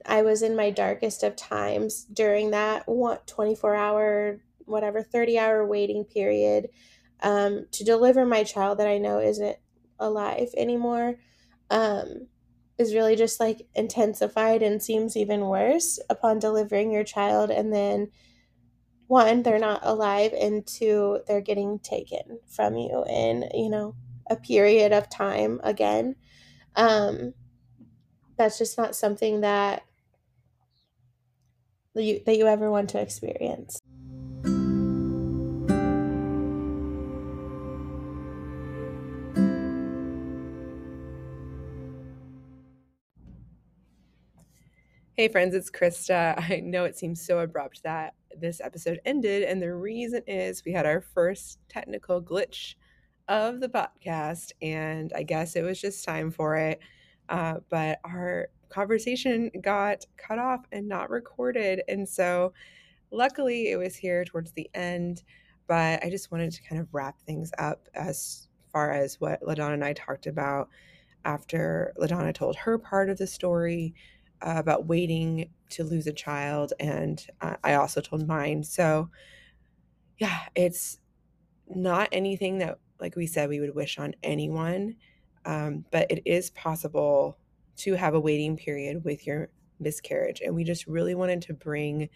i 0.05 0.21
was 0.21 0.41
in 0.41 0.55
my 0.55 0.69
darkest 0.71 1.23
of 1.23 1.35
times 1.35 2.05
during 2.05 2.51
that 2.51 2.83
what 2.87 3.27
24 3.27 3.75
hour 3.75 4.41
whatever 4.65 5.03
30 5.03 5.39
hour 5.39 5.65
waiting 5.67 6.05
period 6.05 6.69
um, 7.23 7.65
to 7.71 7.83
deliver 7.83 8.25
my 8.25 8.43
child 8.43 8.79
that 8.79 8.87
i 8.87 8.97
know 8.97 9.19
isn't 9.19 9.57
alive 9.99 10.49
anymore 10.57 11.15
um, 11.69 12.27
is 12.77 12.95
really 12.95 13.15
just 13.15 13.39
like 13.39 13.67
intensified 13.75 14.63
and 14.63 14.81
seems 14.83 15.17
even 15.17 15.41
worse 15.41 15.99
upon 16.09 16.39
delivering 16.39 16.91
your 16.91 17.03
child 17.03 17.51
and 17.51 17.73
then 17.73 18.09
one 19.07 19.43
they're 19.43 19.59
not 19.59 19.79
alive 19.83 20.33
and 20.33 20.65
two 20.67 21.19
they're 21.27 21.41
getting 21.41 21.79
taken 21.79 22.39
from 22.47 22.75
you 22.75 23.05
in 23.09 23.49
you 23.53 23.69
know 23.69 23.95
a 24.29 24.35
period 24.35 24.91
of 24.91 25.09
time 25.09 25.59
again 25.63 26.15
um 26.77 27.33
that's 28.37 28.57
just 28.57 28.77
not 28.77 28.95
something 28.95 29.41
that 29.41 29.83
you 31.95 32.21
that 32.25 32.37
you 32.37 32.47
ever 32.47 32.71
want 32.71 32.89
to 32.91 33.01
experience 33.01 33.79
Hey, 45.17 45.29
friends, 45.29 45.55
it's 45.55 45.71
Christa. 45.71 46.35
I 46.51 46.59
know 46.59 46.85
it 46.85 46.95
seems 46.95 47.25
so 47.25 47.39
abrupt 47.39 47.81
that 47.81 48.13
this 48.39 48.61
episode 48.61 48.99
ended, 49.03 49.41
and 49.41 49.59
the 49.59 49.73
reason 49.73 50.21
is 50.27 50.63
we 50.63 50.73
had 50.73 50.85
our 50.85 51.01
first 51.01 51.57
technical 51.69 52.21
glitch 52.21 52.75
of 53.27 53.59
the 53.59 53.69
podcast, 53.69 54.51
and 54.61 55.11
I 55.15 55.23
guess 55.23 55.55
it 55.55 55.63
was 55.63 55.79
just 55.79 56.05
time 56.05 56.31
for 56.31 56.55
it. 56.55 56.79
Uh, 57.29 57.55
but 57.69 57.99
our 58.03 58.49
conversation 58.69 59.51
got 59.61 60.05
cut 60.17 60.39
off 60.39 60.65
and 60.71 60.87
not 60.87 61.09
recorded, 61.09 61.81
and 61.87 62.07
so 62.07 62.53
luckily 63.11 63.71
it 63.71 63.77
was 63.77 63.95
here 63.95 64.23
towards 64.25 64.51
the 64.53 64.69
end. 64.73 65.23
But 65.67 66.03
I 66.03 66.09
just 66.09 66.31
wanted 66.31 66.51
to 66.53 66.63
kind 66.63 66.79
of 66.81 66.93
wrap 66.93 67.19
things 67.21 67.51
up 67.57 67.87
as 67.93 68.47
far 68.71 68.91
as 68.91 69.19
what 69.19 69.41
LaDonna 69.41 69.73
and 69.73 69.83
I 69.83 69.93
talked 69.93 70.27
about 70.27 70.69
after 71.25 71.93
LaDonna 71.99 72.33
told 72.33 72.55
her 72.55 72.77
part 72.77 73.09
of 73.09 73.17
the 73.17 73.27
story 73.27 73.93
uh, 74.41 74.55
about 74.57 74.87
waiting 74.87 75.49
to 75.71 75.83
lose 75.83 76.07
a 76.07 76.13
child, 76.13 76.73
and 76.79 77.25
uh, 77.41 77.55
I 77.63 77.73
also 77.73 78.01
told 78.01 78.25
mine. 78.27 78.63
So, 78.63 79.09
yeah, 80.19 80.39
it's 80.55 80.99
not 81.67 82.09
anything 82.11 82.59
that, 82.59 82.79
like 82.99 83.15
we 83.15 83.27
said, 83.27 83.49
we 83.49 83.59
would 83.59 83.75
wish 83.75 83.97
on 83.97 84.13
anyone, 84.23 84.95
um, 85.45 85.85
but 85.91 86.09
it 86.11 86.23
is 86.25 86.49
possible 86.51 87.37
to 87.77 87.93
have 87.93 88.13
a 88.13 88.19
waiting 88.19 88.57
period 88.57 89.03
with 89.03 89.25
your 89.27 89.49
miscarriage. 89.79 90.41
And 90.41 90.55
we 90.55 90.63
just 90.63 90.87
really 90.87 91.15
wanted 91.15 91.41
to 91.43 91.53
bring 91.53 92.09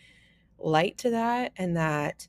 light 0.58 0.98
to 1.00 1.12
that 1.12 1.54
and 1.58 1.78
that 1.78 2.28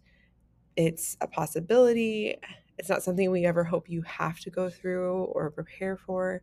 it's 0.77 1.17
a 1.21 1.27
possibility. 1.27 2.37
It's 2.79 2.89
not 2.89 3.03
something 3.03 3.31
we 3.31 3.47
ever 3.47 3.65
hope 3.65 3.89
you 3.89 4.03
have 4.03 4.41
to 4.41 4.51
go 4.51 4.71
through 4.71 5.25
or 5.25 5.51
prepare 5.51 5.97
for, 5.97 6.43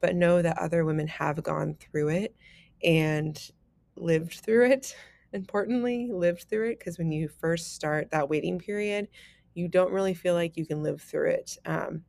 but 0.00 0.16
know 0.16 0.42
that 0.42 0.58
other 0.58 0.84
women 0.84 1.06
have 1.08 1.42
gone 1.42 1.74
through 1.74 2.08
it 2.08 2.34
and 2.82 3.50
lived 3.96 4.40
through 4.40 4.70
it. 4.70 4.96
Importantly, 5.32 6.10
lived 6.12 6.44
through 6.48 6.70
it 6.70 6.78
because 6.78 6.96
when 6.96 7.10
you 7.10 7.26
first 7.26 7.74
start 7.74 8.12
that 8.12 8.28
waiting 8.28 8.56
period, 8.56 9.08
you 9.54 9.68
don't 9.68 9.92
really 9.92 10.14
feel 10.14 10.34
like 10.34 10.56
you 10.56 10.66
can 10.66 10.82
live 10.82 11.00
through 11.00 11.30
it. 11.30 11.56
Um, 11.64 12.02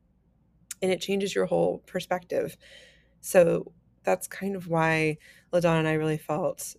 and 0.82 0.92
it 0.92 1.00
changes 1.00 1.34
your 1.34 1.46
whole 1.46 1.78
perspective. 1.86 2.56
So 3.20 3.72
that's 4.02 4.26
kind 4.28 4.54
of 4.54 4.68
why 4.68 5.18
LaDonna 5.52 5.80
and 5.80 5.88
I 5.88 5.94
really 5.94 6.18
felt 6.18 6.76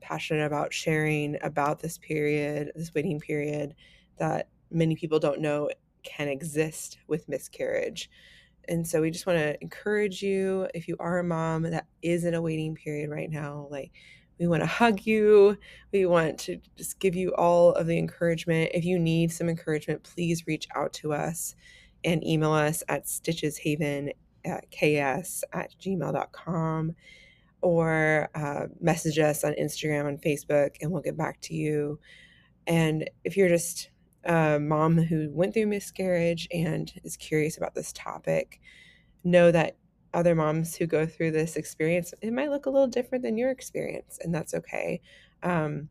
passionate 0.00 0.44
about 0.44 0.72
sharing 0.72 1.36
about 1.42 1.80
this 1.80 1.98
period, 1.98 2.70
this 2.74 2.94
waiting 2.94 3.20
period 3.20 3.74
that 4.18 4.48
many 4.70 4.94
people 4.94 5.18
don't 5.18 5.40
know 5.40 5.70
can 6.02 6.28
exist 6.28 6.98
with 7.08 7.28
miscarriage. 7.28 8.10
And 8.68 8.86
so 8.86 9.00
we 9.00 9.10
just 9.10 9.26
want 9.26 9.38
to 9.38 9.60
encourage 9.62 10.22
you 10.22 10.68
if 10.74 10.88
you 10.88 10.96
are 10.98 11.18
a 11.18 11.24
mom 11.24 11.62
that 11.62 11.86
is 12.02 12.24
in 12.24 12.34
a 12.34 12.42
waiting 12.42 12.74
period 12.74 13.10
right 13.10 13.30
now, 13.30 13.68
like 13.70 13.92
we 14.38 14.46
want 14.46 14.62
to 14.62 14.66
hug 14.66 15.06
you. 15.06 15.56
We 15.92 16.06
want 16.06 16.38
to 16.40 16.60
just 16.76 16.98
give 17.00 17.14
you 17.14 17.34
all 17.34 17.72
of 17.72 17.86
the 17.86 17.98
encouragement. 17.98 18.70
If 18.74 18.84
you 18.84 18.98
need 18.98 19.32
some 19.32 19.48
encouragement, 19.48 20.02
please 20.02 20.46
reach 20.46 20.68
out 20.74 20.92
to 20.94 21.12
us 21.12 21.54
and 22.04 22.24
email 22.26 22.52
us 22.52 22.82
at 22.88 23.06
stitcheshaven 23.06 24.12
at 24.44 24.64
ks 24.70 25.42
at 25.52 25.74
gmail.com 25.80 26.94
or 27.62 28.28
uh, 28.34 28.66
message 28.80 29.18
us 29.18 29.42
on 29.42 29.54
Instagram 29.54 30.08
and 30.08 30.22
Facebook 30.22 30.76
and 30.80 30.92
we'll 30.92 31.02
get 31.02 31.16
back 31.16 31.40
to 31.40 31.54
you. 31.54 31.98
And 32.66 33.08
if 33.24 33.36
you're 33.36 33.48
just 33.48 33.90
a 34.24 34.58
mom 34.60 34.98
who 34.98 35.30
went 35.30 35.54
through 35.54 35.66
miscarriage 35.66 36.46
and 36.52 36.92
is 37.04 37.16
curious 37.16 37.56
about 37.56 37.74
this 37.74 37.92
topic, 37.92 38.60
know 39.24 39.50
that 39.50 39.76
other 40.16 40.34
moms 40.34 40.76
who 40.76 40.86
go 40.86 41.06
through 41.06 41.32
this 41.32 41.56
experience, 41.56 42.14
it 42.22 42.32
might 42.32 42.50
look 42.50 42.66
a 42.66 42.70
little 42.70 42.88
different 42.88 43.24
than 43.24 43.38
your 43.38 43.50
experience, 43.52 44.18
and 44.22 44.34
that's 44.34 44.54
okay. 44.54 45.00
Um, 45.42 45.90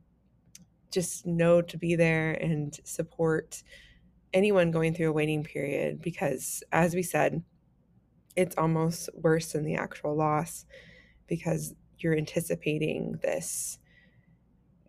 just 0.92 1.26
know 1.26 1.62
to 1.62 1.78
be 1.78 1.96
there 1.96 2.32
and 2.34 2.78
support 2.86 3.64
anyone 4.34 4.72
going 4.72 4.94
through 4.94 5.10
a 5.10 5.14
waiting 5.14 5.44
period 5.44 6.02
because, 6.02 6.64
as 6.72 6.96
we 6.96 7.04
said, 7.04 7.44
it's 8.36 8.58
almost 8.58 9.10
worse 9.14 9.54
than 9.54 9.66
the 9.66 9.76
actual 9.76 10.16
loss. 10.16 10.66
because 11.28 11.74
you're 12.00 12.18
anticipating 12.18 13.20
this 13.22 13.80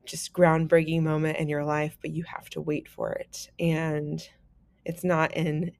just 0.05 0.33
groundbreaking 0.33 1.03
moment 1.03 1.39
in 1.39 1.49
your 1.49 1.65
life, 1.65 1.97
but 2.01 2.13
you 2.13 2.25
have 2.25 2.49
to 2.51 2.61
wait 2.61 2.89
for 2.89 3.13
it. 3.13 3.51
And 3.59 4.23
it's 4.85 5.05
not 5.05 5.35
in 5.37 5.73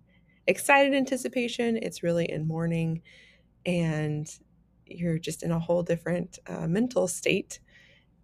excited 0.47 0.95
anticipation, 0.95 1.79
it's 1.83 2.03
really 2.03 2.31
in 2.31 2.47
mourning. 2.49 3.03
And 3.67 4.29
you're 4.87 5.19
just 5.19 5.43
in 5.43 5.51
a 5.51 5.59
whole 5.59 5.83
different 5.83 6.39
uh, 6.47 6.67
mental 6.67 7.09
state. 7.09 7.61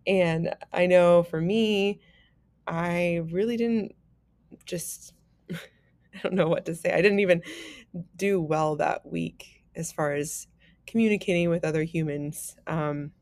And 0.07 0.55
I 0.73 0.87
know 0.87 1.23
for 1.23 1.41
me, 1.41 2.01
I 2.67 3.23
really 3.31 3.57
didn't 3.57 3.95
just, 4.65 5.15
I 5.51 5.57
don't 6.23 6.35
know 6.35 6.49
what 6.49 6.65
to 6.67 6.75
say. 6.75 6.93
I 6.93 7.03
didn't 7.03 7.21
even 7.21 7.43
do 8.17 8.41
well 8.41 8.77
that 8.77 9.05
week 9.05 9.65
as 9.75 9.93
far 9.93 10.13
as 10.13 10.47
communicating 10.87 11.51
with 11.51 11.65
other 11.65 11.83
humans. 11.83 12.57
Um, 12.67 13.13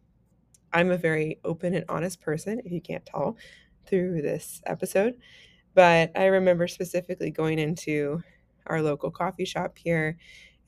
I'm 0.73 0.91
a 0.91 0.97
very 0.97 1.39
open 1.45 1.75
and 1.75 1.85
honest 1.89 2.21
person, 2.21 2.61
if 2.65 2.73
you 2.73 2.81
can't 2.81 3.05
tell 3.05 3.37
through 3.87 4.23
this 4.23 4.63
episode. 4.67 5.15
But 5.75 6.13
I 6.17 6.27
remember 6.27 6.69
specifically 6.69 7.31
going 7.31 7.59
into 7.59 8.23
our 8.67 8.83
local 8.83 9.11
coffee 9.11 9.45
shop 9.45 9.79
here 9.79 10.19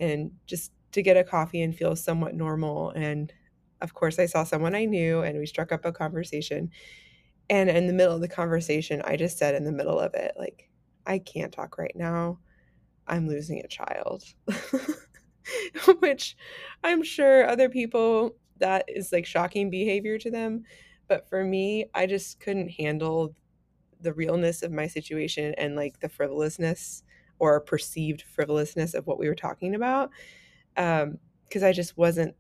and 0.00 0.32
just 0.46 0.72
to 0.92 1.02
get 1.02 1.16
a 1.16 1.24
coffee 1.24 1.62
and 1.62 1.76
feel 1.76 1.96
somewhat 1.96 2.34
normal. 2.34 2.90
And 2.90 3.32
of 3.80 3.94
course, 3.94 4.18
I 4.18 4.26
saw 4.26 4.44
someone 4.44 4.74
I 4.74 4.84
knew 4.84 5.22
and 5.22 5.38
we 5.38 5.46
struck 5.46 5.72
up 5.72 5.84
a 5.84 5.92
conversation. 5.92 6.70
And 7.50 7.68
in 7.68 7.86
the 7.86 7.92
middle 7.92 8.14
of 8.14 8.20
the 8.20 8.28
conversation, 8.28 9.02
I 9.04 9.16
just 9.16 9.38
said 9.38 9.54
in 9.54 9.64
the 9.64 9.72
middle 9.72 9.98
of 9.98 10.14
it, 10.14 10.32
like, 10.38 10.70
I 11.06 11.18
can't 11.18 11.52
talk 11.52 11.78
right 11.78 11.94
now. 11.96 12.38
I'm 13.06 13.28
losing 13.28 13.60
a 13.60 13.68
child. 13.68 14.24
Which 16.00 16.36
I'm 16.84 17.02
sure 17.02 17.46
other 17.46 17.68
people 17.68 18.36
that 18.58 18.84
is 18.88 19.12
like 19.12 19.26
shocking 19.26 19.70
behavior 19.70 20.18
to 20.18 20.30
them. 20.30 20.62
But 21.08 21.28
for 21.28 21.44
me, 21.44 21.86
I 21.94 22.06
just 22.06 22.40
couldn't 22.40 22.70
handle 22.70 23.34
the 24.00 24.12
realness 24.12 24.62
of 24.62 24.72
my 24.72 24.86
situation 24.86 25.54
and 25.58 25.76
like 25.76 26.00
the 26.00 26.08
frivolousness 26.08 27.02
or 27.38 27.60
perceived 27.60 28.22
frivolousness 28.22 28.94
of 28.94 29.06
what 29.06 29.18
we 29.18 29.28
were 29.28 29.34
talking 29.34 29.74
about. 29.74 30.10
Um, 30.76 31.18
because 31.52 31.62
I 31.62 31.72
just 31.72 31.98
wasn't 31.98 32.34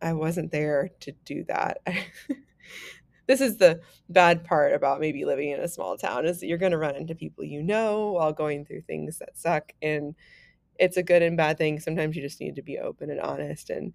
I 0.00 0.14
wasn't 0.14 0.50
there 0.50 0.90
to 1.00 1.12
do 1.24 1.44
that. 1.44 1.78
this 3.26 3.40
is 3.40 3.58
the 3.58 3.80
bad 4.08 4.44
part 4.44 4.72
about 4.72 5.00
maybe 5.00 5.24
living 5.24 5.50
in 5.50 5.60
a 5.60 5.68
small 5.68 5.98
town 5.98 6.24
is 6.26 6.40
that 6.40 6.46
you're 6.46 6.58
going 6.58 6.72
to 6.72 6.78
run 6.78 6.96
into 6.96 7.14
people 7.14 7.44
you 7.44 7.62
know 7.62 8.12
while 8.12 8.32
going 8.32 8.64
through 8.64 8.82
things 8.82 9.18
that 9.18 9.36
suck 9.36 9.72
and 9.82 10.14
it's 10.78 10.96
a 10.96 11.02
good 11.02 11.22
and 11.22 11.36
bad 11.36 11.58
thing. 11.58 11.80
Sometimes 11.80 12.16
you 12.16 12.22
just 12.22 12.40
need 12.40 12.56
to 12.56 12.62
be 12.62 12.78
open 12.78 13.10
and 13.10 13.20
honest 13.20 13.70
and 13.70 13.92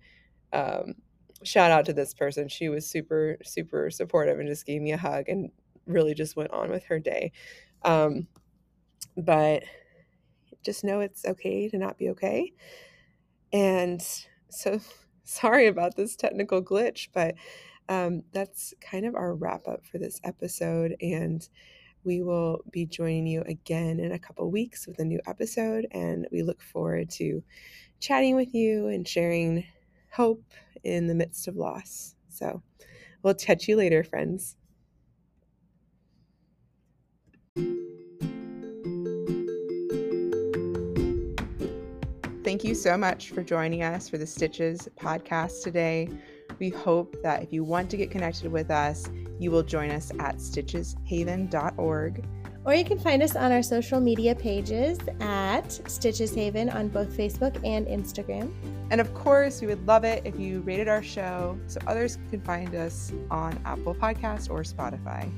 um, 0.53 0.95
shout 1.43 1.71
out 1.71 1.85
to 1.85 1.93
this 1.93 2.13
person. 2.13 2.47
She 2.47 2.69
was 2.69 2.85
super 2.85 3.37
super 3.43 3.89
supportive 3.89 4.39
and 4.39 4.47
just 4.47 4.65
gave 4.67 4.81
me 4.81 4.91
a 4.91 4.97
hug 4.97 5.27
and 5.27 5.49
really 5.87 6.13
just 6.13 6.35
went 6.35 6.51
on 6.51 6.69
with 6.69 6.83
her 6.85 6.99
day. 6.99 7.31
Um, 7.83 8.27
but 9.17 9.63
just 10.63 10.83
know 10.83 10.99
it's 10.99 11.25
okay 11.25 11.67
to 11.69 11.77
not 11.79 11.97
be 11.97 12.09
okay 12.09 12.53
and 13.53 14.01
so 14.49 14.79
sorry 15.23 15.67
about 15.67 15.95
this 15.95 16.15
technical 16.15 16.61
glitch 16.61 17.07
but 17.13 17.35
um, 17.91 18.23
that's 18.31 18.73
kind 18.79 19.05
of 19.05 19.15
our 19.15 19.35
wrap 19.35 19.67
up 19.67 19.85
for 19.85 19.97
this 19.97 20.21
episode. 20.23 20.95
And 21.01 21.47
we 22.05 22.21
will 22.21 22.63
be 22.71 22.85
joining 22.85 23.27
you 23.27 23.41
again 23.41 23.99
in 23.99 24.13
a 24.13 24.19
couple 24.19 24.49
weeks 24.49 24.87
with 24.87 24.99
a 24.99 25.05
new 25.05 25.19
episode. 25.27 25.87
And 25.91 26.25
we 26.31 26.41
look 26.41 26.61
forward 26.61 27.09
to 27.11 27.43
chatting 27.99 28.37
with 28.37 28.55
you 28.55 28.87
and 28.87 29.05
sharing 29.05 29.65
hope 30.09 30.43
in 30.85 31.07
the 31.07 31.15
midst 31.15 31.49
of 31.49 31.57
loss. 31.57 32.15
So 32.29 32.63
we'll 33.23 33.33
catch 33.33 33.67
you 33.67 33.75
later, 33.75 34.05
friends. 34.05 34.55
Thank 42.51 42.65
you 42.65 42.75
so 42.75 42.97
much 42.97 43.29
for 43.29 43.43
joining 43.43 43.81
us 43.81 44.09
for 44.09 44.17
the 44.17 44.27
Stitches 44.27 44.89
podcast 44.99 45.63
today. 45.63 46.09
We 46.59 46.67
hope 46.67 47.15
that 47.23 47.41
if 47.41 47.53
you 47.53 47.63
want 47.63 47.89
to 47.91 47.95
get 47.95 48.11
connected 48.11 48.51
with 48.51 48.69
us, 48.69 49.09
you 49.39 49.51
will 49.51 49.63
join 49.63 49.89
us 49.89 50.11
at 50.19 50.35
stitcheshaven.org. 50.35 52.25
Or 52.65 52.73
you 52.73 52.83
can 52.83 52.99
find 52.99 53.23
us 53.23 53.37
on 53.37 53.53
our 53.53 53.63
social 53.63 54.01
media 54.01 54.35
pages 54.35 54.99
at 55.21 55.71
Stitches 55.89 56.35
Haven 56.35 56.69
on 56.69 56.89
both 56.89 57.15
Facebook 57.15 57.55
and 57.65 57.87
Instagram. 57.87 58.51
And 58.89 58.99
of 58.99 59.13
course, 59.13 59.61
we 59.61 59.67
would 59.67 59.87
love 59.87 60.03
it 60.03 60.23
if 60.25 60.37
you 60.37 60.59
rated 60.59 60.89
our 60.89 61.01
show 61.01 61.57
so 61.67 61.79
others 61.87 62.17
can 62.31 62.41
find 62.41 62.75
us 62.75 63.13
on 63.31 63.57
Apple 63.63 63.95
Podcast 63.95 64.49
or 64.49 64.63
Spotify. 64.63 65.31